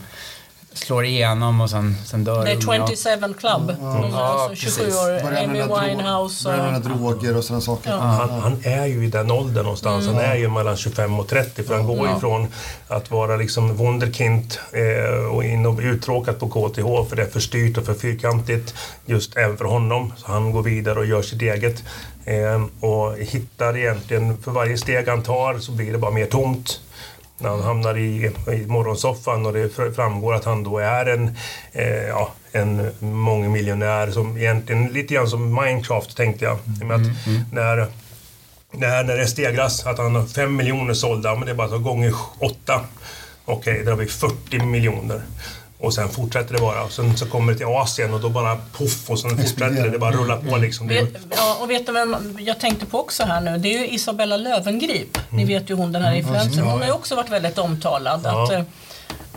slår 0.74 1.04
igenom 1.04 1.60
och 1.60 1.70
sen, 1.70 1.96
sen 2.06 2.24
dör 2.24 2.44
Det 2.44 2.50
är 2.50 2.68
unga. 2.68 2.86
27 2.86 3.34
Club. 3.38 3.66
De 3.80 4.04
är 4.04 4.08
Ja, 4.10 4.48
alltså 4.48 4.54
27 4.56 4.84
precis. 4.84 4.96
år. 5.00 5.36
Amy 5.44 5.62
Winehouse 5.62 6.44
börjar 6.44 6.58
och... 6.60 6.64
använda 6.66 6.88
droger 6.88 7.36
och 7.36 7.44
sådana 7.44 7.60
saker. 7.60 7.90
Ja. 7.90 7.96
Han, 7.96 8.30
han 8.30 8.56
är 8.64 8.86
ju 8.86 9.04
i 9.04 9.08
den 9.08 9.30
åldern 9.30 9.62
någonstans. 9.64 10.06
Han 10.06 10.16
är 10.18 10.34
ju 10.36 10.48
mellan 10.48 10.76
25 10.76 11.20
och 11.20 11.28
30 11.28 11.62
för 11.62 11.74
han 11.74 11.86
går 11.86 12.06
Ja. 12.08 12.16
ifrån 12.16 12.46
att 12.88 13.10
vara 13.10 13.36
liksom 13.36 13.76
wunderkind 13.76 14.54
eh, 14.72 15.24
och 15.34 15.44
in 15.44 15.66
och 15.66 15.78
uttråkat 15.82 16.40
på 16.40 16.48
KTH 16.48 17.08
för 17.08 17.16
det 17.16 17.22
är 17.22 17.30
för 17.30 17.40
styrt 17.40 17.78
och 17.78 17.84
för 17.86 17.94
fyrkantigt 17.94 18.74
just 19.06 19.36
även 19.36 19.56
för 19.56 19.64
honom. 19.64 20.12
Så 20.16 20.32
han 20.32 20.52
går 20.52 20.62
vidare 20.62 20.98
och 20.98 21.06
gör 21.06 21.22
sitt 21.22 21.42
eget 21.42 21.82
eh, 22.24 22.62
och 22.90 23.16
hittar 23.18 23.76
egentligen, 23.76 24.38
för 24.42 24.50
varje 24.50 24.78
steg 24.78 25.08
han 25.08 25.22
tar 25.22 25.58
så 25.58 25.72
blir 25.72 25.92
det 25.92 25.98
bara 25.98 26.10
mer 26.10 26.26
tomt. 26.26 26.80
När 27.43 27.51
han 27.51 27.62
hamnar 27.62 27.99
i, 27.99 28.30
i 28.53 28.66
morgonsoffan 28.66 29.47
och 29.47 29.53
det 29.53 29.76
fr- 29.76 29.93
framgår 29.95 30.34
att 30.34 30.45
han 30.45 30.62
då 30.62 30.78
är 30.78 31.07
en, 31.07 31.36
eh, 31.72 31.86
ja, 32.09 32.32
en 32.53 32.90
mångmiljonär 33.01 34.11
som 34.11 34.36
egentligen 34.38 34.86
lite 34.86 35.14
grann 35.14 35.28
som 35.28 35.55
Minecraft 35.55 36.16
tänkte 36.16 36.45
jag. 36.45 36.59
I 36.80 36.82
och 36.82 36.86
med 36.86 36.97
att 36.97 37.07
när 37.53 37.86
det 38.72 38.86
här 38.86 39.05
när 39.05 39.16
det 39.16 39.26
stegras, 39.26 39.86
att 39.86 39.99
han 39.99 40.14
har 40.16 40.26
5 40.26 40.57
miljoner 40.57 40.95
sålda, 40.95 41.34
men 41.34 41.45
det 41.47 41.51
är 41.51 41.55
bara 41.55 41.68
så 41.68 41.78
gånger 41.78 42.14
8. 42.38 42.80
Okej, 43.45 43.82
där 43.84 43.90
har 43.90 43.99
vi 43.99 44.07
40 44.07 44.64
miljoner. 44.64 45.22
Och 45.82 45.94
sen 45.94 46.08
fortsätter 46.08 46.54
det 46.54 46.60
bara. 46.60 46.82
Och 46.82 46.92
sen 46.92 47.16
så 47.16 47.26
kommer 47.26 47.52
det 47.52 47.58
till 47.58 47.66
Asien 47.66 48.14
och 48.14 48.20
då 48.20 48.28
bara 48.28 48.56
poff 48.72 49.10
och 49.10 49.18
sen 49.20 49.30
fortsätter 49.30 49.82
det. 49.82 49.90
Det 49.90 49.98
bara 49.98 50.10
rullar 50.12 50.36
på 50.36 50.56
liksom. 50.56 50.90
Är, 50.90 50.94
Vet, 50.94 51.16
ja, 51.36 51.56
och 51.60 51.70
vet 51.70 51.86
du 51.86 51.92
vem 51.92 52.16
jag 52.40 52.60
tänkte 52.60 52.86
på 52.86 53.00
också 53.00 53.24
här 53.24 53.40
nu? 53.40 53.58
Det 53.58 53.74
är 53.74 53.78
ju 53.78 53.88
Isabella 53.88 54.36
Lövengrip. 54.36 55.18
Ni 55.30 55.44
vet 55.44 55.70
ju 55.70 55.74
hon 55.74 55.92
den 55.92 56.02
här 56.02 56.14
influencern. 56.14 56.64
Hon 56.64 56.78
har 56.80 56.86
ju 56.86 56.92
också 56.92 57.14
varit 57.16 57.30
väldigt 57.30 57.58
omtalad. 57.58 58.20
Ja. 58.24 58.44
Att, 58.44 58.50
eh, 58.52 58.60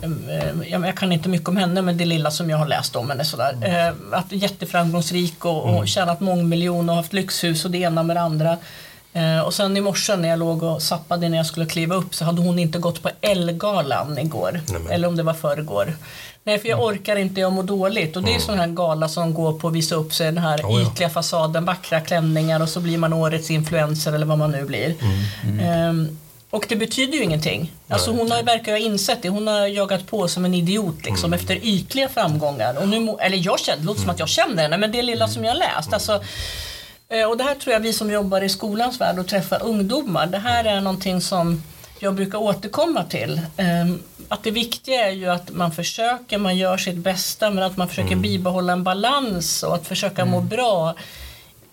eh, 0.01 0.69
jag 0.71 0.87
jag 0.87 0.97
kan 0.97 1.11
inte 1.11 1.29
mycket 1.29 1.49
om 1.49 1.57
henne 1.57 1.81
men 1.81 1.97
det 1.97 2.05
lilla 2.05 2.31
som 2.31 2.49
jag 2.49 2.57
har 2.57 2.67
läst 2.67 2.95
om 2.95 3.09
henne 3.09 3.25
sådär. 3.25 3.57
Eh, 3.61 4.17
Att 4.19 4.31
jätteframgångsrik 4.31 5.45
och, 5.45 5.77
och 5.77 5.87
tjänat 5.87 6.19
mångmiljon 6.19 6.89
och 6.89 6.95
haft 6.95 7.13
lyxhus 7.13 7.65
och 7.65 7.71
det 7.71 7.77
ena 7.77 8.03
med 8.03 8.15
det 8.15 8.21
andra. 8.21 8.57
Eh, 9.15 9.39
och 9.39 9.53
sen 9.53 9.77
i 9.77 9.81
morse 9.81 10.15
när 10.15 10.29
jag 10.29 10.39
låg 10.39 10.63
och 10.63 10.81
sappade 10.81 11.29
när 11.29 11.37
jag 11.37 11.45
skulle 11.45 11.65
kliva 11.65 11.95
upp 11.95 12.15
så 12.15 12.25
hade 12.25 12.41
hon 12.41 12.59
inte 12.59 12.79
gått 12.79 13.03
på 13.03 13.09
Ellegalan 13.21 14.17
igår. 14.17 14.61
Nämen. 14.71 14.91
Eller 14.91 15.07
om 15.07 15.15
det 15.15 15.23
var 15.23 15.33
förrgår. 15.33 15.95
Nej, 16.43 16.59
för 16.59 16.69
jag 16.69 16.83
orkar 16.83 17.15
inte, 17.15 17.41
jag 17.41 17.53
mår 17.53 17.63
dåligt. 17.63 18.15
Och 18.15 18.23
det 18.23 18.35
är 18.35 18.39
sån 18.39 18.59
här 18.59 18.67
gala 18.67 19.09
som 19.09 19.33
går 19.33 19.53
på 19.53 19.67
att 19.67 19.73
visa 19.73 19.95
upp 19.95 20.13
sig 20.13 20.25
den 20.25 20.37
här 20.37 20.61
Oh, 20.63 20.81
ja. 20.81 20.91
ytliga 20.91 21.09
fasaden, 21.09 21.65
vackra 21.65 22.01
klänningar 22.01 22.59
och 22.59 22.69
så 22.69 22.79
blir 22.79 22.97
man 22.97 23.13
årets 23.13 23.51
influencer 23.51 24.13
eller 24.13 24.25
vad 24.25 24.37
man 24.37 24.51
nu 24.51 24.65
blir. 24.65 24.95
Ehm, 25.61 26.17
och 26.49 26.65
det 26.69 26.75
betyder 26.75 27.13
ju 27.13 27.23
ingenting. 27.23 27.71
Alltså 27.87 28.11
hon 28.11 28.31
har, 28.31 28.43
verkar 28.43 28.71
ha 28.71 28.79
insett 28.79 29.21
det. 29.21 29.29
Hon 29.29 29.47
har 29.47 29.67
jagat 29.67 30.07
på 30.07 30.27
som 30.27 30.45
en 30.45 30.53
idiot 30.53 31.05
liksom, 31.05 31.33
efter 31.33 31.55
ytliga 31.65 32.09
framgångar. 32.09 32.77
Och 32.81 32.87
nu, 32.87 33.15
eller 33.19 33.37
jag 33.37 33.59
känner, 33.59 33.79
det 33.79 33.85
låter 33.85 34.01
som 34.01 34.09
att 34.09 34.19
jag 34.19 34.29
känner 34.29 34.63
henne, 34.63 34.77
men 34.77 34.91
det 34.91 35.01
lilla 35.01 35.27
som 35.27 35.43
jag 35.45 35.57
läst. 35.57 35.93
Alltså, 35.93 36.21
och 37.29 37.37
det 37.37 37.43
här 37.43 37.55
tror 37.55 37.73
jag 37.73 37.79
vi 37.79 37.93
som 37.93 38.11
jobbar 38.11 38.41
i 38.41 38.49
skolans 38.49 39.01
värld 39.01 39.19
och 39.19 39.27
träffar 39.27 39.63
ungdomar, 39.63 40.27
det 40.27 40.37
här 40.37 40.63
är 40.65 40.81
någonting 40.81 41.21
som 41.21 41.63
jag 41.99 42.15
brukar 42.15 42.37
återkomma 42.37 43.03
till. 43.03 43.41
Ehm, 43.57 44.03
Att 44.27 44.43
det 44.43 44.51
viktiga 44.51 45.07
är 45.07 45.11
ju 45.11 45.29
att 45.29 45.51
man 45.51 45.71
försöker, 45.71 46.37
man 46.37 46.57
gör 46.57 46.77
sitt 46.77 46.95
bästa 46.97 47.49
men 47.49 47.63
att 47.63 47.77
man 47.77 47.87
försöker 47.87 48.15
bibehålla 48.15 48.73
en 48.73 48.83
balans 48.83 49.63
och 49.63 49.75
att 49.75 49.87
försöka 49.87 50.25
må 50.25 50.41
bra 50.41 50.95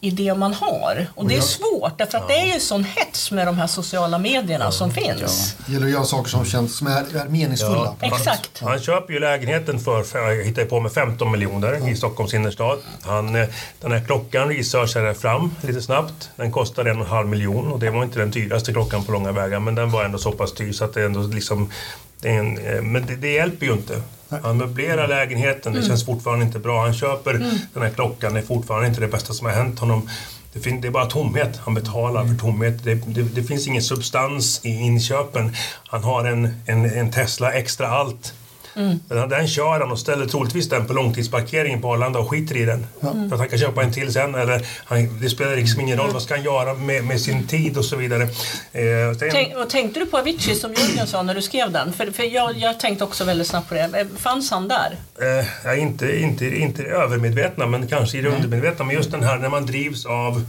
i 0.05 0.11
det 0.11 0.35
man 0.35 0.55
har. 0.55 1.07
Och 1.15 1.29
det 1.29 1.37
är 1.37 1.41
svårt 1.41 1.99
därför 1.99 2.19
att 2.19 2.29
det 2.29 2.35
är 2.35 2.55
ju 2.55 2.61
sån 2.61 2.85
hets 2.85 3.31
med 3.31 3.47
de 3.47 3.59
här 3.59 3.67
sociala 3.67 4.19
medierna 4.19 4.71
som 4.71 4.91
finns. 4.91 5.57
Det 5.67 5.73
gäller 5.73 5.87
att 5.87 5.93
göra 5.93 6.05
saker 6.05 6.31
som 6.31 6.45
känns 6.45 6.77
som 6.77 6.87
är, 6.87 7.17
är 7.17 7.29
meningsfulla. 7.29 7.95
Exakt. 8.01 8.61
Han 8.61 8.81
köper 8.81 9.13
ju 9.13 9.21
lägenheten 9.21 9.81
för, 9.81 10.45
hittar 10.45 10.65
på 10.65 10.81
med 10.81 10.93
15 10.93 11.31
miljoner 11.31 11.89
i 11.89 11.97
Stockholms 11.97 12.35
innerstad. 12.35 12.79
Han, 13.03 13.37
eh, 13.37 13.49
den 13.81 13.93
här 13.93 14.05
klockan 14.05 14.49
researchade 14.49 15.07
jag 15.07 15.17
fram 15.17 15.55
lite 15.61 15.83
snabbt. 15.83 16.31
Den 16.37 16.53
kostade 16.53 16.91
en 16.91 16.97
och 16.97 17.05
en 17.07 17.11
halv 17.11 17.29
miljon 17.29 17.73
och 17.73 17.79
det 17.79 17.91
var 17.91 18.03
inte 18.03 18.19
den 18.19 18.31
dyraste 18.31 18.73
klockan 18.73 19.05
på 19.05 19.13
långa 19.13 19.33
vägar 19.33 19.61
men 19.61 19.75
den 19.75 19.91
var 19.91 20.05
ändå 20.05 20.19
så 20.19 20.33
pass 20.33 20.55
dyr 20.55 20.73
så 20.73 20.85
att 20.85 20.95
det 20.95 21.05
ändå 21.05 21.23
liksom 21.23 21.71
det 22.23 22.29
är 22.31 22.39
en, 22.39 22.59
eh, 22.59 22.83
men 22.83 23.07
det, 23.07 23.17
det 23.17 23.33
hjälper 23.33 23.67
ju 23.67 23.73
inte. 23.73 24.03
Han 24.43 24.57
möblerar 24.57 25.09
lägenheten, 25.09 25.73
det 25.73 25.83
känns 25.83 26.07
fortfarande 26.07 26.45
inte 26.45 26.59
bra. 26.59 26.83
Han 26.85 26.95
köper 26.95 27.33
den 27.75 27.83
här 27.83 27.91
klockan, 27.91 28.35
det 28.35 28.41
är 28.41 28.45
fortfarande 28.45 28.89
inte 28.89 29.01
det 29.01 29.09
bästa 29.09 29.33
som 29.33 29.47
har 29.47 29.55
hänt 29.55 29.79
honom. 29.79 30.09
Det, 30.53 30.61
fin- 30.61 30.81
det 30.81 30.89
är 30.89 30.93
bara 30.93 31.07
tomhet. 31.07 31.57
Han 31.65 31.75
betalar 31.75 32.27
för 32.27 32.35
tomhet. 32.35 32.85
Det, 32.85 32.95
det, 32.95 33.23
det 33.23 33.43
finns 33.43 33.67
ingen 33.67 33.83
substans 33.83 34.61
i 34.65 34.69
inköpen. 34.69 35.57
Han 35.89 36.05
har 36.05 36.25
en, 36.25 36.55
en, 36.67 36.85
en 36.85 37.11
Tesla 37.11 37.53
extra 37.53 37.89
allt. 37.89 38.35
Den, 38.75 39.29
den 39.29 39.49
kör 39.49 39.81
han 39.81 39.93
och 39.93 39.99
ställer 39.99 40.27
troligtvis 40.27 40.69
den 40.69 40.87
på 40.87 40.93
långtidsparkeringen 40.93 41.81
på 41.83 41.93
Arlanda 41.93 42.19
och 42.19 42.31
skiter 42.31 42.57
i 42.57 42.65
den. 42.65 42.87
För 43.01 43.33
att 43.33 43.39
han 43.39 43.49
kan 43.49 43.59
köpa 43.59 43.83
en 43.83 43.93
till 43.93 44.13
sen. 44.13 44.35
Eller 44.35 44.67
han, 44.85 45.19
det 45.21 45.31
spelar 45.31 45.57
liksom 45.57 45.81
ingen 45.81 45.99
roll. 45.99 46.11
Vad 46.13 46.23
ska 46.23 46.35
han 46.35 46.45
göra 46.45 46.75
med, 46.75 47.05
med 47.05 47.21
sin 47.21 47.47
tid 47.47 47.77
och 47.79 47.85
så 47.85 47.97
vidare. 47.97 48.23
Eh, 48.23 49.19
sen- 49.19 49.29
Tänk, 49.33 49.57
och 49.57 49.71
tänkte 49.71 50.01
du 50.01 50.07
på 50.07 50.19
Avicii 50.19 50.55
som 50.55 50.75
Jörgen 50.75 51.07
sa 51.07 51.23
när 51.23 51.35
du 51.35 51.43
skrev 51.43 51.73
den? 51.73 51.93
För, 51.93 52.11
för 52.11 52.23
jag, 52.23 52.57
jag 52.59 52.81
tänkte 52.81 53.05
också 53.05 53.25
väldigt 53.25 53.47
snabbt 53.47 53.69
på 53.69 53.75
det. 53.75 53.81
Eh, 54.01 54.07
Fanns 54.17 54.51
han 54.51 54.69
där? 54.69 54.97
Eh, 55.65 55.83
inte, 55.83 56.21
inte, 56.21 56.47
inte 56.59 56.83
övermedvetna, 56.83 57.67
men 57.67 57.87
kanske 57.87 58.19
i 58.19 58.23
det 58.23 58.29
undermedvetna. 58.29 58.85
Men 58.85 58.97
just 58.97 59.11
den 59.11 59.23
här 59.23 59.39
när 59.39 59.49
man 59.49 59.67
drivs 59.67 60.07
av... 60.07 60.47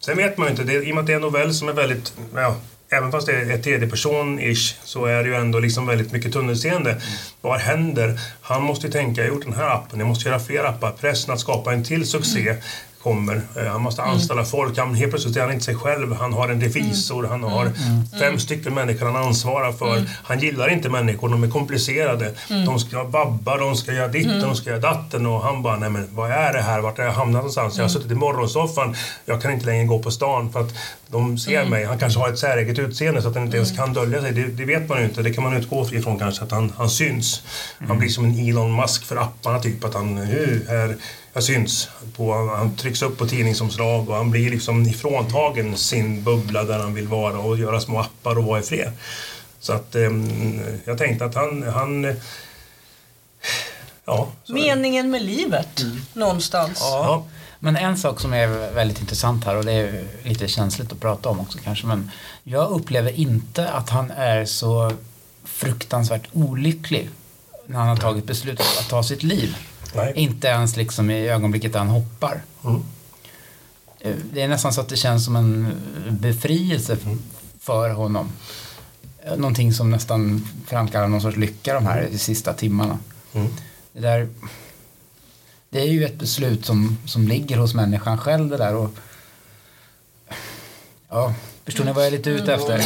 Sen 0.00 0.16
vet 0.16 0.36
man 0.38 0.46
ju 0.46 0.50
inte, 0.50 0.64
det, 0.64 0.72
i 0.74 0.90
och 0.90 0.94
med 0.94 1.00
att 1.02 1.06
det 1.06 1.12
är 1.12 1.16
en 1.16 1.22
novell 1.22 1.54
som 1.54 1.68
är 1.68 1.72
väldigt... 1.72 2.12
Ja, 2.34 2.56
även 2.90 3.12
fast 3.12 3.26
det 3.26 3.32
är 3.32 3.58
tredje 3.58 3.88
person-ish 3.88 4.74
så 4.84 5.04
är 5.06 5.22
det 5.22 5.28
ju 5.28 5.34
ändå 5.34 5.58
liksom 5.58 5.86
väldigt 5.86 6.12
mycket 6.12 6.32
tunnelseende. 6.32 7.00
Vad 7.40 7.60
händer? 7.60 8.20
Han 8.40 8.62
måste 8.62 8.86
ju 8.86 8.92
tänka, 8.92 9.20
jag 9.20 9.28
har 9.28 9.34
gjort 9.34 9.44
den 9.44 9.54
här 9.54 9.74
appen, 9.74 9.98
jag 9.98 10.08
måste 10.08 10.28
göra 10.28 10.40
fler 10.40 10.64
appar. 10.64 10.90
Pressen 10.90 11.34
att 11.34 11.40
skapa 11.40 11.72
en 11.72 11.84
till 11.84 12.06
succé 12.06 12.56
kommer. 13.04 13.40
Eh, 13.56 13.66
Han 13.72 13.82
måste 13.82 14.02
anställa 14.02 14.44
folk. 14.44 14.78
Han, 14.78 14.94
helt 14.94 15.10
plötsligt 15.10 15.36
är 15.36 15.40
han 15.40 15.52
inte 15.52 15.64
sig 15.64 15.74
själv. 15.74 16.14
Han 16.14 16.32
har 16.32 16.48
en 16.48 16.60
revisor. 16.60 17.26
Han 17.26 17.42
har 17.42 17.72
fem 18.20 18.38
stycken 18.38 18.74
människor 18.74 19.06
han 19.06 19.16
ansvarar 19.16 19.72
för. 19.72 20.04
Han 20.24 20.38
gillar 20.40 20.68
inte 20.72 20.88
människor. 20.88 21.28
De 21.28 21.44
är 21.44 21.48
komplicerade. 21.50 22.34
De 22.66 22.78
ska 22.78 23.04
vabba, 23.04 23.56
de 23.56 23.76
ska 23.76 23.92
göra 23.92 24.08
ditten, 24.08 24.40
de 24.40 24.56
ska 24.56 24.70
göra 24.70 24.80
datten. 24.80 25.26
Och 25.26 25.40
han 25.42 25.62
bara, 25.62 25.76
nej 25.76 25.90
men 25.90 26.08
vad 26.12 26.30
är 26.30 26.52
det 26.52 26.62
här? 26.62 26.80
Vart 26.80 26.98
har 26.98 27.04
jag 27.04 27.12
hamnat 27.12 27.34
någonstans? 27.36 27.76
Jag 27.76 27.84
har 27.84 27.88
suttit 27.88 28.10
i 28.10 28.14
morgonsoffan. 28.14 28.94
Jag 29.24 29.42
kan 29.42 29.52
inte 29.52 29.66
längre 29.66 29.84
gå 29.84 29.98
på 29.98 30.10
stan 30.10 30.52
för 30.52 30.60
att 30.60 30.74
de 31.08 31.38
ser 31.38 31.64
mig. 31.64 31.84
Han 31.84 31.98
kanske 31.98 32.20
har 32.20 32.28
ett 32.28 32.38
säreget 32.38 32.78
utseende 32.78 33.22
så 33.22 33.28
att 33.28 33.34
han 33.34 33.44
inte 33.44 33.56
ens 33.56 33.76
kan 33.76 33.92
dölja 33.92 34.20
sig. 34.20 34.32
Det, 34.32 34.42
det 34.46 34.64
vet 34.64 34.88
man 34.88 34.98
ju 34.98 35.04
inte. 35.04 35.22
Det 35.22 35.34
kan 35.34 35.44
man 35.44 35.56
utgå 35.56 35.88
ifrån 35.92 36.18
kanske, 36.18 36.44
att 36.44 36.50
han, 36.50 36.72
han 36.76 36.90
syns. 36.90 37.42
Han 37.88 37.98
blir 37.98 38.08
som 38.08 38.24
en 38.24 38.48
Elon 38.48 38.76
Musk 38.76 39.04
för 39.04 39.16
apparna, 39.16 39.58
typ. 39.58 39.84
Att 39.84 39.94
han, 39.94 40.16
"Hu, 40.18 40.60
här, 40.68 40.96
jag 41.34 41.44
syns. 41.44 41.88
På, 42.16 42.48
han 42.56 42.76
trycks 42.76 43.02
upp 43.02 43.18
på 43.18 43.26
tidningsomslag 43.26 44.08
och 44.08 44.16
han 44.16 44.30
blir 44.30 44.50
liksom 44.50 44.82
ifråntagen 44.82 45.76
sin 45.76 46.22
bubbla 46.22 46.64
där 46.64 46.78
han 46.78 46.94
vill 46.94 47.08
vara 47.08 47.38
och 47.38 47.58
göra 47.58 47.80
små 47.80 48.00
appar 48.00 48.38
och 48.38 48.44
vara 48.44 48.60
i 48.60 48.62
fred. 48.62 48.92
Så 49.60 49.72
att 49.72 49.94
ehm, 49.94 50.60
jag 50.84 50.98
tänkte 50.98 51.24
att 51.24 51.34
han... 51.34 51.62
han 51.62 52.04
eh, 52.04 52.14
ja. 54.04 54.28
Meningen 54.48 55.10
med 55.10 55.22
livet, 55.22 55.84
någonstans. 56.12 56.78
ja. 56.80 57.26
Men 57.58 57.76
en 57.76 57.96
sak 57.96 58.20
som 58.20 58.34
är 58.34 58.72
väldigt 58.72 59.00
intressant 59.00 59.44
här 59.44 59.56
och 59.56 59.64
det 59.64 59.72
är 59.72 60.04
lite 60.22 60.48
känsligt 60.48 60.92
att 60.92 61.00
prata 61.00 61.28
om 61.28 61.40
också 61.40 61.58
kanske 61.64 61.86
men 61.86 62.10
jag 62.42 62.70
upplever 62.70 63.10
inte 63.10 63.68
att 63.68 63.90
han 63.90 64.10
är 64.10 64.44
så 64.44 64.92
fruktansvärt 65.44 66.28
olycklig 66.32 67.10
när 67.66 67.78
han 67.78 67.88
har 67.88 67.96
tagit 67.96 68.24
beslutet 68.24 68.66
att 68.80 68.88
ta 68.88 69.02
sitt 69.02 69.22
liv. 69.22 69.56
Nej. 69.94 70.12
Inte 70.16 70.48
ens 70.48 70.76
liksom 70.76 71.10
i 71.10 71.28
ögonblicket 71.28 71.72
där 71.72 71.78
han 71.78 71.88
hoppar. 71.88 72.42
Mm. 72.64 72.82
Eh, 74.00 74.14
Det 74.32 74.42
är 74.42 74.48
nästan 74.48 74.72
så 74.72 74.80
att 74.80 74.88
det 74.88 74.96
känns 74.96 75.24
som 75.24 75.36
en 75.36 75.72
befrielse 76.10 76.92
f- 77.02 77.18
för 77.60 77.90
honom. 77.90 78.32
Eh, 79.24 79.36
Någonting 79.36 79.72
som 79.72 79.90
nästan 79.90 80.48
framkallar 80.66 81.08
någon 81.08 81.20
sorts 81.20 81.36
lycka 81.36 81.74
de 81.74 81.86
här 81.86 82.08
sista 82.16 82.52
timmarna. 82.52 82.98
Mm. 83.32 83.48
Det 83.92 84.00
där 84.00 84.28
det 85.70 85.80
är 85.80 85.86
ju 85.86 86.04
ett 86.04 86.14
beslut 86.18 86.64
som, 86.66 86.98
som 87.06 87.28
ligger 87.28 87.56
hos 87.58 87.74
människan 87.74 88.18
själv 88.18 88.48
det 88.50 88.56
där 88.56 88.74
och 88.74 88.90
ja, 91.08 91.34
förstår 91.64 91.84
ni 91.84 91.92
vad 91.92 92.02
jag 92.02 92.06
är 92.12 92.16
lite 92.16 92.30
ute 92.30 92.54
efter? 92.54 92.84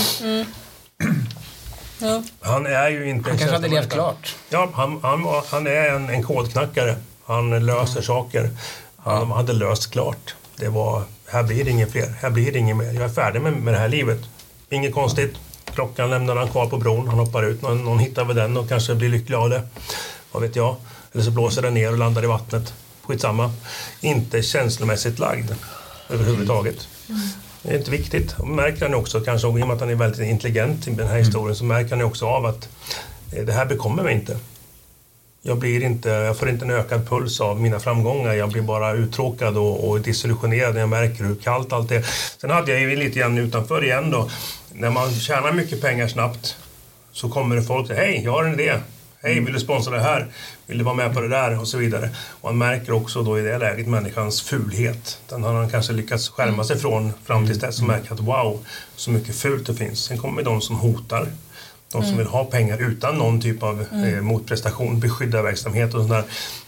Ja. 1.98 2.22
Han 2.40 2.66
är 2.66 2.88
ju 2.88 3.08
inte... 3.08 3.30
Han 3.30 3.38
kanske 3.38 3.56
hade 3.56 3.68
levt 3.68 3.92
klart. 3.92 4.36
Ja, 4.48 4.68
han, 4.74 5.00
han, 5.02 5.42
han 5.50 5.66
är 5.66 5.88
en, 5.88 6.10
en 6.10 6.22
kodknackare. 6.22 6.96
Han 7.24 7.66
löser 7.66 8.02
saker. 8.02 8.50
Han 8.96 9.30
hade 9.30 9.52
löst 9.52 9.90
klart. 9.90 10.34
Det 10.56 10.68
var, 10.68 11.02
här 11.26 11.42
blir 11.42 11.64
det 11.64 11.70
inget 11.70 11.92
fler. 11.92 12.14
Här 12.20 12.30
blir 12.30 12.52
det 12.52 12.58
inget 12.58 12.76
mer. 12.76 12.92
Jag 12.92 13.02
är 13.02 13.08
färdig 13.08 13.42
med, 13.42 13.52
med 13.52 13.74
det 13.74 13.78
här 13.78 13.88
livet. 13.88 14.20
Inget 14.70 14.94
konstigt. 14.94 15.34
Klockan 15.74 16.10
lämnar 16.10 16.36
han 16.36 16.48
kvar 16.48 16.66
på 16.66 16.76
bron. 16.76 17.08
Han 17.08 17.18
hoppar 17.18 17.42
ut. 17.42 17.62
Någon, 17.62 17.84
någon 17.84 17.98
hittar 17.98 18.24
väl 18.24 18.36
den 18.36 18.56
och 18.56 18.68
kanske 18.68 18.94
blir 18.94 19.08
lycklig 19.08 19.36
av 19.36 19.50
det. 19.50 19.62
Vad 20.32 20.42
vet 20.42 20.56
jag. 20.56 20.76
Eller 21.12 21.24
så 21.24 21.30
blåser 21.30 21.62
den 21.62 21.74
ner 21.74 21.92
och 21.92 21.98
landar 21.98 22.24
i 22.24 22.26
vattnet. 22.26 22.74
Skitsamma. 23.02 23.52
Inte 24.00 24.42
känslomässigt 24.42 25.18
lagd 25.18 25.50
överhuvudtaget. 26.08 26.88
Det 27.62 27.74
är 27.74 27.78
inte 27.78 27.90
viktigt. 27.90 28.34
Och 28.38 28.48
märker 28.48 28.82
han 28.82 28.94
också, 28.94 29.20
kanske 29.20 29.48
i 29.48 29.50
och 29.50 29.54
med 29.54 29.70
att 29.70 29.80
han 29.80 29.90
är 29.90 29.94
väldigt 29.94 30.20
intelligent 30.20 30.88
i 30.88 30.90
den 30.90 31.08
här 31.08 31.18
historien, 31.18 31.56
så 31.56 31.64
märker 31.64 31.90
han 31.90 32.04
också 32.04 32.26
av 32.26 32.46
att 32.46 32.68
eh, 33.32 33.44
det 33.44 33.52
här 33.52 33.66
bekommer 33.66 34.02
mig 34.02 34.14
inte. 34.14 34.38
Jag, 35.42 35.58
blir 35.58 35.82
inte, 35.82 36.08
jag 36.08 36.36
får 36.36 36.48
inte 36.48 36.64
en 36.64 36.70
ökad 36.70 37.08
puls 37.08 37.40
av 37.40 37.60
mina 37.60 37.80
framgångar. 37.80 38.34
Jag 38.34 38.50
blir 38.50 38.62
bara 38.62 38.92
uttråkad 38.92 39.56
och, 39.56 39.88
och 39.88 40.00
desillusionerad 40.00 40.74
när 40.74 40.80
jag 40.80 40.88
märker 40.88 41.24
hur 41.24 41.34
kallt 41.34 41.72
allt 41.72 41.90
är. 41.90 42.06
Sen 42.40 42.50
hade 42.50 42.72
jag 42.72 42.80
ju 42.80 42.96
lite 42.96 43.18
grann 43.18 43.38
utanför 43.38 43.84
igen 43.84 44.10
då. 44.10 44.30
När 44.72 44.90
man 44.90 45.12
tjänar 45.14 45.52
mycket 45.52 45.80
pengar 45.80 46.08
snabbt 46.08 46.56
så 47.12 47.28
kommer 47.28 47.56
det 47.56 47.62
folk 47.62 47.80
och 47.80 47.86
säger 47.86 48.02
hej, 48.02 48.20
jag 48.24 48.32
har 48.32 48.44
en 48.44 48.60
idé. 48.60 48.74
Hej, 49.22 49.40
vill 49.40 49.52
du 49.54 49.60
sponsra 49.60 49.96
det 49.96 50.02
här? 50.02 50.26
Vill 50.66 50.78
du 50.78 50.84
vara 50.84 50.94
med 50.94 51.14
på 51.14 51.20
det 51.20 51.28
där? 51.28 51.60
Och 51.60 51.68
så 51.68 51.78
vidare. 51.78 52.10
Och 52.40 52.54
man 52.54 52.58
märker 52.58 52.92
också 52.92 53.22
då 53.22 53.38
i 53.38 53.42
det 53.42 53.58
läget 53.58 53.86
människans 53.86 54.42
fulhet. 54.42 55.20
Den 55.28 55.42
har 55.42 55.54
han 55.54 55.70
kanske 55.70 55.92
lyckats 55.92 56.28
skärma 56.28 56.64
sig 56.64 56.78
från 56.78 57.12
fram 57.24 57.46
tills 57.46 57.58
dess 57.58 57.80
och 57.80 57.86
märker 57.86 58.12
att 58.14 58.20
wow, 58.20 58.66
så 58.96 59.10
mycket 59.10 59.36
fult 59.36 59.66
det 59.66 59.74
finns. 59.74 60.04
Sen 60.04 60.18
kommer 60.18 60.42
de 60.42 60.60
som 60.60 60.76
hotar. 60.76 61.26
De 61.92 62.02
som 62.02 62.16
vill 62.16 62.26
ha 62.26 62.44
pengar 62.44 62.78
utan 62.82 63.18
någon 63.18 63.40
typ 63.40 63.62
av 63.62 63.86
eh, 63.92 64.20
motprestation, 64.20 65.00
beskyddarverksamhet 65.00 65.94
och 65.94 66.02
sådär. 66.02 66.24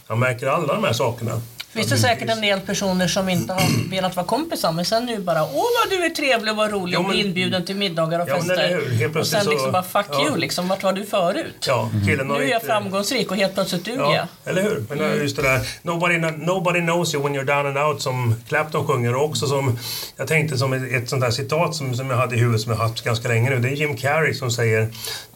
Han 0.07 0.19
märker 0.19 0.47
alla 0.47 0.73
de 0.73 0.83
här 0.83 0.93
sakerna. 0.93 1.41
Finns 1.73 1.87
det 1.87 1.97
säkert 1.97 2.29
en 2.29 2.41
del 2.41 2.59
personer 2.59 3.07
som 3.07 3.29
inte 3.29 3.53
har 3.53 3.61
velat 3.89 4.15
vara 4.15 4.25
kompisar 4.25 4.71
men 4.71 4.85
sen 4.85 5.05
nu 5.05 5.19
bara 5.19 5.43
åh 5.43 5.49
vad 5.53 5.89
du 5.89 6.05
är 6.05 6.09
trevlig 6.09 6.51
och 6.51 6.57
vad 6.57 6.71
rolig 6.71 6.95
Ja, 6.95 6.99
och 6.99 7.05
blir 7.05 7.25
inbjuden 7.25 7.65
till 7.65 7.75
middagar 7.75 8.19
och 8.19 8.29
Ja, 8.29 8.35
fester. 8.35 8.89
Helt 8.99 9.15
och 9.15 9.27
sen 9.27 9.45
liksom 9.45 9.65
så- 9.65 9.71
bara 9.71 9.83
fuck 9.83 10.05
ja. 10.11 10.25
you 10.27 10.37
liksom, 10.37 10.67
vart 10.67 10.83
var 10.83 10.93
du 10.93 11.05
förut? 11.05 11.65
Ja, 11.67 11.89
killen 12.07 12.29
har 12.29 12.37
Nu 12.39 12.43
är 12.45 12.49
jag 12.49 12.61
framgångsrik 12.61 13.31
och 13.31 13.37
helt 13.37 13.53
plötsligt 13.53 13.85
duger 13.85 13.99
Ja, 14.01 14.15
jag. 14.15 14.27
eller 14.51 14.61
hur? 14.61 14.85
Men 14.89 14.99
Mm. 14.99 15.19
just 15.21 15.35
det 15.35 15.41
där, 15.41 15.61
nobody, 15.81 16.17
nobody 16.37 16.79
knows 16.79 17.13
you 17.13 17.23
when 17.23 17.35
you're 17.35 17.45
down 17.63 17.65
and 17.77 17.77
out 17.87 18.01
som 18.01 18.35
Clapton 18.47 18.87
sjunger 18.87 19.15
och 19.15 19.23
också 19.25 19.47
som, 19.47 19.79
jag 20.17 20.27
tänkte 20.27 20.57
som 20.57 20.73
ett, 20.73 20.91
ett 20.91 21.09
sånt 21.09 21.21
där 21.21 21.31
citat 21.31 21.75
som, 21.75 21.95
som 21.95 22.09
jag 22.09 22.17
hade 22.17 22.35
i 22.35 22.39
huvudet 22.39 22.61
som 22.61 22.71
jag 22.71 22.79
haft 22.79 23.03
ganska 23.03 23.27
länge 23.27 23.49
nu. 23.49 23.59
Det 23.59 23.67
är 23.69 23.73
Jim 23.75 23.97
Carrey 23.97 24.33
som 24.33 24.51
säger 24.51 24.87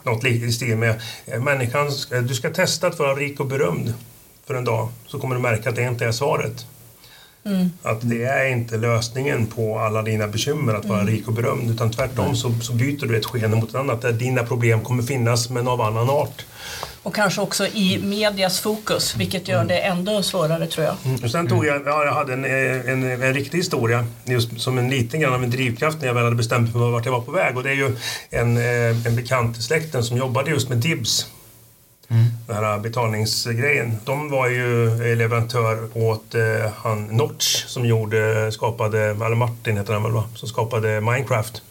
något 0.04 0.24
i 0.26 0.52
stil 0.52 0.76
med 0.78 1.02
eh, 1.26 1.40
människan, 1.42 1.92
ska- 1.92 2.22
du 2.22 2.34
ska 2.36 2.50
testa 2.50 2.88
att 2.88 3.00
vara 3.00 3.14
rik 3.16 3.40
och 3.40 3.46
berömd 3.46 3.94
för 4.48 4.56
en 4.56 4.66
dag 4.66 4.90
så 5.08 5.20
kommer 5.20 5.36
du 5.36 5.42
märka 5.42 5.70
att 5.70 5.76
det 5.76 5.84
inte 5.84 6.06
är 6.06 6.12
svaret. 6.12 6.66
Att 7.84 8.10
det 8.10 8.24
är 8.24 8.46
inte 8.46 8.78
lösningen 8.78 9.48
på 9.48 9.80
alla 9.80 10.02
dina 10.02 10.28
bekymmer 10.28 10.74
att 10.74 10.86
vara 10.86 11.04
rik 11.04 11.28
och 11.28 11.34
berömd 11.34 11.72
utan 11.72 11.92
tvärtom 11.92 12.36
så, 12.36 12.54
så 12.62 12.74
byter 12.74 13.06
du 13.06 13.18
ett 13.18 13.26
skeende 13.26 13.58
mot 13.58 13.70
ett 13.70 13.76
annat 13.76 14.02
där 14.02 14.12
dina 14.12 14.44
problem 14.44 14.82
kommer 14.82 15.04
finnas 15.04 15.50
men 15.50 15.68
av 15.68 15.82
annan 15.82 16.10
art. 16.10 16.46
Och 17.04 17.16
kanske 17.16 17.42
också 17.42 17.68
i 17.68 18.00
medias 18.04 18.60
fokus, 18.60 19.16
vilket 19.16 19.48
gör 19.48 19.66
det 19.66 19.80
ändå 19.80 20.24
svårare 20.24 20.68
tror 20.68 20.86
jag. 20.86 20.96
Och 21.24 21.32
sen 21.32 21.48
tog 21.48 21.66
jag, 21.66 21.82
ja, 21.86 22.06
jag 22.06 22.14
hade 22.14 22.34
en, 22.34 22.46
eh, 22.46 22.92
en, 22.92 23.04
en 23.04 23.34
riktig 23.34 23.58
historia 23.58 24.06
just 24.24 24.62
som 24.62 24.78
en 24.78 24.90
liten 24.90 25.20
grann 25.20 25.34
av 25.34 25.44
en 25.44 25.52
drivkraft 25.52 25.98
när 26.00 26.08
jag 26.08 26.14
väl 26.14 26.24
hade 26.24 26.36
bestämt 26.36 26.62
mig 26.62 26.72
för 26.72 26.92
vart 26.92 27.06
jag 27.06 27.12
var 27.12 27.22
på 27.22 27.32
väg 27.32 27.58
och 27.58 27.64
det 27.64 27.70
är 27.70 27.76
ju 27.76 27.96
en, 28.30 28.58
eh, 28.58 29.08
en 29.08 29.16
bekant 29.16 29.58
i 29.58 29.62
släkten 29.62 30.04
som 30.04 30.18
jobbade 30.18 30.52
just 30.52 30.70
med 30.70 30.78
Dibs. 30.78 31.28
Den 32.08 32.56
här 32.56 32.80
betalningsgrejen. 32.80 33.98
De 34.06 34.30
var 34.30 34.48
ju 34.48 35.16
leverantör 35.16 35.88
åt 35.94 36.36
eh, 36.36 36.72
han 36.76 37.06
Notch 37.08 37.66
som 37.66 37.86
gjorde, 37.86 38.52
skapade, 38.52 39.00
eller 39.00 39.36
Martin 39.36 39.78
heter 39.78 39.94
han 39.94 40.04
väl 40.04 40.12
va? 40.12 40.24
Som 40.36 40.48
skapade 40.48 41.02
Minecraft. 41.02 41.62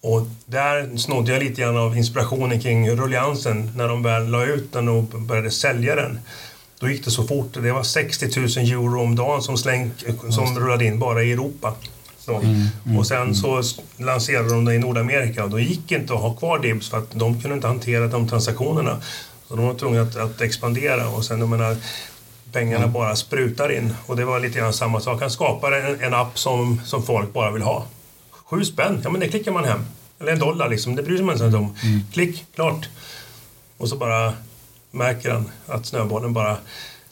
Och 0.00 0.26
där 0.46 0.96
snodde 0.96 1.32
jag 1.32 1.42
lite 1.42 1.60
grann 1.60 1.76
av 1.76 1.96
inspirationen 1.96 2.60
kring 2.60 2.90
rulliansen 2.90 3.70
när 3.76 3.88
de 3.88 4.02
väl 4.02 4.26
la 4.28 4.44
ut 4.44 4.72
den 4.72 4.88
och 4.88 5.04
började 5.04 5.50
sälja 5.50 5.94
den. 5.94 6.18
Då 6.80 6.88
gick 6.88 7.04
det 7.04 7.10
så 7.10 7.24
fort. 7.24 7.54
Det 7.62 7.72
var 7.72 7.82
60 7.82 8.40
000 8.40 8.46
euro 8.46 9.02
om 9.02 9.16
dagen 9.16 9.42
som, 9.42 9.58
släng, 9.58 9.90
som 10.30 10.58
rullade 10.58 10.84
in 10.84 10.98
bara 10.98 11.22
i 11.22 11.32
Europa. 11.32 11.74
Så. 12.26 12.42
Och 12.98 13.06
sen 13.06 13.34
så 13.34 13.62
lanserade 13.96 14.48
de 14.48 14.64
det 14.64 14.74
i 14.74 14.78
Nordamerika 14.78 15.44
och 15.44 15.50
då 15.50 15.58
gick 15.58 15.92
inte 15.92 16.14
att 16.14 16.20
ha 16.20 16.34
kvar 16.34 16.58
Dibs 16.58 16.90
för 16.90 16.98
att 16.98 17.10
de 17.10 17.40
kunde 17.40 17.54
inte 17.56 17.66
hantera 17.66 18.06
de 18.06 18.28
transaktionerna. 18.28 18.96
Så 19.48 19.56
de 19.56 19.66
var 19.66 19.74
tvungna 19.74 20.02
att, 20.02 20.16
att 20.16 20.40
expandera 20.40 21.08
och 21.08 21.24
sen 21.24 21.40
jag 21.40 21.48
menar, 21.48 21.76
pengarna 22.52 22.86
bara 22.86 23.16
sprutar 23.16 23.72
in. 23.72 23.94
Och 24.06 24.16
det 24.16 24.24
var 24.24 24.40
lite 24.40 24.58
grann 24.58 24.72
samma 24.72 25.00
sak. 25.00 25.20
Han 25.20 25.30
skapar 25.30 25.72
en, 25.72 26.00
en 26.00 26.14
app 26.14 26.38
som, 26.38 26.80
som 26.84 27.02
folk 27.02 27.32
bara 27.32 27.50
vill 27.50 27.62
ha. 27.62 27.86
Sju 28.30 28.64
spänn, 28.64 29.00
ja 29.04 29.10
men 29.10 29.20
det 29.20 29.28
klickar 29.28 29.52
man 29.52 29.64
hem. 29.64 29.86
Eller 30.20 30.32
en 30.32 30.38
dollar 30.38 30.68
liksom, 30.68 30.96
det 30.96 31.02
bryr 31.02 31.16
sig 31.16 31.26
man 31.26 31.38
sig 31.38 31.46
inte 31.46 31.58
om. 31.58 31.76
Klick, 32.12 32.46
klart. 32.54 32.88
Och 33.76 33.88
så 33.88 33.96
bara 33.96 34.32
märker 34.90 35.30
han 35.30 35.50
att 35.66 35.86
snöbollen 35.86 36.32
bara, 36.32 36.56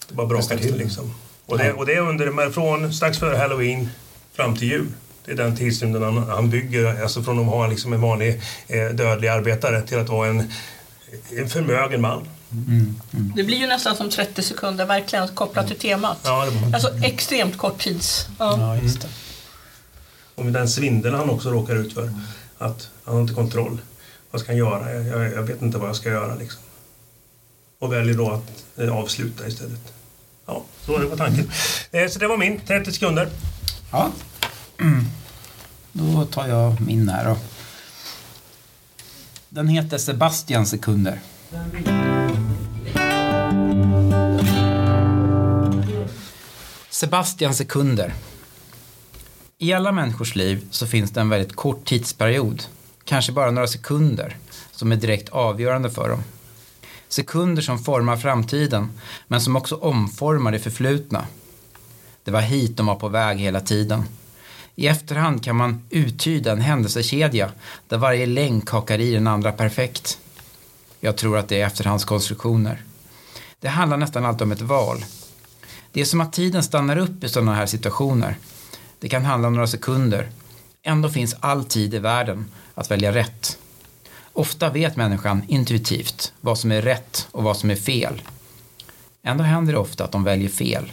bara 0.09 0.27
brakar 0.27 0.57
till 0.57 0.77
liksom. 0.77 1.15
Och 1.47 1.59
det, 1.59 1.73
och 1.73 1.87
det 1.87 1.95
är 1.95 2.01
under, 2.01 2.51
från 2.51 2.93
strax 2.93 3.19
före 3.19 3.37
halloween 3.37 3.89
fram 4.33 4.57
till 4.57 4.69
jul. 4.69 4.87
Det 5.25 5.33
är 5.33 5.37
den 5.37 5.57
tidsrymden 5.57 6.03
han, 6.03 6.17
han 6.29 6.51
bygger, 6.51 7.03
alltså 7.03 7.23
från 7.23 7.39
att 7.39 7.47
ha 7.47 7.67
liksom 7.67 7.93
en 7.93 8.01
vanlig 8.01 8.41
eh, 8.67 8.89
dödlig 8.89 9.29
arbetare 9.29 9.83
till 9.83 9.99
att 9.99 10.09
vara 10.09 10.29
en, 10.29 10.53
en 11.37 11.49
förmögen 11.49 12.01
man. 12.01 12.29
Det 13.37 13.45
blir 13.45 13.57
ju 13.57 13.67
nästan 13.67 13.97
som 13.97 14.11
30 14.11 14.43
sekunder, 14.43 14.87
verkligen 14.87 15.29
kopplat 15.29 15.67
till 15.67 15.79
temat. 15.79 16.19
Ja, 16.25 16.47
det, 16.47 16.75
Alltså 16.75 16.99
extremt 17.03 17.59
kort 17.59 17.79
tids. 17.79 18.27
Ja. 18.39 18.57
Ja, 18.59 18.83
just 18.83 19.01
det. 19.01 19.09
och 20.35 20.45
med 20.45 20.53
den 20.55 20.69
svindel 20.69 21.15
han 21.15 21.31
också 21.31 21.51
råkar 21.51 21.77
ut 21.77 21.95
för. 21.95 22.11
Att 22.59 22.91
han 23.05 23.15
har 23.15 23.23
inte 23.23 23.35
kontroll. 23.35 23.79
Vad 24.31 24.41
ska 24.41 24.53
han 24.53 24.59
göra? 24.59 24.95
Jag, 24.95 25.33
jag, 25.33 25.43
vet 25.43 25.63
inte 25.63 25.79
vad 25.79 25.89
jag 25.89 25.97
ska 25.97 26.09
göra 26.09 26.35
liksom. 26.35 26.61
Och 27.81 27.93
väljer 27.93 28.15
då 28.15 28.31
att 28.31 28.79
eh, 28.83 28.97
avsluta 28.97 29.47
istället. 29.47 29.93
Ja, 30.47 30.63
så 30.87 30.93
var 30.93 31.01
det 31.01 31.07
på 31.07 31.17
tanken. 31.17 31.51
Eh, 31.91 32.09
så 32.09 32.19
det 32.19 32.29
var 32.29 32.37
min, 32.37 32.61
30 32.67 32.93
sekunder. 32.93 33.29
Ja. 33.93 34.13
Mm. 34.81 35.05
Då 35.93 36.25
tar 36.25 36.49
jag 36.49 36.81
min 36.81 37.09
här 37.09 37.25
då. 37.25 37.37
Den 39.49 39.69
heter 39.69 39.99
Sebastian 39.99 40.67
sekunder. 40.67 41.21
Sebastian 46.91 47.55
sekunder. 47.55 48.15
I 49.59 49.73
alla 49.73 49.93
människors 49.93 50.35
liv 50.37 50.67
så 50.71 50.87
finns 50.87 51.11
det 51.11 51.21
en 51.21 51.29
väldigt 51.29 51.57
kort 51.57 51.85
tidsperiod, 51.85 52.63
kanske 53.05 53.33
bara 53.33 53.51
några 53.51 53.67
sekunder, 53.67 54.37
som 54.71 54.93
är 54.93 54.97
direkt 54.97 55.29
avgörande 55.29 55.91
för 55.91 56.09
dem. 56.09 56.23
Sekunder 57.09 57.63
som 57.63 57.79
formar 57.79 58.17
framtiden, 58.17 58.93
men 59.29 59.41
som 59.41 59.57
också 59.57 59.75
omformar 59.75 60.53
det 60.53 60.59
förflutna. 60.59 61.27
Det 62.25 62.31
var 62.31 62.41
hit 62.41 62.77
de 62.77 62.87
var 62.87 62.95
på 62.95 63.09
väg 63.09 63.39
hela 63.39 63.61
tiden. 63.61 64.03
I 64.77 64.87
efterhand 64.87 65.45
kan 65.45 65.57
man 65.57 65.83
uttyda 65.91 66.53
en 66.53 66.61
händelsekedja 66.61 67.51
där 67.89 67.99
varje 67.99 68.27
länk 68.27 68.71
hakar 68.71 69.01
i 69.01 69.13
den 69.13 69.27
andra 69.27 69.53
perfekt. 69.53 70.19
Jag 71.01 71.17
tror 71.17 71.39
att 71.39 71.49
det 71.49 71.61
är 71.61 71.67
efterhandskonstruktioner. 71.67 72.83
Det 73.61 73.69
handlar 73.69 73.97
nästan 73.97 74.25
alltid 74.25 74.43
om 74.43 74.53
ett 74.53 74.61
val. 74.61 75.05
Det 75.93 76.01
är 76.01 76.05
som 76.05 76.21
att 76.21 76.33
tiden 76.33 76.63
stannar 76.63 76.97
upp 76.97 77.25
i 77.25 77.29
sådana 77.29 77.55
här 77.55 77.67
situationer. 77.67 78.37
Det 78.99 79.09
kan 79.09 79.25
handla 79.25 79.49
om 79.49 79.55
några 79.55 79.67
sekunder. 79.67 80.31
Ändå 80.83 81.09
finns 81.09 81.37
all 81.41 81.65
tid 81.65 81.95
i 81.95 81.99
världen 81.99 82.51
att 82.75 82.91
välja 82.91 83.15
rätt. 83.15 83.59
Ofta 84.33 84.71
vet 84.71 84.97
människan 84.97 85.43
intuitivt 85.49 86.33
vad 86.41 86.59
som 86.59 86.73
är 86.73 86.83
rätt 86.83 87.29
och 87.31 87.43
vad 87.43 87.57
som 87.57 87.71
är 87.71 87.77
fel. 87.77 88.23
Ändå 89.23 89.45
händer 89.45 89.73
det 89.73 89.79
ofta 89.79 90.05
att 90.05 90.13
de 90.13 90.25
väljer 90.25 90.49
fel. 90.49 90.93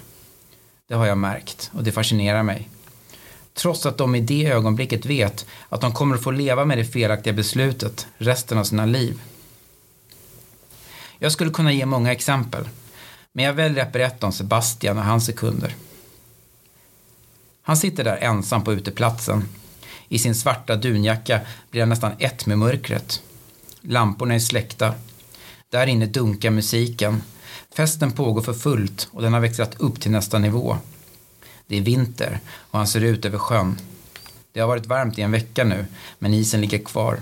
Det 0.87 0.95
har 0.95 1.05
jag 1.05 1.17
märkt 1.17 1.71
och 1.73 1.83
det 1.83 1.91
fascinerar 1.91 2.43
mig. 2.43 2.69
Trots 3.53 3.85
att 3.85 3.97
de 3.97 4.15
i 4.15 4.21
det 4.21 4.45
ögonblicket 4.45 5.05
vet 5.05 5.45
att 5.69 5.81
de 5.81 5.93
kommer 5.93 6.15
att 6.15 6.23
få 6.23 6.31
leva 6.31 6.65
med 6.65 6.77
det 6.77 6.85
felaktiga 6.85 7.33
beslutet 7.33 8.07
resten 8.17 8.57
av 8.57 8.63
sina 8.63 8.85
liv. 8.85 9.21
Jag 11.19 11.31
skulle 11.31 11.51
kunna 11.51 11.71
ge 11.71 11.85
många 11.85 12.11
exempel, 12.11 12.69
men 13.33 13.45
jag 13.45 13.53
väljer 13.53 13.83
att 13.83 13.93
berätta 13.93 14.25
om 14.25 14.31
Sebastian 14.31 14.97
och 14.97 15.03
hans 15.03 15.25
sekunder. 15.25 15.75
Han 17.61 17.77
sitter 17.77 18.03
där 18.03 18.17
ensam 18.17 18.63
på 18.63 18.73
uteplatsen. 18.73 19.47
I 20.07 20.19
sin 20.19 20.35
svarta 20.35 20.75
dunjacka 20.75 21.41
blir 21.71 21.81
han 21.81 21.89
nästan 21.89 22.11
ett 22.19 22.45
med 22.45 22.57
mörkret. 22.57 23.21
Lamporna 23.81 24.35
är 24.35 24.39
släckta. 24.39 24.93
Där 25.69 25.87
inne 25.87 26.05
dunkar 26.05 26.49
musiken. 26.49 27.23
Festen 27.75 28.11
pågår 28.11 28.41
för 28.41 28.53
fullt 28.53 29.09
och 29.11 29.21
den 29.21 29.33
har 29.33 29.39
växlat 29.39 29.79
upp 29.79 30.01
till 30.01 30.11
nästa 30.11 30.39
nivå. 30.39 30.77
Det 31.71 31.77
är 31.77 31.81
vinter 31.81 32.39
och 32.71 32.77
han 32.79 32.87
ser 32.87 33.01
ut 33.01 33.25
över 33.25 33.37
sjön. 33.37 33.79
Det 34.51 34.59
har 34.59 34.67
varit 34.67 34.85
varmt 34.85 35.17
i 35.19 35.21
en 35.21 35.31
vecka 35.31 35.63
nu, 35.63 35.85
men 36.19 36.33
isen 36.33 36.61
ligger 36.61 36.77
kvar. 36.79 37.19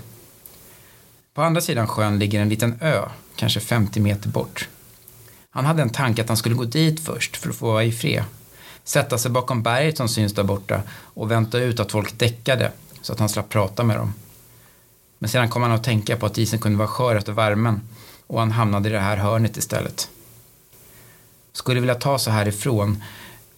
På 1.34 1.42
andra 1.42 1.60
sidan 1.60 1.88
sjön 1.88 2.18
ligger 2.18 2.40
en 2.40 2.48
liten 2.48 2.78
ö, 2.80 3.08
kanske 3.36 3.60
50 3.60 4.00
meter 4.00 4.28
bort. 4.28 4.68
Han 5.50 5.64
hade 5.64 5.82
en 5.82 5.90
tanke 5.90 6.22
att 6.22 6.28
han 6.28 6.36
skulle 6.36 6.54
gå 6.54 6.64
dit 6.64 7.00
först 7.00 7.36
för 7.36 7.50
att 7.50 7.56
få 7.56 7.66
vara 7.66 7.84
i 7.84 7.92
fred. 7.92 8.24
Sätta 8.84 9.18
sig 9.18 9.30
bakom 9.30 9.62
berget 9.62 9.96
som 9.96 10.08
syns 10.08 10.34
där 10.34 10.42
borta 10.42 10.82
och 10.90 11.30
vänta 11.30 11.58
ut 11.58 11.80
att 11.80 11.92
folk 11.92 12.18
däckade 12.18 12.72
så 13.02 13.12
att 13.12 13.18
han 13.18 13.28
slapp 13.28 13.48
prata 13.48 13.82
med 13.82 13.96
dem. 13.96 14.14
Men 15.18 15.30
sedan 15.30 15.48
kom 15.48 15.62
han 15.62 15.72
att 15.72 15.84
tänka 15.84 16.16
på 16.16 16.26
att 16.26 16.38
isen 16.38 16.58
kunde 16.58 16.78
vara 16.78 16.88
skör 16.88 17.16
efter 17.16 17.32
värmen 17.32 17.80
och 18.26 18.40
han 18.40 18.50
hamnade 18.50 18.88
i 18.88 18.92
det 18.92 19.00
här 19.00 19.16
hörnet 19.16 19.56
istället. 19.56 20.10
Skulle 21.52 21.80
vilja 21.80 21.94
ta 21.94 22.18
sig 22.18 22.32
härifrån 22.32 23.02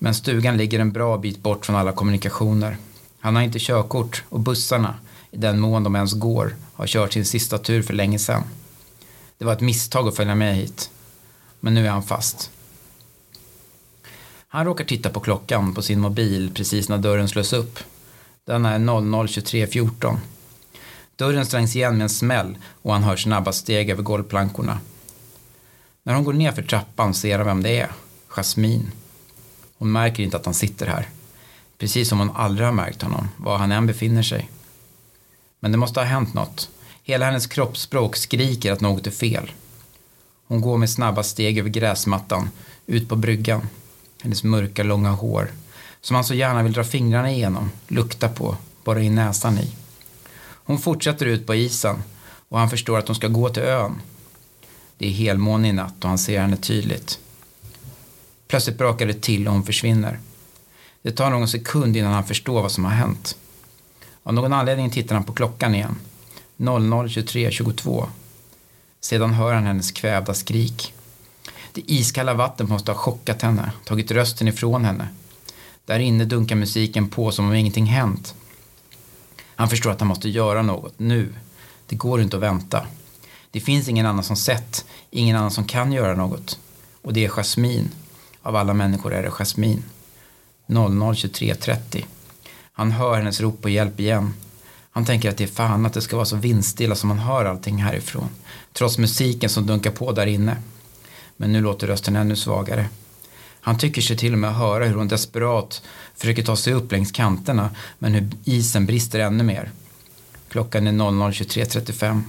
men 0.03 0.15
stugan 0.15 0.57
ligger 0.57 0.79
en 0.79 0.93
bra 0.93 1.19
bit 1.19 1.43
bort 1.43 1.67
från 1.67 1.77
alla 1.77 1.93
kommunikationer. 1.93 2.77
Han 3.21 3.37
har 3.37 3.43
inte 3.43 3.59
körkort 3.59 4.25
och 4.29 4.41
bussarna, 4.41 4.95
i 5.31 5.37
den 5.37 5.61
mån 5.61 5.85
de 5.85 5.97
ens 5.97 6.13
går, 6.13 6.57
har 6.75 6.87
kört 6.87 7.13
sin 7.13 7.25
sista 7.25 7.59
tur 7.59 7.83
för 7.83 7.95
länge 7.95 8.19
sedan. 8.19 8.43
Det 9.39 9.45
var 9.45 9.53
ett 9.53 9.61
misstag 9.61 10.09
att 10.09 10.17
följa 10.17 10.35
med 10.35 10.57
hit. 10.57 10.91
Men 11.61 11.75
nu 11.75 11.87
är 11.87 11.91
han 11.91 12.03
fast. 12.03 12.51
Han 14.49 14.65
råkar 14.65 14.85
titta 14.85 15.11
på 15.11 15.21
klockan 15.21 15.75
på 15.75 15.83
sin 15.83 16.01
mobil 16.01 16.53
precis 16.55 16.89
när 16.89 16.99
dörren 16.99 17.29
slås 17.29 17.53
upp. 17.53 17.79
Den 18.45 18.65
är 18.65 18.79
00.23.14. 18.79 20.17
Dörren 21.17 21.47
slängs 21.47 21.77
igen 21.77 21.97
med 21.97 22.03
en 22.03 22.09
smäll 22.09 22.57
och 22.83 22.93
han 22.93 23.03
hör 23.03 23.17
snabba 23.17 23.53
steg 23.53 23.91
över 23.91 24.03
golvplankorna. 24.03 24.79
När 26.03 26.15
hon 26.15 26.25
går 26.25 26.33
ner 26.33 26.53
för 26.53 26.63
trappan 26.63 27.15
ser 27.15 27.39
han 27.39 27.47
vem 27.47 27.63
det 27.63 27.81
är. 27.81 27.91
Jasmine. 28.29 28.91
Hon 29.83 29.93
märker 29.93 30.23
inte 30.23 30.37
att 30.37 30.45
han 30.45 30.55
sitter 30.55 30.87
här. 30.87 31.09
Precis 31.79 32.09
som 32.09 32.19
hon 32.19 32.31
aldrig 32.31 32.67
har 32.67 32.73
märkt 32.73 33.03
honom, 33.03 33.29
var 33.37 33.59
han 33.59 33.73
än 33.73 33.87
befinner 33.87 34.23
sig. 34.23 34.51
Men 35.61 35.73
det 35.73 35.79
måste 35.79 36.01
ha 36.01 36.05
hänt 36.05 36.35
något. 36.35 36.71
Hela 37.03 37.27
hennes 37.27 37.47
kroppsspråk 37.47 38.17
skriker 38.17 38.73
att 38.73 38.81
något 38.81 39.07
är 39.07 39.11
fel. 39.11 39.51
Hon 40.47 40.61
går 40.61 40.79
med 40.79 40.91
snabba 40.91 41.23
steg 41.23 41.59
över 41.59 41.71
gräsmattan, 41.71 42.51
ut 42.87 43.09
på 43.09 43.17
bryggan. 43.17 43.69
Hennes 44.23 44.45
mörka, 44.45 44.83
långa 44.83 45.11
hår, 45.11 45.51
som 46.01 46.15
han 46.15 46.25
så 46.25 46.35
gärna 46.35 46.63
vill 46.63 46.73
dra 46.73 46.85
fingrarna 46.85 47.31
igenom, 47.31 47.71
lukta 47.89 48.29
på, 48.29 48.57
borra 48.85 49.03
in 49.03 49.15
näsan 49.15 49.59
i. 49.59 49.73
Hon 50.43 50.79
fortsätter 50.79 51.27
ut 51.27 51.47
på 51.47 51.55
isen 51.55 52.03
och 52.49 52.59
han 52.59 52.71
förstår 52.71 52.99
att 52.99 53.09
hon 53.09 53.17
ska 53.17 53.29
gå 53.29 53.49
till 53.49 53.63
ön. 53.63 54.01
Det 54.99 55.07
är 55.07 55.11
helmåne 55.11 55.69
i 55.69 55.73
natt 55.73 56.05
och 56.05 56.09
han 56.09 56.19
ser 56.19 56.41
henne 56.41 56.57
tydligt. 56.57 57.19
Plötsligt 58.53 58.79
brakar 58.79 59.07
det 59.07 59.23
till 59.23 59.49
och 59.49 59.55
hon 59.55 59.65
försvinner. 59.65 60.19
Det 61.03 61.11
tar 61.11 61.31
någon 61.31 61.49
sekund 61.49 61.97
innan 61.97 62.13
han 62.13 62.25
förstår 62.25 62.63
vad 62.63 62.73
som 62.73 62.85
har 62.85 62.93
hänt. 62.93 63.37
Av 64.23 64.35
någon 64.35 64.53
anledning 64.53 64.91
tittar 64.91 65.15
han 65.15 65.25
på 65.25 65.33
klockan 65.33 65.75
igen. 65.75 65.97
00.23.22. 66.57 68.07
Sedan 69.01 69.33
hör 69.33 69.55
han 69.55 69.67
hennes 69.67 69.93
kvävda 69.93 70.35
skrik. 70.35 70.95
Det 71.73 71.81
iskalla 71.93 72.35
vattnet 72.35 72.69
måste 72.69 72.93
ha 72.93 72.99
chockat 72.99 73.43
henne, 73.43 73.73
tagit 73.85 74.11
rösten 74.11 74.49
ifrån 74.49 74.85
henne. 74.85 75.09
Där 75.85 75.99
inne 75.99 76.25
dunkar 76.25 76.57
musiken 76.57 77.09
på 77.09 77.33
som 77.33 77.47
om 77.47 77.55
ingenting 77.55 77.87
hänt. 77.87 78.35
Han 79.45 79.69
förstår 79.69 79.91
att 79.91 80.01
han 80.01 80.09
måste 80.09 80.29
göra 80.29 80.63
något, 80.63 80.99
nu. 80.99 81.35
Det 81.87 81.97
går 81.97 82.21
inte 82.21 82.37
att 82.37 82.43
vänta. 82.43 82.87
Det 83.51 83.61
finns 83.61 83.89
ingen 83.89 84.07
annan 84.07 84.25
som 84.25 84.37
sett, 84.37 84.85
ingen 85.11 85.37
annan 85.37 85.51
som 85.51 85.65
kan 85.65 85.93
göra 85.93 86.15
något. 86.15 86.59
Och 87.03 87.13
det 87.13 87.25
är 87.25 87.29
Jasmine, 87.29 87.89
av 88.43 88.57
alla 88.57 88.75
människor 88.75 89.15
är 89.15 89.23
det 89.23 89.31
Jasmin. 89.31 89.85
00.23.30. 90.67 92.05
Han 92.73 92.93
hör 92.93 93.17
hennes 93.17 93.41
rop 93.41 93.63
på 93.63 93.69
hjälp 93.69 94.01
igen. 94.01 94.35
Han 94.91 95.05
tänker 95.05 95.31
att 95.31 95.37
det 95.37 95.45
är 95.45 95.49
fan 95.49 95.87
att 95.87 95.95
det 95.95 96.01
ska 96.01 96.17
vara 96.17 96.27
så 96.27 96.37
vindstilla 96.37 96.95
som 96.95 97.09
man 97.09 97.19
hör 97.19 97.45
allting 97.45 97.77
härifrån. 97.77 98.29
Trots 98.73 98.99
musiken 98.99 99.51
som 99.51 99.67
dunkar 99.67 99.91
på 99.91 100.13
där 100.13 100.27
inne. 100.27 100.57
Men 101.37 101.53
nu 101.53 101.61
låter 101.61 101.87
rösten 101.87 102.17
ännu 102.17 102.37
svagare. 102.37 102.89
Han 103.61 103.79
tycker 103.79 104.03
sig 104.03 104.17
till 104.17 104.33
och 104.33 104.39
med 104.39 104.55
höra 104.55 104.85
hur 104.85 104.95
hon 104.95 105.09
desperat 105.09 105.83
försöker 106.15 106.43
ta 106.43 106.57
sig 106.57 106.73
upp 106.73 106.93
längs 106.93 107.13
kanterna 107.13 107.71
men 107.99 108.15
hur 108.15 108.31
isen 108.45 108.87
brister 108.87 109.21
ännu 109.21 109.45
mer. 109.45 109.71
Klockan 110.49 110.87
är 110.87 110.93
00.23.35. 110.93 112.23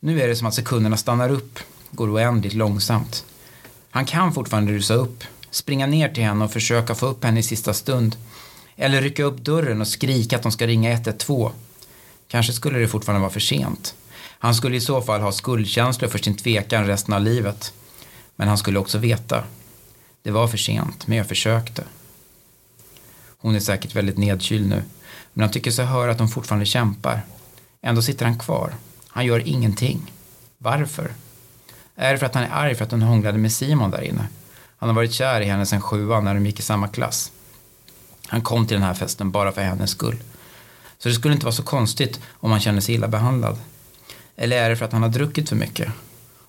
Nu 0.00 0.20
är 0.22 0.28
det 0.28 0.36
som 0.36 0.46
att 0.46 0.54
sekunderna 0.54 0.96
stannar 0.96 1.30
upp, 1.30 1.58
går 1.90 2.14
oändligt 2.14 2.54
långsamt. 2.54 3.24
Han 3.90 4.04
kan 4.04 4.32
fortfarande 4.32 4.72
rusa 4.72 4.94
upp, 4.94 5.24
springa 5.50 5.86
ner 5.86 6.08
till 6.08 6.24
henne 6.24 6.44
och 6.44 6.52
försöka 6.52 6.94
få 6.94 7.06
upp 7.06 7.24
henne 7.24 7.40
i 7.40 7.42
sista 7.42 7.74
stund. 7.74 8.16
Eller 8.76 9.02
rycka 9.02 9.24
upp 9.24 9.38
dörren 9.38 9.80
och 9.80 9.88
skrika 9.88 10.36
att 10.36 10.42
de 10.42 10.52
ska 10.52 10.66
ringa 10.66 10.92
112. 10.92 11.52
Kanske 12.28 12.52
skulle 12.52 12.78
det 12.78 12.88
fortfarande 12.88 13.20
vara 13.20 13.32
för 13.32 13.40
sent. 13.40 13.94
Han 14.38 14.54
skulle 14.54 14.76
i 14.76 14.80
så 14.80 15.02
fall 15.02 15.20
ha 15.20 15.32
skuldkänslor 15.32 16.08
för 16.08 16.18
sin 16.18 16.36
tvekan 16.36 16.86
resten 16.86 17.14
av 17.14 17.22
livet. 17.22 17.72
Men 18.36 18.48
han 18.48 18.58
skulle 18.58 18.78
också 18.78 18.98
veta. 18.98 19.44
Det 20.22 20.30
var 20.30 20.48
för 20.48 20.58
sent, 20.58 21.06
men 21.06 21.18
jag 21.18 21.28
försökte. 21.28 21.84
Hon 23.38 23.54
är 23.54 23.60
säkert 23.60 23.96
väldigt 23.96 24.18
nedkyld 24.18 24.68
nu. 24.68 24.82
Men 25.32 25.42
han 25.42 25.52
tycker 25.52 25.70
sig 25.70 25.84
höra 25.84 26.10
att 26.10 26.18
hon 26.18 26.28
fortfarande 26.28 26.66
kämpar. 26.66 27.22
Ändå 27.82 28.02
sitter 28.02 28.26
han 28.26 28.38
kvar. 28.38 28.74
Han 29.08 29.26
gör 29.26 29.48
ingenting. 29.48 30.12
Varför? 30.58 31.12
Är 32.00 32.12
det 32.12 32.18
för 32.18 32.26
att 32.26 32.34
han 32.34 32.44
är 32.44 32.50
arg 32.50 32.74
för 32.74 32.84
att 32.84 32.90
hon 32.90 33.02
hånglade 33.02 33.38
med 33.38 33.52
Simon 33.52 33.90
där 33.90 34.02
inne? 34.02 34.28
Han 34.76 34.88
har 34.88 34.96
varit 34.96 35.12
kär 35.12 35.40
i 35.40 35.44
henne 35.44 35.66
sedan 35.66 35.80
sjuan 35.80 36.24
när 36.24 36.34
de 36.34 36.46
gick 36.46 36.58
i 36.58 36.62
samma 36.62 36.88
klass. 36.88 37.32
Han 38.26 38.42
kom 38.42 38.66
till 38.66 38.74
den 38.74 38.86
här 38.86 38.94
festen 38.94 39.30
bara 39.30 39.52
för 39.52 39.62
hennes 39.62 39.90
skull. 39.90 40.16
Så 40.98 41.08
det 41.08 41.14
skulle 41.14 41.34
inte 41.34 41.46
vara 41.46 41.54
så 41.54 41.62
konstigt 41.62 42.20
om 42.32 42.50
han 42.50 42.60
kände 42.60 42.80
sig 42.80 42.94
illa 42.94 43.08
behandlad. 43.08 43.58
Eller 44.36 44.56
är 44.62 44.70
det 44.70 44.76
för 44.76 44.84
att 44.84 44.92
han 44.92 45.02
har 45.02 45.08
druckit 45.08 45.48
för 45.48 45.56
mycket? 45.56 45.92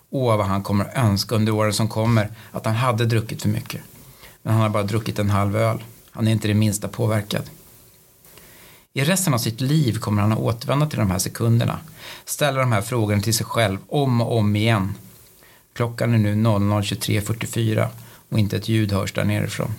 Åh, 0.09 0.37
vad 0.37 0.45
han 0.45 0.63
kommer 0.63 0.85
att 0.85 0.97
önska 0.97 1.35
under 1.35 1.51
åren 1.51 1.73
som 1.73 1.87
kommer 1.87 2.29
att 2.51 2.65
han 2.65 2.75
hade 2.75 3.05
druckit 3.05 3.41
för 3.41 3.49
mycket. 3.49 3.81
Men 4.41 4.53
han 4.53 4.61
har 4.61 4.69
bara 4.69 4.83
druckit 4.83 5.19
en 5.19 5.29
halv 5.29 5.57
öl. 5.57 5.83
Han 6.11 6.27
är 6.27 6.31
inte 6.31 6.47
det 6.47 6.53
minsta 6.53 6.87
påverkad. 6.87 7.43
I 8.93 9.03
resten 9.03 9.33
av 9.33 9.37
sitt 9.37 9.61
liv 9.61 9.99
kommer 9.99 10.21
han 10.21 10.31
att 10.31 10.39
återvända 10.39 10.85
till 10.85 10.99
de 10.99 11.11
här 11.11 11.19
sekunderna. 11.19 11.79
Ställa 12.25 12.59
de 12.59 12.71
här 12.71 12.81
frågorna 12.81 13.21
till 13.21 13.33
sig 13.33 13.45
själv 13.45 13.77
om 13.87 14.21
och 14.21 14.37
om 14.37 14.55
igen. 14.55 14.95
Klockan 15.73 16.13
är 16.13 16.17
nu 16.17 16.35
00.23.44 16.35 17.87
och 18.29 18.39
inte 18.39 18.57
ett 18.57 18.69
ljud 18.69 18.91
hörs 18.91 19.13
där 19.13 19.23
nerifrån. 19.23 19.73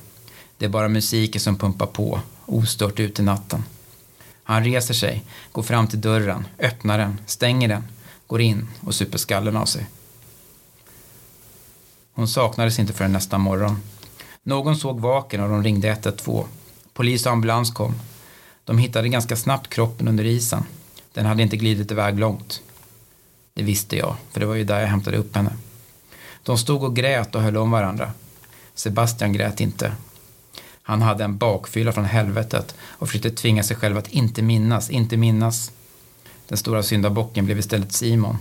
Det 0.59 0.65
är 0.65 0.69
bara 0.69 0.89
musiken 0.89 1.41
som 1.41 1.59
pumpar 1.59 1.87
på, 1.87 2.21
ostört 2.47 3.01
ut 3.01 3.19
i 3.19 3.23
natten. 3.23 3.65
Han 4.43 4.65
reser 4.65 4.95
sig, 4.95 5.25
går 5.53 5.63
fram 5.63 5.89
till 5.89 6.01
dörren, 6.01 6.47
öppnar 6.59 6.99
den, 6.99 7.21
stänger 7.27 7.69
den, 7.69 7.85
går 8.27 8.41
in 8.41 8.69
och 8.81 8.95
super 8.95 9.19
skallen 9.19 9.57
av 9.57 9.67
sig. 9.67 9.87
Hon 12.13 12.29
saknades 12.29 12.79
inte 12.79 12.93
förrän 12.93 13.13
nästa 13.13 13.39
morgon. 13.39 13.77
Någon 14.43 14.77
såg 14.77 15.01
vaken 15.01 15.41
och 15.41 15.49
de 15.49 15.63
ringde 15.63 15.89
112. 15.89 16.47
Polis 16.95 17.27
och 17.27 17.33
ambulans 17.33 17.71
kom. 17.71 17.95
De 18.65 18.79
hittade 18.79 19.09
ganska 19.09 19.37
snabbt 19.37 19.69
kroppen 19.69 20.09
under 20.09 20.25
isen. 20.25 20.65
Den 21.13 21.27
hade 21.27 21.43
inte 21.43 21.57
glidit 21.57 21.91
iväg 21.91 22.19
långt. 22.19 22.63
Det 23.55 23.63
visste 23.63 23.97
jag, 23.97 24.17
för 24.31 24.41
det 24.41 24.47
var 24.47 24.55
ju 24.55 24.65
där 24.65 24.81
jag 24.81 24.89
hämtade 24.89 25.17
upp 25.17 25.37
henne. 25.37 25.53
De 26.43 26.59
stod 26.59 26.83
och 26.83 26.97
grät 26.97 27.35
och 27.35 27.43
höll 27.43 27.57
om 27.57 27.71
varandra. 27.71 28.13
Sebastian 28.75 29.33
grät 29.33 29.61
inte. 29.61 29.93
Han 30.83 31.03
hade 31.03 31.25
en 31.25 31.37
bakfylla 31.37 31.93
från 31.93 32.05
helvetet 32.05 32.75
och 32.83 33.09
försökte 33.09 33.31
tvinga 33.31 33.63
sig 33.63 33.77
själv 33.77 33.99
att 33.99 34.09
inte 34.09 34.43
minnas, 34.43 34.91
inte 34.91 35.17
minnas. 35.17 35.73
Den 36.49 36.59
stora 36.59 36.83
syndabocken 36.83 37.45
blev 37.45 37.59
istället 37.59 37.93
Simon. 37.93 38.39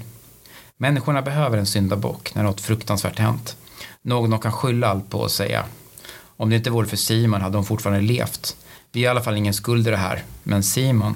Människorna 0.77 1.21
behöver 1.21 1.57
en 1.57 1.65
syndabock 1.65 2.35
när 2.35 2.43
något 2.43 2.61
fruktansvärt 2.61 3.19
hänt. 3.19 3.57
Någon 4.01 4.29
de 4.29 4.39
kan 4.39 4.51
skylla 4.51 4.87
allt 4.87 5.09
på 5.09 5.19
och 5.19 5.31
säga. 5.31 5.65
Om 6.37 6.49
det 6.49 6.55
inte 6.55 6.69
vore 6.69 6.87
för 6.87 6.97
Simon 6.97 7.41
hade 7.41 7.57
hon 7.57 7.65
fortfarande 7.65 8.01
levt. 8.01 8.57
Vi 8.91 8.99
har 8.99 9.05
i 9.05 9.09
alla 9.09 9.21
fall 9.21 9.37
ingen 9.37 9.53
skuld 9.53 9.87
i 9.87 9.91
det 9.91 9.97
här, 9.97 10.23
men 10.43 10.63
Simon. 10.63 11.15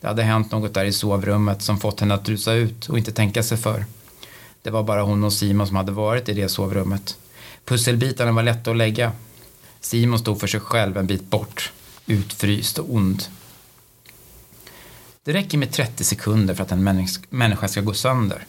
Det 0.00 0.06
hade 0.06 0.22
hänt 0.22 0.52
något 0.52 0.74
där 0.74 0.84
i 0.84 0.92
sovrummet 0.92 1.62
som 1.62 1.80
fått 1.80 2.00
henne 2.00 2.14
att 2.14 2.28
rusa 2.28 2.52
ut 2.52 2.88
och 2.88 2.98
inte 2.98 3.12
tänka 3.12 3.42
sig 3.42 3.58
för. 3.58 3.84
Det 4.62 4.70
var 4.70 4.82
bara 4.82 5.02
hon 5.02 5.24
och 5.24 5.32
Simon 5.32 5.66
som 5.66 5.76
hade 5.76 5.92
varit 5.92 6.28
i 6.28 6.34
det 6.34 6.48
sovrummet. 6.48 7.18
Pusselbitarna 7.64 8.32
var 8.32 8.42
lätta 8.42 8.70
att 8.70 8.76
lägga. 8.76 9.12
Simon 9.80 10.18
stod 10.18 10.40
för 10.40 10.46
sig 10.46 10.60
själv 10.60 10.96
en 10.96 11.06
bit 11.06 11.30
bort, 11.30 11.72
utfryst 12.06 12.78
och 12.78 12.94
ond. 12.94 13.24
Det 15.24 15.32
räcker 15.32 15.58
med 15.58 15.72
30 15.72 16.04
sekunder 16.04 16.54
för 16.54 16.62
att 16.62 16.72
en 16.72 17.08
människa 17.30 17.68
ska 17.68 17.80
gå 17.80 17.94
sönder. 17.94 18.46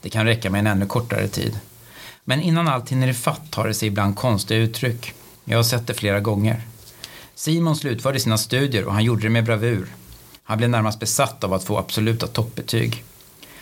Det 0.00 0.10
kan 0.10 0.26
räcka 0.26 0.50
med 0.50 0.58
en 0.58 0.66
ännu 0.66 0.86
kortare 0.86 1.28
tid. 1.28 1.60
Men 2.24 2.40
innan 2.40 2.68
allt 2.68 2.90
hinner 2.90 3.08
ifatt 3.08 3.50
tar 3.50 3.68
det 3.68 3.74
sig 3.74 3.88
ibland 3.88 4.16
konstiga 4.16 4.60
uttryck. 4.60 5.14
Jag 5.44 5.58
har 5.58 5.62
sett 5.62 5.86
det 5.86 5.94
flera 5.94 6.20
gånger. 6.20 6.62
Simon 7.34 7.76
slutförde 7.76 8.20
sina 8.20 8.38
studier 8.38 8.84
och 8.84 8.92
han 8.92 9.04
gjorde 9.04 9.22
det 9.22 9.30
med 9.30 9.44
bravur. 9.44 9.94
Han 10.42 10.58
blev 10.58 10.70
närmast 10.70 11.00
besatt 11.00 11.44
av 11.44 11.52
att 11.52 11.64
få 11.64 11.78
absoluta 11.78 12.26
toppbetyg. 12.26 13.04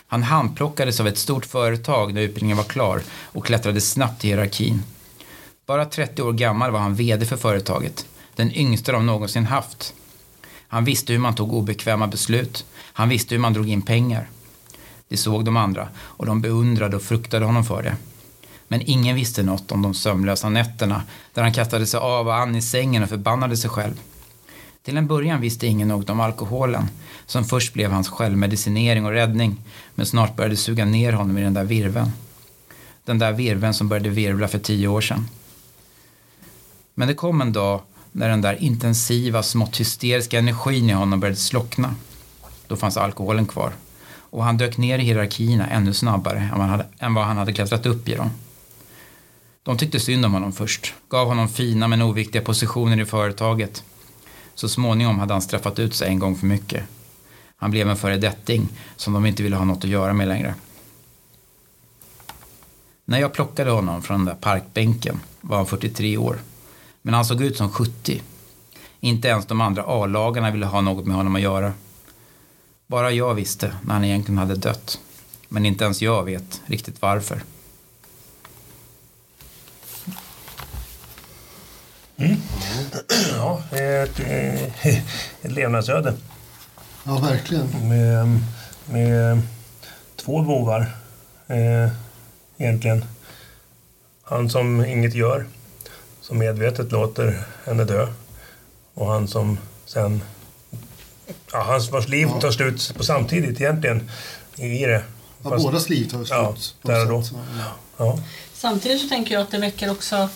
Han 0.06 0.22
handplockades 0.22 1.00
av 1.00 1.06
ett 1.06 1.18
stort 1.18 1.46
företag 1.46 2.14
när 2.14 2.20
utbildningen 2.20 2.56
var 2.56 2.64
klar 2.64 3.02
och 3.10 3.46
klättrade 3.46 3.80
snabbt 3.80 4.24
i 4.24 4.28
hierarkin. 4.28 4.82
Bara 5.66 5.84
30 5.84 6.22
år 6.22 6.32
gammal 6.32 6.70
var 6.70 6.80
han 6.80 6.94
VD 6.94 7.26
för 7.26 7.36
företaget, 7.36 8.06
den 8.34 8.52
yngsta 8.52 8.92
de 8.92 9.06
någonsin 9.06 9.46
haft. 9.46 9.94
Han 10.68 10.84
visste 10.84 11.12
hur 11.12 11.20
man 11.20 11.34
tog 11.34 11.52
obekväma 11.52 12.06
beslut. 12.06 12.64
Han 12.92 13.08
visste 13.08 13.34
hur 13.34 13.42
man 13.42 13.52
drog 13.52 13.68
in 13.68 13.82
pengar. 13.82 14.28
Det 15.08 15.16
såg 15.16 15.44
de 15.44 15.56
andra 15.56 15.88
och 15.96 16.26
de 16.26 16.40
beundrade 16.40 16.96
och 16.96 17.02
fruktade 17.02 17.44
honom 17.44 17.64
för 17.64 17.82
det. 17.82 17.96
Men 18.68 18.82
ingen 18.82 19.16
visste 19.16 19.42
något 19.42 19.72
om 19.72 19.82
de 19.82 19.94
sömnlösa 19.94 20.48
nätterna 20.48 21.02
där 21.34 21.42
han 21.42 21.52
kastade 21.52 21.86
sig 21.86 22.00
av 22.00 22.26
och 22.26 22.34
an 22.34 22.56
i 22.56 22.62
sängen 22.62 23.02
och 23.02 23.08
förbannade 23.08 23.56
sig 23.56 23.70
själv. 23.70 24.00
Till 24.82 24.96
en 24.96 25.06
början 25.06 25.40
visste 25.40 25.66
ingen 25.66 25.88
något 25.88 26.10
om 26.10 26.20
alkoholen, 26.20 26.88
som 27.26 27.44
först 27.44 27.72
blev 27.72 27.90
hans 27.90 28.08
självmedicinering 28.08 29.04
och 29.04 29.12
räddning, 29.12 29.56
men 29.94 30.06
snart 30.06 30.36
började 30.36 30.56
suga 30.56 30.84
ner 30.84 31.12
honom 31.12 31.38
i 31.38 31.42
den 31.42 31.54
där 31.54 31.64
virven. 31.64 32.12
Den 33.04 33.18
där 33.18 33.32
virven 33.32 33.74
som 33.74 33.88
började 33.88 34.08
virvla 34.08 34.48
för 34.48 34.58
tio 34.58 34.88
år 34.88 35.00
sedan. 35.00 35.28
Men 36.94 37.08
det 37.08 37.14
kom 37.14 37.40
en 37.40 37.52
dag 37.52 37.80
när 38.12 38.28
den 38.28 38.42
där 38.42 38.62
intensiva, 38.62 39.42
smått 39.42 39.80
hysteriska 39.80 40.38
energin 40.38 40.90
i 40.90 40.92
honom 40.92 41.20
började 41.20 41.36
slockna. 41.36 41.94
Då 42.66 42.76
fanns 42.76 42.96
alkoholen 42.96 43.46
kvar. 43.46 43.72
Och 44.30 44.44
han 44.44 44.56
dök 44.56 44.76
ner 44.76 44.98
i 44.98 45.02
hierarkierna 45.02 45.66
ännu 45.66 45.94
snabbare 45.94 46.50
än 46.54 46.60
hade, 46.60 46.86
än 46.98 47.14
vad 47.14 47.24
han 47.24 47.36
hade 47.36 47.52
klättrat 47.52 47.86
upp 47.86 48.08
i 48.08 48.14
dem. 48.14 48.30
De 49.62 49.78
tyckte 49.78 50.00
synd 50.00 50.24
om 50.24 50.32
honom 50.32 50.52
först, 50.52 50.94
gav 51.08 51.26
honom 51.26 51.48
fina 51.48 51.88
men 51.88 52.02
oviktiga 52.02 52.42
positioner 52.42 53.00
i 53.00 53.04
företaget. 53.04 53.84
Så 54.54 54.68
småningom 54.68 55.18
hade 55.18 55.34
han 55.34 55.42
straffat 55.42 55.78
ut 55.78 55.94
sig 55.94 56.08
en 56.08 56.18
gång 56.18 56.36
för 56.36 56.46
mycket. 56.46 56.84
Han 57.56 57.70
blev 57.70 57.90
en 57.90 57.96
föredetting 57.96 58.68
som 58.96 59.12
de 59.12 59.26
inte 59.26 59.42
ville 59.42 59.56
ha 59.56 59.64
något 59.64 59.84
att 59.84 59.90
göra 59.90 60.12
med 60.12 60.28
längre. 60.28 60.54
När 63.04 63.18
jag 63.18 63.32
plockade 63.32 63.70
honom 63.70 64.02
från 64.02 64.18
den 64.18 64.26
där 64.26 64.34
parkbänken 64.34 65.20
var 65.40 65.56
han 65.56 65.66
43 65.66 66.16
år. 66.16 66.38
Men 67.02 67.14
han 67.14 67.24
såg 67.24 67.42
ut 67.42 67.56
som 67.56 67.70
70. 67.70 68.22
Inte 69.00 69.28
ens 69.28 69.46
de 69.46 69.60
andra 69.60 69.84
A-lagarna 69.86 70.50
ville 70.50 70.66
ha 70.66 70.80
något 70.80 71.06
med 71.06 71.16
honom 71.16 71.36
att 71.36 71.42
göra. 71.42 71.72
Bara 72.86 73.12
jag 73.12 73.34
visste 73.34 73.76
när 73.82 73.94
han 73.94 74.04
egentligen 74.04 74.38
hade 74.38 74.54
dött. 74.54 75.00
Men 75.48 75.66
inte 75.66 75.84
ens 75.84 76.02
jag 76.02 76.24
vet 76.24 76.62
riktigt 76.66 77.02
varför. 77.02 77.42
Mm. 82.16 82.36
Ja, 83.32 83.62
eh, 83.70 84.02
ett, 84.02 84.20
ett 85.42 85.52
levnadsöde. 85.52 86.14
Ja, 87.06 87.18
verkligen. 87.18 87.88
Med, 87.88 88.40
med 88.90 89.42
två 90.16 90.42
bovar, 90.42 90.96
eh, 91.46 91.88
egentligen. 92.58 93.04
Han 94.22 94.50
som 94.50 94.84
inget 94.84 95.14
gör, 95.14 95.46
som 96.20 96.38
medvetet 96.38 96.92
låter 96.92 97.42
henne 97.66 97.84
dö. 97.84 98.08
Och 98.94 99.06
han 99.12 99.28
som 99.28 99.58
sen... 99.86 100.22
Ja, 101.52 101.62
hans 101.62 101.90
vars 101.90 102.08
liv 102.08 102.28
tar 102.40 102.50
slut 102.50 102.92
på 102.96 103.04
samtidigt 103.04 103.60
egentligen 103.60 104.10
i 104.56 104.78
det. 104.86 105.02
Ja, 105.42 105.50
Fast- 105.50 105.64
bådas 105.64 105.88
liv 105.88 106.08
tar 106.10 106.18
Ja, 106.30 106.54
slut. 106.56 106.76
på 106.82 106.88
där 106.88 107.12
och 107.12 107.22
då. 107.22 107.22
Ja. 107.98 108.18
Samtidigt 108.54 109.00
så 109.00 109.08
tänker 109.08 109.34
jag 109.34 109.42
att 109.42 109.50
det 109.50 109.58
väcker 109.58 109.90
också 109.90 110.28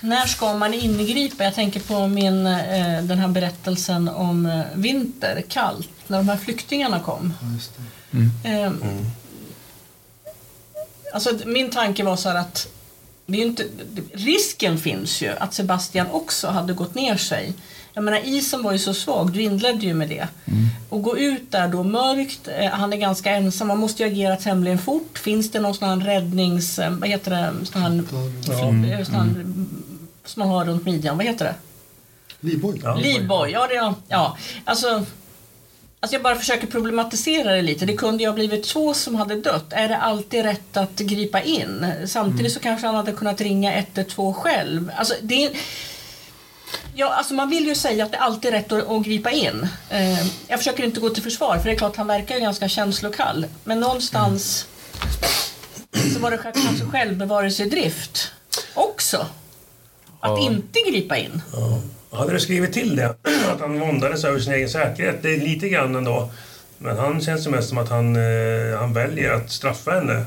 när 0.00 0.26
ska 0.26 0.54
man 0.54 0.74
ingripa? 0.74 1.44
Jag 1.44 1.54
tänker 1.54 1.80
på 1.80 2.06
min, 2.06 2.46
eh, 2.46 3.02
den 3.02 3.18
här 3.18 3.28
berättelsen 3.28 4.08
om 4.08 4.46
eh, 4.46 4.60
vinter, 4.74 5.42
kallt, 5.48 5.88
när 6.06 6.18
de 6.18 6.28
här 6.28 6.36
flyktingarna 6.36 7.00
kom. 7.00 7.34
Ja, 7.42 7.48
just 7.54 7.72
det. 8.42 8.50
Eh, 8.50 8.72
Alltså, 11.12 11.38
min 11.46 11.70
tanke 11.70 12.04
var 12.04 12.16
så 12.16 12.28
här 12.28 12.36
att 12.36 12.68
det 13.26 13.38
är 13.38 13.42
inte, 13.42 13.64
risken 14.12 14.78
finns 14.78 15.22
ju 15.22 15.28
att 15.28 15.54
Sebastian 15.54 16.06
också 16.10 16.48
hade 16.48 16.72
gått 16.72 16.94
ner 16.94 17.16
sig. 17.16 17.52
Jag 17.94 18.04
menar 18.04 18.20
isen 18.24 18.62
var 18.62 18.72
ju 18.72 18.78
så 18.78 18.94
svag, 18.94 19.32
du 19.32 19.42
inledde 19.42 19.86
ju 19.86 19.94
med 19.94 20.08
det. 20.08 20.28
Och 20.88 21.02
gå 21.02 21.18
ut 21.18 21.50
där 21.52 21.68
då 21.68 21.82
mörkt, 21.82 22.48
eh, 22.58 22.70
han 22.70 22.92
är 22.92 22.96
ganska 22.96 23.30
ensam, 23.30 23.68
man 23.68 23.78
måste 23.78 24.02
ju 24.02 24.08
agera 24.08 24.36
tämligen 24.36 24.78
fort. 24.78 25.18
Finns 25.18 25.50
det 25.50 25.60
någon 25.60 25.74
sån 25.74 25.88
här 25.88 25.96
räddnings... 26.06 26.78
eh, 26.78 26.90
Vad 26.90 27.08
heter 27.08 27.30
det? 27.30 27.66
Sån 27.66 27.82
här, 27.82 27.90
fl- 27.90 28.42
sån 29.04 29.14
här, 29.14 29.44
som 30.24 30.40
man 30.40 30.48
har 30.48 30.64
runt 30.64 30.84
midjan, 30.84 31.16
vad 31.16 31.26
heter 31.26 31.44
det? 31.44 31.54
Livboj. 32.40 32.80
Ja. 32.84 32.94
Livboj, 32.94 33.50
ja, 33.50 33.66
det, 33.66 33.74
ja. 33.74 33.94
ja. 34.08 34.36
Alltså, 34.64 34.86
alltså 36.00 36.14
jag 36.14 36.22
bara 36.22 36.36
försöker 36.36 36.66
problematisera 36.66 37.52
det 37.52 37.62
lite. 37.62 37.86
Det 37.86 37.96
kunde 37.96 38.22
ju 38.22 38.28
ha 38.28 38.34
blivit 38.34 38.64
två 38.64 38.94
som 38.94 39.14
hade 39.14 39.34
dött. 39.40 39.66
Är 39.72 39.88
det 39.88 39.96
alltid 39.96 40.42
rätt 40.44 40.76
att 40.76 40.96
gripa 40.98 41.40
in? 41.42 41.86
Samtidigt 42.06 42.52
så 42.52 42.60
kanske 42.60 42.86
han 42.86 42.96
hade 42.96 43.12
kunnat 43.12 43.40
ringa 43.40 43.72
112 43.74 44.32
själv. 44.34 44.92
Alltså, 44.96 45.14
det 45.22 45.44
är, 45.44 45.50
ja, 46.94 47.08
alltså 47.14 47.34
man 47.34 47.50
vill 47.50 47.66
ju 47.66 47.74
säga 47.74 48.04
att 48.04 48.12
det 48.12 48.18
alltid 48.18 48.48
är 48.54 48.56
rätt 48.58 48.72
att, 48.72 48.88
att 48.90 49.02
gripa 49.04 49.30
in. 49.30 49.68
Eh, 49.90 50.26
jag 50.48 50.58
försöker 50.58 50.84
inte 50.84 51.00
gå 51.00 51.10
till 51.10 51.22
försvar, 51.22 51.58
för 51.58 51.64
det 51.64 51.74
är 51.74 51.76
klart 51.78 51.96
han 51.96 52.06
verkar 52.06 52.34
ju 52.34 52.40
ganska 52.40 52.68
känslokall. 52.68 53.46
Men 53.64 53.80
någonstans 53.80 54.66
så 56.14 56.18
var 56.20 56.30
det 56.30 56.38
själv- 56.38 56.54
kanske 56.66 56.84
självbevarelsedrift 56.86 58.32
också. 58.74 59.16
Att 60.20 60.30
Ja. 60.30 60.40
inte 60.40 60.80
gripa 60.90 61.16
in. 61.16 61.42
Hade 62.12 62.32
du 62.32 62.40
skrivit 62.40 62.72
till 62.72 62.96
det, 62.96 63.06
att 63.54 63.60
han 63.60 63.80
våndades 63.80 64.24
över 64.24 64.38
sin 64.40 64.52
egen 64.52 64.68
säkerhet, 64.68 65.22
det 65.22 65.34
är 65.34 65.40
lite 65.40 65.68
grann 65.68 65.96
ändå. 65.96 66.30
Men 66.78 66.98
han 66.98 67.20
känns 67.20 67.46
ju 67.46 67.50
mest 67.50 67.68
som 67.68 67.78
att 67.78 67.88
han, 67.88 68.16
eh, 68.16 68.78
han 68.78 68.92
väljer 68.92 69.32
att 69.32 69.50
straffa 69.50 69.90
henne. 69.90 70.24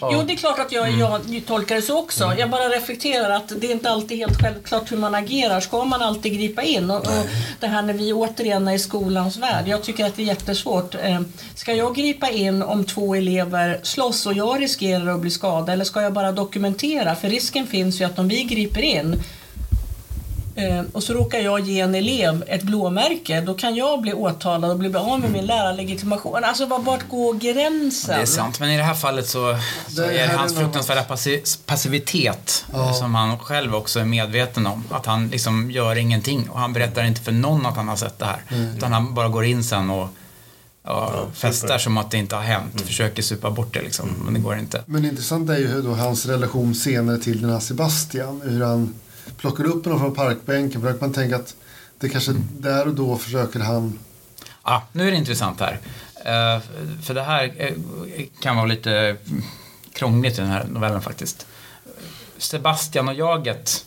Jo, 0.00 0.22
det 0.26 0.32
är 0.32 0.36
klart 0.36 0.58
att 0.58 0.72
jag, 0.72 0.90
jag 0.90 1.20
tolkar 1.46 1.74
det 1.74 1.82
så 1.82 1.98
också. 1.98 2.32
Jag 2.38 2.50
bara 2.50 2.68
reflekterar 2.68 3.30
att 3.30 3.52
det 3.60 3.66
är 3.66 3.72
inte 3.72 3.90
alltid 3.90 4.18
helt 4.18 4.40
självklart 4.42 4.92
hur 4.92 4.96
man 4.96 5.14
agerar. 5.14 5.60
Ska 5.60 5.84
man 5.84 6.02
alltid 6.02 6.32
gripa 6.32 6.62
in? 6.62 6.90
Och, 6.90 6.96
och 6.96 7.26
det 7.60 7.66
här 7.66 7.82
när 7.82 7.94
vi 7.94 8.12
återigen 8.12 8.68
är 8.68 8.72
i 8.72 8.78
skolans 8.78 9.36
värld. 9.36 9.68
Jag 9.68 9.82
tycker 9.82 10.04
att 10.06 10.16
det 10.16 10.22
är 10.22 10.26
jättesvårt. 10.26 10.94
Eh, 10.94 11.20
Ska 11.54 11.72
jag 11.72 11.94
gripa 11.94 12.30
in 12.30 12.62
om 12.62 12.84
två 12.84 13.14
elever 13.14 13.80
slåss 13.82 14.26
och 14.26 14.34
jag 14.34 14.60
riskerar 14.62 15.06
att 15.14 15.20
bli 15.20 15.30
skadad? 15.30 15.68
Eller 15.70 15.84
ska 15.84 16.02
jag 16.02 16.12
bara 16.12 16.32
dokumentera? 16.32 17.14
För 17.14 17.28
risken 17.28 17.66
finns 17.66 18.00
ju 18.00 18.04
att 18.04 18.18
om 18.18 18.28
vi 18.28 18.42
griper 18.44 18.82
in 18.82 19.22
och 20.92 21.02
så 21.02 21.12
råkar 21.14 21.38
jag 21.38 21.60
ge 21.60 21.80
en 21.80 21.94
elev 21.94 22.44
ett 22.46 22.62
blåmärke, 22.62 23.40
då 23.40 23.54
kan 23.54 23.74
jag 23.74 24.00
bli 24.02 24.12
åtalad 24.12 24.70
och 24.70 24.78
bli 24.78 24.94
av 24.96 25.20
med 25.20 25.30
min 25.30 25.46
lärarlegitimation. 25.46 26.44
Alltså, 26.44 26.66
var- 26.66 26.78
vart 26.78 27.08
går 27.08 27.34
gränsen? 27.34 28.16
Det 28.16 28.22
är 28.22 28.26
sant, 28.26 28.60
men 28.60 28.70
i 28.70 28.76
det 28.76 28.82
här 28.82 28.94
fallet 28.94 29.28
så, 29.28 29.58
så 29.88 30.00
Det 30.00 30.18
är 30.20 30.28
det 30.28 30.34
hans 30.36 30.52
är 30.52 30.56
fruktansvärda 30.56 31.02
passi- 31.02 31.58
passivitet 31.66 32.64
Ja. 32.72 32.92
som 32.94 33.14
han 33.14 33.38
själv 33.38 33.74
också 33.74 34.00
är 34.00 34.04
medveten 34.04 34.66
om. 34.66 34.84
Att 34.90 35.06
han 35.06 35.28
liksom 35.28 35.70
gör 35.70 35.96
ingenting 35.96 36.48
och 36.50 36.58
han 36.60 36.72
berättar 36.72 37.04
inte 37.04 37.20
för 37.20 37.32
någon 37.32 37.66
att 37.66 37.76
han 37.76 37.88
har 37.88 37.96
sett 37.96 38.18
det 38.18 38.24
här. 38.26 38.42
Utan 38.76 38.92
han 38.92 39.14
bara 39.14 39.28
går 39.28 39.44
in 39.44 39.64
sen 39.64 39.90
och 39.90 40.08
ja, 40.84 41.12
festar 41.34 41.78
som 41.78 41.98
att 41.98 42.10
det 42.10 42.16
inte 42.16 42.36
har 42.36 42.42
hänt. 42.42 42.80
Försöker 42.80 43.22
supa 43.22 43.50
bort 43.50 43.74
det 43.74 43.82
liksom, 43.82 44.08
men 44.24 44.34
det 44.34 44.40
går 44.40 44.58
inte. 44.58 44.82
Men 44.86 45.02
det 45.02 45.08
intressanta 45.08 45.54
är 45.54 45.58
ju 45.58 45.66
hur 45.68 45.82
då 45.82 45.94
hans 45.94 46.26
relation 46.26 46.74
senare 46.74 47.18
till 47.18 47.40
den 47.42 47.50
här 47.50 47.60
Sebastian. 47.60 48.40
Hur 48.44 48.64
han 48.64 48.94
plockar 49.36 49.64
upp 49.64 49.84
honom 49.84 50.00
från 50.00 50.14
parkbänken. 50.14 50.80
Försöker 50.80 51.00
man 51.00 51.12
tänka 51.12 51.36
att 51.36 51.54
det 51.98 52.08
kanske 52.08 52.32
där 52.58 52.86
och 52.88 52.94
då 52.94 53.16
försöker 53.18 53.60
han 53.60 53.98
Ja, 54.64 54.86
nu 54.92 55.06
är 55.06 55.10
det 55.10 55.16
intressant 55.16 55.60
här. 55.60 55.78
Eh, 56.24 56.62
för 57.02 57.14
det 57.14 57.22
här 57.22 57.54
eh, 57.56 57.72
kan 58.40 58.56
vara 58.56 58.66
lite 58.66 58.92
mm, 59.26 59.42
krångligt 59.92 60.38
i 60.38 60.40
den 60.40 60.50
här 60.50 60.64
novellen 60.64 61.02
faktiskt. 61.02 61.46
Sebastian 62.38 63.08
och 63.08 63.14
jaget. 63.14 63.84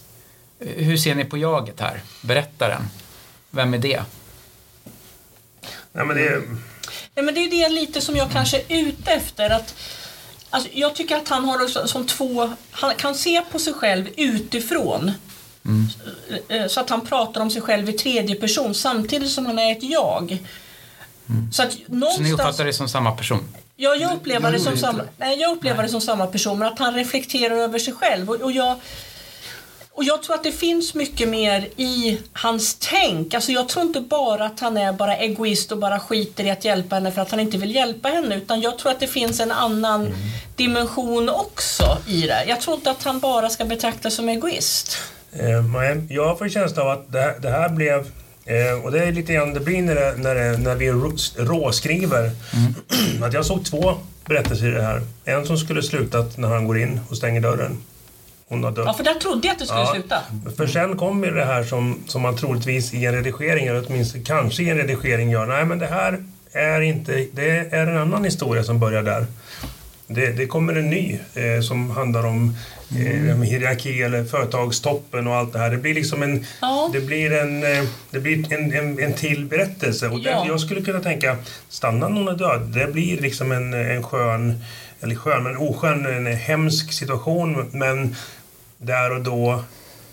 eh, 0.59 0.67
Hur 0.85 0.97
ser 0.97 1.15
ni 1.15 1.25
på 1.25 1.37
jaget 1.37 1.79
här? 1.79 2.01
Berättaren. 2.21 2.81
Vem 3.49 3.73
är 3.73 3.77
det? 3.77 4.03
Nej, 5.91 6.05
men 6.05 6.17
det, 6.17 6.41
Ja, 7.15 7.21
men 7.23 7.33
det 7.33 7.39
är 7.39 7.49
det 7.49 7.69
lite 7.69 8.01
som 8.01 8.15
jag 8.15 8.31
kanske 8.31 8.57
är 8.67 8.79
ute 8.81 9.11
efter. 9.11 9.49
Att, 9.49 9.75
alltså, 10.49 10.69
jag 10.73 10.95
tycker 10.95 11.15
att 11.15 11.29
han 11.29 11.45
har 11.45 11.87
som 11.87 12.07
två... 12.07 12.53
Han 12.71 12.95
kan 12.95 13.15
se 13.15 13.41
på 13.51 13.59
sig 13.59 13.73
själv 13.73 14.07
utifrån. 14.17 15.11
Eh, 16.47 16.67
Så 16.67 16.79
att 16.79 16.89
han 16.89 17.01
pratar 17.05 17.41
om 17.41 17.51
sig 17.51 17.61
själv 17.61 17.89
i 17.89 17.93
tredje 17.93 18.35
person 18.35 18.73
samtidigt 18.75 19.31
som 19.31 19.45
han 19.45 19.59
är 19.59 19.71
ett 19.71 19.83
jag. 19.83 20.37
Så 21.53 21.63
att 21.63 21.71
Så 21.73 21.79
någonstans... 21.87 22.27
ni 22.27 22.33
uppfattar 22.33 22.65
det 22.65 22.73
som 22.73 22.89
samma 22.89 23.11
person? 23.11 23.43
Ja, 23.75 23.95
jag 23.95 24.13
upplever, 24.15 24.51
det 24.51 24.59
som 24.59 24.77
samma, 24.77 25.03
nej, 25.17 25.39
jag 25.39 25.51
upplever 25.57 25.83
det 25.83 25.89
som 25.89 26.01
samma 26.01 26.27
person, 26.27 26.59
men 26.59 26.67
att 26.67 26.79
han 26.79 26.93
reflekterar 26.95 27.55
över 27.55 27.79
sig 27.79 27.93
själv. 27.93 28.29
Och, 28.29 28.35
och, 28.35 28.51
jag, 28.51 28.75
och 29.91 30.03
jag 30.03 30.23
tror 30.23 30.35
att 30.35 30.43
det 30.43 30.51
finns 30.51 30.93
mycket 30.93 31.29
mer 31.29 31.67
i 31.77 32.19
hans 32.33 32.77
tänk. 32.79 33.33
Alltså 33.33 33.51
jag 33.51 33.69
tror 33.69 33.85
inte 33.85 34.01
bara 34.01 34.45
att 34.45 34.59
han 34.59 34.77
är 34.77 34.93
bara 34.93 35.17
egoist 35.17 35.71
och 35.71 35.77
bara 35.77 35.99
skiter 35.99 36.43
i 36.43 36.49
att 36.49 36.65
hjälpa 36.65 36.95
henne 36.95 37.11
för 37.11 37.21
att 37.21 37.31
han 37.31 37.39
inte 37.39 37.57
vill 37.57 37.75
hjälpa 37.75 38.09
henne. 38.09 38.35
Utan 38.35 38.61
jag 38.61 38.77
tror 38.77 38.91
att 38.91 38.99
det 38.99 39.07
finns 39.07 39.39
en 39.39 39.51
annan 39.51 40.13
dimension 40.55 41.29
också 41.29 41.97
i 42.07 42.21
det. 42.21 42.45
Jag 42.47 42.61
tror 42.61 42.75
inte 42.75 42.91
att 42.91 43.03
han 43.03 43.19
bara 43.19 43.49
ska 43.49 43.65
betraktas 43.65 44.13
som 44.15 44.29
egoist. 44.29 44.97
Eh, 45.39 45.63
nej, 45.73 46.01
jag 46.09 46.37
får 46.37 46.49
känslan 46.49 46.85
av 46.87 46.91
att 46.91 47.11
det 47.11 47.19
här, 47.21 47.35
det 47.41 47.49
här 47.49 47.69
blev... 47.69 48.07
Eh, 48.45 48.83
och 48.83 48.91
det 48.91 49.03
är 49.03 49.11
lite 49.11 49.33
grann 49.33 49.53
det 49.53 49.59
blir 49.59 49.81
när, 49.81 49.95
det, 49.95 50.13
när, 50.17 50.35
det, 50.35 50.57
när 50.57 50.75
vi 50.75 50.91
rå, 50.91 51.11
råskriver. 51.37 52.31
Att 53.23 53.33
jag 53.33 53.45
såg 53.45 53.65
två 53.65 53.93
berättelser 54.25 54.67
i 54.67 54.71
det 54.71 54.81
här. 54.81 55.01
En 55.25 55.45
som 55.45 55.57
skulle 55.57 55.83
slutat 55.83 56.37
när 56.37 56.47
han 56.47 56.67
går 56.67 56.77
in 56.79 56.99
och 57.09 57.17
stänger 57.17 57.41
dörren. 57.41 57.77
Hon 58.49 58.63
har 58.63 58.71
dött. 58.71 58.83
Ja, 58.87 58.93
för 58.93 59.03
där 59.03 59.13
trodde 59.13 59.47
jag 59.47 59.53
att 59.53 59.59
det 59.59 59.65
skulle 59.65 59.79
Ja. 59.81 59.93
sluta. 59.93 60.17
För 60.57 60.67
sen 60.67 60.97
kommer 60.97 61.31
det 61.31 61.45
här 61.45 61.63
som, 61.63 61.99
som 62.07 62.21
man 62.21 62.35
troligtvis 62.37 62.93
i 62.93 63.05
en 63.05 63.13
redigering, 63.15 63.67
eller 63.67 63.83
åtminstone 63.87 64.23
kanske 64.23 64.63
i 64.63 64.69
en 64.69 64.77
redigering 64.77 65.29
gör. 65.29 65.45
Nej, 65.45 65.65
men 65.65 65.79
det 65.79 65.87
här 65.87 66.23
är 66.51 66.81
inte... 66.81 67.27
Det 67.33 67.49
är 67.49 67.87
en 67.87 67.97
annan 67.97 68.23
historia 68.23 68.63
som 68.63 68.79
börjar 68.79 69.03
där. 69.03 69.25
Det, 70.09 70.31
det 70.31 70.47
kommer 70.47 70.75
en 70.75 70.89
ny 70.89 71.19
eh, 71.35 71.61
som 71.61 71.89
handlar 71.91 72.25
om 72.25 72.55
eh, 72.97 73.41
hierarki 73.41 74.01
eller 74.01 74.23
företagstoppen 74.23 75.27
och 75.27 75.35
allt 75.35 75.53
det 75.53 75.59
här. 75.59 75.69
Det 75.71 75.77
blir 75.77 75.93
liksom 75.93 76.23
en... 76.23 76.45
Ja. 76.61 76.89
Det 76.93 77.01
blir 77.01 77.31
en, 77.33 77.63
eh, 77.63 77.83
det 78.11 78.19
blir 78.19 78.53
en, 78.53 78.73
en, 78.73 78.99
en 78.99 79.13
till 79.13 79.45
berättelse. 79.45 80.07
Och 80.07 80.19
Ja. 80.19 80.41
det, 80.43 80.47
jag 80.47 80.59
skulle 80.61 80.81
kunna 80.81 80.99
tänka, 80.99 81.37
stannar 81.69 82.09
någon 82.09 82.27
är 82.27 82.37
död, 82.37 82.61
det 82.61 82.93
blir 82.93 83.21
liksom 83.21 83.51
en, 83.51 83.73
en 83.73 84.03
skön, 84.03 84.63
eller 85.01 85.15
skön, 85.15 85.43
men 85.43 85.57
oskön, 85.57 86.05
en 86.05 86.25
hemsk 86.37 86.93
situation. 86.93 87.69
Men 87.71 88.15
där 88.77 89.11
och 89.11 89.21
då, 89.21 89.63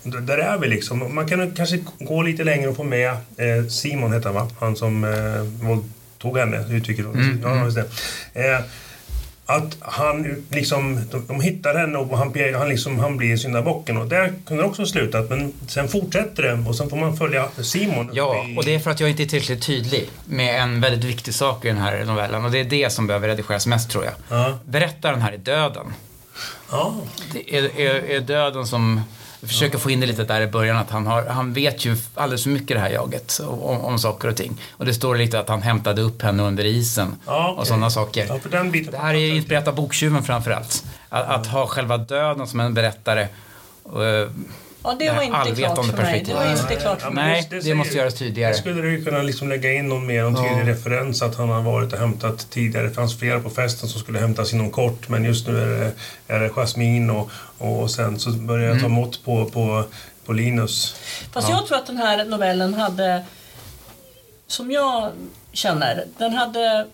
där 0.03 0.37
är 0.37 0.57
vi 0.57 0.67
liksom. 0.67 1.15
Man 1.15 1.27
kan 1.27 1.51
kanske 1.51 1.79
gå 1.99 2.21
lite 2.21 2.43
längre 2.43 2.67
och 2.69 2.75
få 2.75 2.83
med 2.83 3.09
eh, 3.37 3.67
Simon, 3.69 4.13
heter 4.13 4.25
han 4.25 4.35
va? 4.35 4.49
Han 4.59 4.75
som 4.75 5.03
eh, 5.03 5.67
våldtog 5.67 6.37
henne, 6.37 6.65
uttrycker 6.71 7.03
hon. 7.03 7.39
Ja, 7.43 7.63
just 7.65 7.77
det. 7.77 7.85
Eh, 8.49 8.59
att 9.45 9.77
han 9.79 10.43
liksom, 10.49 11.01
de, 11.11 11.25
de 11.27 11.41
hittar 11.41 11.75
henne 11.75 11.97
och 11.97 12.17
han, 12.17 12.33
han, 12.55 12.69
liksom, 12.69 12.99
han 12.99 13.17
blir 13.17 13.37
syndabocken. 13.37 13.97
Och 13.97 14.07
där 14.07 14.33
kunde 14.45 14.63
det 14.63 14.69
också 14.69 14.81
ha 14.81 14.87
slutat, 14.87 15.29
men 15.29 15.53
sen 15.67 15.87
fortsätter 15.87 16.43
det 16.43 16.69
och 16.69 16.75
sen 16.75 16.89
får 16.89 16.97
man 16.97 17.17
följa 17.17 17.47
Simon. 17.61 18.09
Ja, 18.13 18.45
och 18.57 18.65
det 18.65 18.75
är 18.75 18.79
för 18.79 18.91
att 18.91 18.99
jag 18.99 19.09
inte 19.09 19.23
är 19.23 19.27
tillräckligt 19.27 19.65
tydlig 19.65 20.09
med 20.25 20.61
en 20.61 20.81
väldigt 20.81 21.03
viktig 21.03 21.33
sak 21.33 21.65
i 21.65 21.67
den 21.67 21.77
här 21.77 22.05
novellen 22.05 22.45
och 22.45 22.51
det 22.51 22.59
är 22.59 22.63
det 22.63 22.89
som 22.89 23.07
behöver 23.07 23.27
redigeras 23.27 23.67
mest 23.67 23.89
tror 23.89 24.05
jag. 24.05 24.13
Ja. 24.29 24.59
Berättaren 24.65 25.21
här 25.21 25.31
är 25.31 25.37
döden. 25.37 25.93
Ja. 26.71 26.95
Det 27.33 27.57
är, 27.57 27.79
är, 27.79 28.09
är 28.09 28.19
döden 28.19 28.67
som 28.67 29.01
jag 29.45 29.49
försöker 29.49 29.77
få 29.77 29.89
in 29.91 29.99
det 29.99 30.05
lite 30.05 30.23
där 30.23 30.41
i 30.41 30.47
början 30.47 30.77
att 30.77 30.89
han, 30.89 31.07
har, 31.07 31.25
han 31.25 31.53
vet 31.53 31.85
ju 31.85 31.97
alldeles 32.15 32.43
för 32.43 32.49
mycket 32.49 32.77
det 32.77 32.79
här 32.79 32.89
jaget 32.89 33.39
om, 33.47 33.81
om 33.81 33.99
saker 33.99 34.27
och 34.27 34.35
ting. 34.35 34.61
Och 34.71 34.85
det 34.85 34.93
står 34.93 35.15
lite 35.15 35.39
att 35.39 35.49
han 35.49 35.61
hämtade 35.61 36.01
upp 36.01 36.21
henne 36.21 36.43
under 36.43 36.65
isen 36.65 37.15
Ja, 37.25 37.55
och 37.57 37.67
sådana 37.67 37.89
saker. 37.89 38.25
Ja, 38.29 38.59
Det 38.91 38.97
här 38.97 39.13
är 39.13 39.35
inspirerat 39.35 39.67
av 39.67 39.75
boktjuven 39.75 40.23
framförallt. 40.23 40.85
Att, 41.09 41.27
att 41.27 41.47
ha 41.47 41.67
själva 41.67 41.97
döden 41.97 42.47
som 42.47 42.59
en 42.59 42.73
berättare. 42.73 43.27
Och, 43.83 44.05
eh, 44.05 44.29
Ja, 44.85 44.95
det 44.99 45.05
Det 45.05 45.15
var 45.15 45.23
inte 45.23 45.61
klart 45.61 45.85
för 45.85 45.97
mig. 45.97 46.23
Det 46.25 46.33
var 46.33 46.51
inte 46.51 46.75
klart 46.75 47.01
för 47.01 47.11
mig. 47.11 47.47
Nej, 47.51 47.61
det 47.63 47.75
måste 47.75 47.97
göras 47.97 48.13
tydligare. 48.13 48.51
Det 48.51 48.57
skulle 48.57 48.81
du 48.81 49.05
kunna 49.05 49.21
liksom 49.21 49.49
lägga 49.49 49.73
in 49.73 49.89
någon 49.89 50.05
mer, 50.05 50.23
en 50.23 50.35
tydlig 50.35 50.67
referens 50.67 51.21
att 51.21 51.35
han 51.35 51.49
har 51.49 51.61
varit 51.61 51.93
och 51.93 51.99
hämtat 51.99 52.47
tidigare. 52.49 52.87
Det 52.87 52.93
fanns 52.93 53.19
flera 53.19 53.39
på 53.39 53.49
festen 53.49 53.89
som 53.89 54.01
skulle 54.01 54.19
hämtas 54.19 54.53
inom 54.53 54.71
kort 54.71 55.09
men 55.09 55.23
just 55.23 55.47
nu 55.47 55.61
är 55.61 55.79
det, 55.79 55.91
är 56.33 56.39
det 56.39 56.49
Jasmine 56.49 57.13
och, 57.13 57.29
och 57.57 57.91
sen 57.91 58.19
så 58.19 58.31
börjar 58.31 58.69
jag 58.69 58.81
ta 58.81 58.87
mått 58.87 59.25
på, 59.25 59.45
på, 59.45 59.83
på 60.25 60.33
Linus. 60.33 60.95
Fast 61.31 61.49
jag 61.49 61.67
tror 61.67 61.77
att 61.77 61.87
den 61.87 61.97
här 61.97 62.25
novellen 62.25 62.73
hade, 62.73 63.23
som 64.47 64.71
jag 64.71 65.11
känner, 65.51 66.05
den 66.17 66.33
hade 66.33 66.87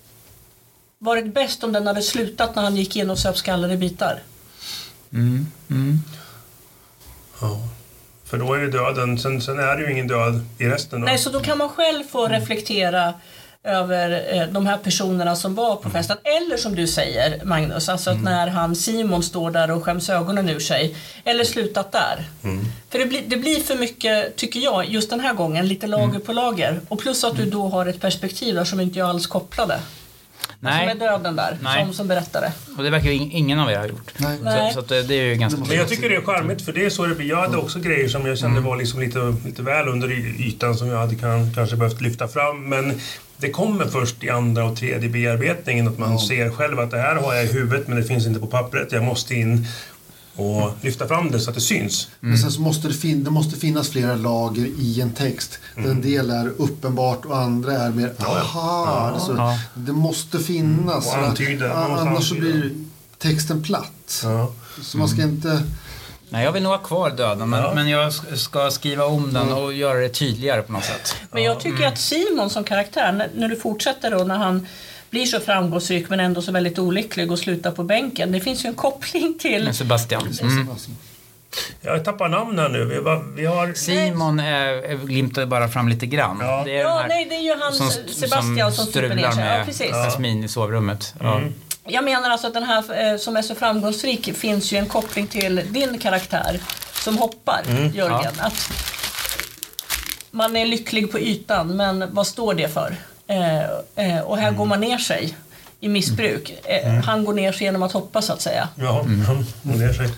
varit 0.97 1.33
bäst 1.33 1.63
om 1.63 1.71
den 1.73 1.87
hade 1.87 2.01
slutat 2.01 2.55
när 2.55 2.63
han 2.63 2.75
gick 2.75 2.95
in 2.95 3.09
och 3.09 3.19
söp 3.19 3.37
skallen 3.37 3.71
i 3.71 3.77
bitar. 3.77 4.19
Ja. 7.41 7.59
För 8.31 8.37
då 8.37 8.53
är 8.53 8.59
det 8.59 8.67
döden, 8.67 9.17
sen, 9.17 9.41
sen 9.41 9.59
är 9.59 9.75
det 9.75 9.83
ju 9.83 9.91
ingen 9.91 10.07
död 10.07 10.41
i 10.57 10.65
resten. 10.65 11.01
Då. 11.01 11.05
Nej, 11.05 11.17
så 11.17 11.29
då 11.29 11.39
kan 11.39 11.57
man 11.57 11.69
själv 11.69 12.03
få 12.03 12.27
reflektera 12.27 13.13
över 13.63 14.35
eh, 14.35 14.47
de 14.47 14.65
här 14.65 14.77
personerna 14.77 15.35
som 15.35 15.55
var 15.55 15.75
på 15.75 15.89
festen. 15.89 16.17
Eller 16.23 16.57
som 16.57 16.75
du 16.75 16.87
säger 16.87 17.45
Magnus, 17.45 17.89
alltså 17.89 18.09
att 18.09 18.23
när 18.23 18.47
han 18.47 18.75
Simon 18.75 19.23
står 19.23 19.51
där 19.51 19.71
och 19.71 19.83
skäms 19.83 20.09
ögonen 20.09 20.49
ur 20.49 20.59
sig. 20.59 20.95
Eller 21.23 21.43
slutat 21.43 21.91
där. 21.91 22.25
För 22.89 22.99
det 22.99 23.05
blir, 23.05 23.21
det 23.27 23.37
blir 23.37 23.59
för 23.59 23.75
mycket, 23.75 24.35
tycker 24.35 24.59
jag, 24.59 24.89
just 24.89 25.09
den 25.09 25.19
här 25.19 25.33
gången, 25.33 25.67
lite 25.67 25.87
lager 25.87 26.19
på 26.19 26.33
lager. 26.33 26.79
Och 26.87 26.99
plus 26.99 27.23
att 27.23 27.37
du 27.37 27.45
då 27.45 27.67
har 27.67 27.85
ett 27.85 28.01
perspektiv 28.01 28.55
där 28.55 28.63
som 28.63 28.79
inte 28.79 28.99
jag 28.99 29.09
alls 29.09 29.27
kopplade. 29.27 29.79
Som 30.61 30.69
är 30.69 30.85
Nej, 30.85 30.95
döden 30.95 31.35
där, 31.35 31.57
Nej. 31.61 31.85
som, 31.85 31.93
som 31.93 32.07
berättare. 32.07 32.51
och 32.77 32.83
det 32.83 32.89
verkar 32.89 33.09
ju 33.09 33.13
ingen 33.13 33.59
av 33.59 33.71
er 33.71 33.77
ha 33.77 33.87
gjort. 33.87 34.11
Nej. 34.17 34.37
Nej. 34.43 34.67
Så, 34.69 34.73
så 34.73 34.79
att 34.79 34.89
det, 34.89 35.03
det 35.03 35.15
är 35.15 35.23
ju 35.23 35.35
ganska 35.35 35.59
Men 35.59 35.77
jag 35.77 35.87
tycker 35.89 36.09
det 36.09 36.15
är 36.15 36.21
charmigt 36.21 36.61
för 36.61 36.73
det 36.73 36.85
är 36.85 36.89
så 36.89 37.05
det 37.05 37.15
blir. 37.15 37.29
Jag 37.29 37.41
hade 37.41 37.57
också 37.57 37.79
grejer 37.79 38.07
som 38.07 38.25
jag 38.25 38.37
kände 38.37 38.61
var 38.61 38.77
liksom 38.77 38.99
lite, 38.99 39.35
lite 39.45 39.61
väl 39.61 39.87
under 39.87 40.11
ytan 40.41 40.75
som 40.75 40.87
jag 40.87 40.97
hade 40.97 41.15
kan, 41.15 41.53
kanske 41.53 41.75
behövt 41.75 42.01
lyfta 42.01 42.27
fram. 42.27 42.69
Men 42.69 42.99
det 43.37 43.49
kommer 43.49 43.85
först 43.85 44.23
i 44.23 44.29
andra 44.29 44.65
och 44.65 44.77
tredje 44.77 45.09
bearbetningen 45.09 45.87
att 45.87 45.97
man 45.97 46.19
ser 46.19 46.49
själv 46.49 46.79
att 46.79 46.91
det 46.91 46.99
här 46.99 47.15
har 47.15 47.33
jag 47.33 47.45
i 47.45 47.47
huvudet 47.47 47.87
men 47.87 47.97
det 47.97 48.03
finns 48.03 48.25
inte 48.27 48.39
på 48.39 48.47
pappret. 48.47 48.91
Jag 48.91 49.03
måste 49.03 49.35
in 49.35 49.67
och 50.35 50.71
lyfta 50.81 51.07
fram 51.07 51.31
det 51.31 51.39
så 51.39 51.49
att 51.49 51.55
det 51.55 51.61
syns. 51.61 52.07
Men 52.19 52.37
sen 52.37 52.51
så 52.51 52.61
måste 52.61 52.87
det, 52.87 52.93
fin- 52.93 53.23
det 53.23 53.29
måste 53.31 53.59
finnas 53.59 53.89
flera 53.89 54.15
lager 54.15 54.65
i 54.79 55.01
en 55.01 55.11
text. 55.13 55.59
Där 55.75 55.89
en 55.91 56.01
del 56.01 56.29
är 56.29 56.47
uppenbart 56.57 57.25
och 57.25 57.37
andra 57.37 57.73
är 57.73 57.89
mer 57.89 58.13
aha. 58.19 59.11
Alltså, 59.13 59.35
Ja. 59.37 59.59
Det 59.73 59.91
måste 59.93 60.39
finnas. 60.39 60.97
Och 60.97 61.03
så 61.13 61.17
att- 61.19 61.25
antyda, 61.29 61.73
annars 61.73 62.29
så 62.29 62.35
blir 62.35 62.71
texten 63.17 63.63
platt. 63.63 64.21
Ja. 64.23 64.51
Så 64.81 64.97
man 64.97 65.09
ska 65.09 65.21
inte... 65.21 65.63
Nej, 66.29 66.45
jag 66.45 66.51
vill 66.51 66.63
nog 66.63 66.71
ha 66.71 66.79
kvar 66.79 67.09
döden, 67.09 67.49
men, 67.49 67.59
Ja. 67.63 67.71
men 67.75 67.87
jag 67.89 68.09
sk- 68.09 68.35
ska 68.35 68.71
skriva 68.71 69.05
om 69.05 69.33
den 69.33 69.51
och 69.53 69.73
göra 69.73 69.99
det 69.99 70.09
tydligare 70.09 70.61
på 70.61 70.71
något 70.71 70.83
sätt. 70.85 71.15
Men 71.31 71.43
jag 71.43 71.59
tycker 71.59 71.87
att 71.87 71.97
Simon 71.97 72.49
som 72.49 72.63
karaktär, 72.63 73.11
när, 73.11 73.29
när 73.35 73.47
du 73.47 73.55
fortsätter 73.55 74.11
då 74.11 74.17
när 74.23 74.37
han 74.37 74.67
blir 75.11 75.25
så 75.25 75.39
framgångsrik 75.39 76.09
men 76.09 76.19
ändå 76.19 76.41
så 76.41 76.51
väldigt 76.51 76.79
olycklig 76.79 77.31
och 77.31 77.39
slutar 77.39 77.71
på 77.71 77.83
bänken. 77.83 78.31
Det 78.31 78.39
finns 78.39 78.65
ju 78.65 78.67
en 78.67 78.73
koppling 78.75 79.37
till... 79.39 79.63
Med 79.63 79.75
Sebastian. 79.75 80.27
Mm. 80.41 80.67
Jag 81.81 82.05
tappar 82.05 82.29
namn 82.29 82.59
här 82.59 82.69
nu. 82.69 82.85
Vi, 82.85 82.99
var- 82.99 83.35
vi 83.35 83.45
har... 83.45 83.73
Simon 83.73 84.39
eh, 84.39 84.97
glimtade 85.05 85.47
bara 85.47 85.67
fram 85.69 85.87
lite 85.87 86.05
grann. 86.05 86.37
Ja. 86.41 86.61
Det 86.65 86.71
är 86.77 86.81
Ja, 86.81 86.97
här 86.99 87.07
nej, 87.07 87.25
det 87.29 87.35
är 87.35 87.41
ju 87.41 87.55
han 87.59 87.73
som, 87.73 87.89
Sebastian 87.91 88.71
som, 88.71 88.85
ner 88.85 88.91
strular 88.91 89.31
sig. 89.31 89.43
Ja, 89.43 89.49
med 89.57 89.65
precis. 89.65 89.91
Jasmin 89.91 90.43
i 90.43 90.47
sovrummet. 90.47 91.13
Ja. 91.19 91.41
Jag 91.85 92.03
menar 92.03 92.29
alltså 92.29 92.47
att 92.47 92.53
den 92.53 92.63
här 92.63 93.11
eh, 93.11 93.17
som 93.17 93.37
är 93.37 93.41
så 93.41 93.55
framgångsrik 93.55 94.37
finns 94.37 94.71
ju 94.73 94.77
en 94.77 94.85
koppling 94.85 95.27
till 95.27 95.61
din 95.69 95.99
karaktär 95.99 96.59
som 96.93 97.17
hoppar, 97.17 97.61
Jörgen. 97.93 98.33
Att 98.39 98.71
man 100.31 100.55
är 100.55 100.65
lycklig 100.65 101.11
på 101.11 101.19
ytan, 101.19 101.77
men 101.77 102.13
vad 102.15 102.27
står 102.27 102.53
det 102.53 102.67
för? 102.73 102.95
Eh, 103.31 104.15
eh, 104.15 104.19
och 104.21 104.37
här 104.37 104.51
går 104.51 104.65
man 104.65 104.81
ner 104.81 104.97
sig 104.97 105.37
i 105.79 105.87
missbruk. 105.89 106.53
Eh, 106.65 106.93
Han 106.93 107.25
går 107.25 107.33
ner 107.33 107.51
sig 107.51 107.63
genom 107.63 107.83
att 107.83 107.91
hoppa 107.91 108.21
så 108.21 108.33
att 108.33 108.41
säga. 108.41 108.69
Ja, 108.75 108.99
Mm. 109.01 109.21
han 109.25 109.45
går 109.63 109.75
ner 109.79 109.93
sig. 109.93 110.09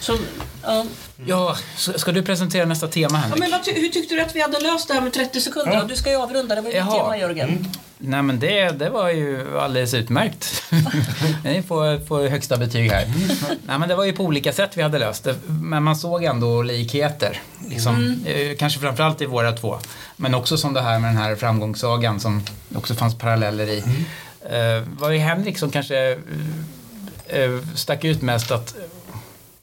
Så, 0.00 0.16
ja. 0.62 0.84
Ja, 1.26 1.56
ska 1.96 2.12
du 2.12 2.22
presentera 2.22 2.64
nästa 2.66 2.88
tema 2.88 3.08
Ja, 3.12 3.16
Henrik? 3.18 3.40
men 3.40 3.50
vad 3.50 3.64
ty- 3.64 3.80
hur 3.80 3.88
tyckte 3.88 4.14
du 4.14 4.20
att 4.22 4.36
vi 4.36 4.40
hade 4.42 4.60
löst 4.60 4.88
det 4.88 4.94
här 4.94 5.00
med 5.00 5.12
30 5.12 5.40
sekunder? 5.40 5.72
Ja. 5.72 5.84
Du 5.84 5.96
ska 5.96 6.10
ju 6.10 6.16
avrunda, 6.16 6.54
det 6.54 6.60
var 6.60 6.68
ju 6.70 6.74
ditt 6.76 6.86
Jaha. 6.86 7.02
tema 7.04 7.16
Jörgen. 7.18 7.68
Nej 7.98 8.22
men 8.22 8.38
det, 8.40 8.70
det 8.70 8.90
var 8.90 9.08
ju 9.10 9.58
alldeles 9.58 9.94
utmärkt. 9.94 10.62
Ni 11.44 11.62
får, 11.62 12.06
får 12.06 12.28
högsta 12.28 12.56
betyg 12.56 12.90
här. 12.90 13.06
Nej 13.66 13.78
men 13.78 13.88
det 13.88 13.94
var 13.94 14.04
ju 14.04 14.12
på 14.12 14.24
olika 14.24 14.52
sätt 14.52 14.70
vi 14.74 14.82
hade 14.82 14.98
löst 14.98 15.24
det. 15.24 15.34
Men 15.46 15.82
man 15.82 15.96
såg 15.96 16.24
ändå 16.24 16.62
likheter. 16.62 17.40
Liksom. 17.70 18.24
Eh, 18.26 18.56
Kanske 18.58 18.80
framförallt 18.80 19.20
i 19.20 19.26
våra 19.26 19.52
två. 19.52 19.78
Men 20.16 20.34
också 20.34 20.56
som 20.56 20.74
det 20.74 20.80
här 20.82 20.98
med 20.98 21.10
den 21.10 21.16
här 21.16 21.36
framgångssagan 21.36 22.20
som 22.20 22.42
det 22.68 22.78
också 22.78 22.94
fanns 22.94 23.18
paralleller 23.18 23.66
i. 23.66 23.78
Eh, 24.50 24.82
var 24.98 25.10
ju 25.10 25.18
Henrik 25.18 25.58
som 25.58 25.70
kanske 25.70 26.10
eh, 27.28 27.40
eh, 27.40 27.50
stack 27.74 28.04
ut 28.04 28.22
mest 28.22 28.50
att 28.50 28.74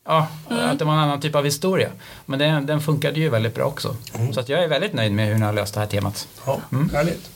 Ja, 0.09 0.27
att 0.49 0.79
det 0.79 0.85
var 0.85 0.93
en 0.93 0.99
annan 0.99 1.21
typ 1.21 1.35
av 1.35 1.45
historia. 1.45 1.89
Men 2.25 2.39
den, 2.39 2.65
den 2.65 2.81
funkade 2.81 3.19
ju 3.19 3.29
väldigt 3.29 3.55
bra 3.55 3.65
också. 3.65 3.95
Så 4.33 4.39
att 4.39 4.49
jag 4.49 4.63
är 4.63 4.67
väldigt 4.67 4.93
nöjd 4.93 5.11
med 5.11 5.27
hur 5.27 5.35
ni 5.35 5.45
har 5.45 5.53
löst 5.53 5.73
det 5.73 5.79
här 5.79 5.87
temat. 5.87 6.27
Ja, 6.45 6.61
härligt. 6.93 7.29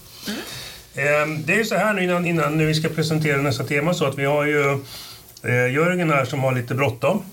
Ehm, 0.95 1.43
Det 1.45 1.53
är 1.53 1.57
ju 1.57 1.65
så 1.65 1.75
här 1.75 1.93
nu 1.93 2.03
innan, 2.03 2.25
innan 2.25 2.67
vi 2.67 2.73
ska 2.75 2.89
presentera 2.89 3.37
nästa 3.41 3.63
tema 3.63 3.93
så 3.93 4.05
att 4.05 4.17
vi 4.17 4.25
har 4.25 4.45
ju 4.45 4.71
eh, 5.43 5.73
Jörgen 5.73 6.09
här 6.09 6.25
som 6.25 6.39
har 6.39 6.51
lite 6.51 6.75
bråttom 6.75 7.23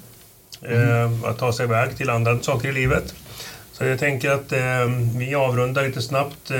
eh, 0.62 1.28
att 1.30 1.38
ta 1.38 1.52
sig 1.52 1.64
iväg 1.66 1.96
till 1.96 2.10
andra 2.10 2.38
saker 2.40 2.68
i 2.68 2.72
livet. 2.72 3.14
Så 3.78 3.84
jag 3.84 3.98
tänker 3.98 4.30
att 4.30 4.52
eh, 4.52 4.58
vi 5.16 5.34
avrundar 5.34 5.86
lite 5.86 6.02
snabbt, 6.02 6.50
eh, 6.50 6.58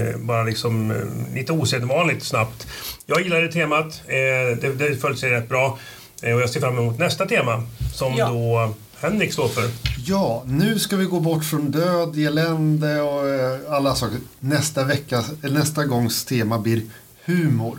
eh, 0.00 0.16
bara 0.18 0.42
liksom 0.42 0.90
eh, 0.90 1.34
lite 1.34 1.52
osedvanligt 1.52 2.22
snabbt. 2.24 2.66
Jag 3.06 3.22
gillade 3.22 3.52
temat, 3.52 4.02
eh, 4.06 4.58
det, 4.60 4.74
det 4.78 4.96
föll 4.96 5.16
sig 5.16 5.30
rätt 5.30 5.48
bra 5.48 5.78
eh, 6.22 6.34
och 6.34 6.40
jag 6.40 6.50
ser 6.50 6.60
fram 6.60 6.78
emot 6.78 6.98
nästa 6.98 7.26
tema 7.26 7.62
som 7.94 8.14
Ja. 8.16 8.28
då 8.28 8.74
Henrik 9.00 9.32
står 9.32 9.48
för. 9.48 9.64
Ja, 10.06 10.42
nu 10.46 10.78
ska 10.78 10.96
vi 10.96 11.04
gå 11.04 11.20
bort 11.20 11.44
från 11.44 11.70
död, 11.70 12.18
elände 12.18 13.00
och 13.00 13.28
eh, 13.28 13.58
alla 13.72 13.94
saker. 13.94 14.18
Nästa, 14.40 14.84
vecka, 14.84 15.24
nästa 15.42 15.84
gångs 15.84 16.24
tema 16.24 16.58
blir 16.58 16.82
humor. 17.24 17.78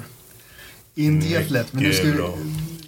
Inte 0.96 1.28
helt 1.28 1.50
lätt, 1.50 1.74
men 1.74 1.84
nu 1.84 1.94
ska 1.94 2.04
vi... 2.08 2.14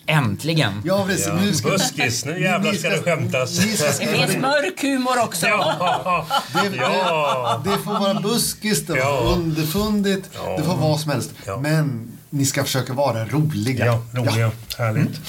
Äntligen! 0.05 0.81
Ja, 0.85 1.05
precis. 1.07 1.27
Ja, 1.27 1.33
Nu 1.33 1.53
ska, 1.53 1.69
buskis, 1.69 2.25
nu 2.25 2.41
jävlar 2.41 2.73
ska 2.73 2.89
det 2.89 3.01
skämtas. 3.03 3.55
Ska, 3.55 3.85
Det 4.05 4.17
finns 4.17 4.37
mörk 4.41 4.81
humor 4.81 5.23
också. 5.23 5.47
Ja, 5.47 6.25
det, 6.53 6.75
Ja. 6.75 7.61
det, 7.65 7.77
får 7.77 7.99
vara 7.99 8.13
buskis, 8.21 8.79
det 8.79 8.85
får 8.87 8.97
Ja. 8.97 9.11
vara 9.11 9.33
underfundigt, 9.35 10.29
Ja. 10.45 10.57
det 10.57 10.63
får 10.63 10.75
vara 10.75 10.89
vad 10.89 10.99
som 10.99 11.11
helst. 11.11 11.31
Ja. 11.45 11.57
Men 11.57 12.11
ni 12.29 12.45
ska 12.45 12.63
försöka 12.63 12.93
vara 12.93 13.25
roliga. 13.25 13.85
Ja, 13.85 14.01
roliga. 14.13 14.51
Härligt. 14.77 15.19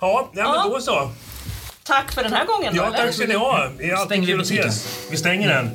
Ja, 0.00 0.30
ja, 0.34 0.62
men 0.62 0.72
då 0.72 0.80
så. 0.80 1.10
Tack 1.86 2.12
för 2.12 2.22
den 2.22 2.32
här 2.32 2.44
gången 2.46 2.72
Ja, 2.76 2.86
eller? 2.86 2.96
tack 2.98 3.14
ska 3.14 3.26
ni 3.26 3.34
ha. 3.34 3.66
Det 3.78 3.90
är 3.90 3.94
alltid 3.94 4.26
kul 4.26 4.40
att 4.40 4.46
ses. 4.46 5.06
Vi 5.10 5.16
stänger 5.16 5.48
den. 5.48 5.70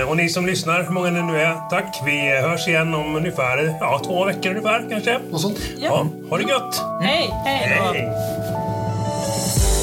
Eh, 0.00 0.08
och 0.08 0.16
ni 0.16 0.28
som 0.28 0.46
lyssnar, 0.46 0.82
hur 0.82 0.90
många 0.90 1.10
ni 1.10 1.22
nu 1.22 1.40
är, 1.40 1.68
tack. 1.70 2.02
Vi 2.06 2.30
hörs 2.40 2.68
igen 2.68 2.94
om 2.94 3.16
ungefär 3.16 3.76
ja, 3.80 4.00
två 4.04 4.24
veckor 4.24 4.50
ungefär 4.50 4.86
kanske. 4.90 5.20
Och 5.32 5.40
sånt. 5.40 5.58
Ja, 5.78 6.06
ha 6.30 6.36
det 6.38 6.42
gött! 6.42 6.82
Hej, 7.00 7.30
hej. 7.44 7.58
Hej! 7.58 8.08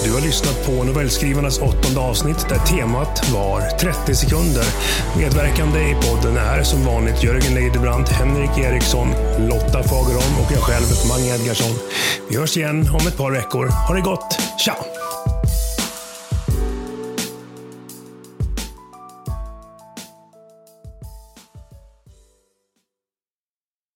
Du 0.06 0.14
har 0.14 0.22
lyssnat 0.22 0.66
på 0.66 0.72
novellskrivarnas 0.84 1.60
åttonde 1.62 2.00
avsnitt 2.00 2.50
där 2.50 2.58
temat 2.60 3.30
var 3.34 3.62
30 3.78 4.16
sekunder. 4.16 4.66
Medverkande 5.18 5.80
i 5.80 5.96
podden 5.96 6.38
är 6.38 6.64
som 6.64 6.86
vanligt 6.86 7.24
Jörgen 7.24 7.54
Leidebrand, 7.56 8.08
Henrik 8.10 8.58
Eriksson, 8.58 9.08
Lotta 9.40 9.84
Fagerholm 9.84 10.36
och 10.46 10.52
jag 10.52 10.62
själv, 10.62 10.86
Mange 11.10 11.36
Edgarsson. 11.36 11.76
Vi 12.30 12.38
hörs 12.38 12.58
igen 12.58 12.90
om 13.02 13.08
ett 13.08 13.18
par 13.18 13.32
veckor. 13.32 13.68
Ha 13.68 13.96
det 13.96 14.02
gott! 14.02 14.38
Ciao! 14.66 15.13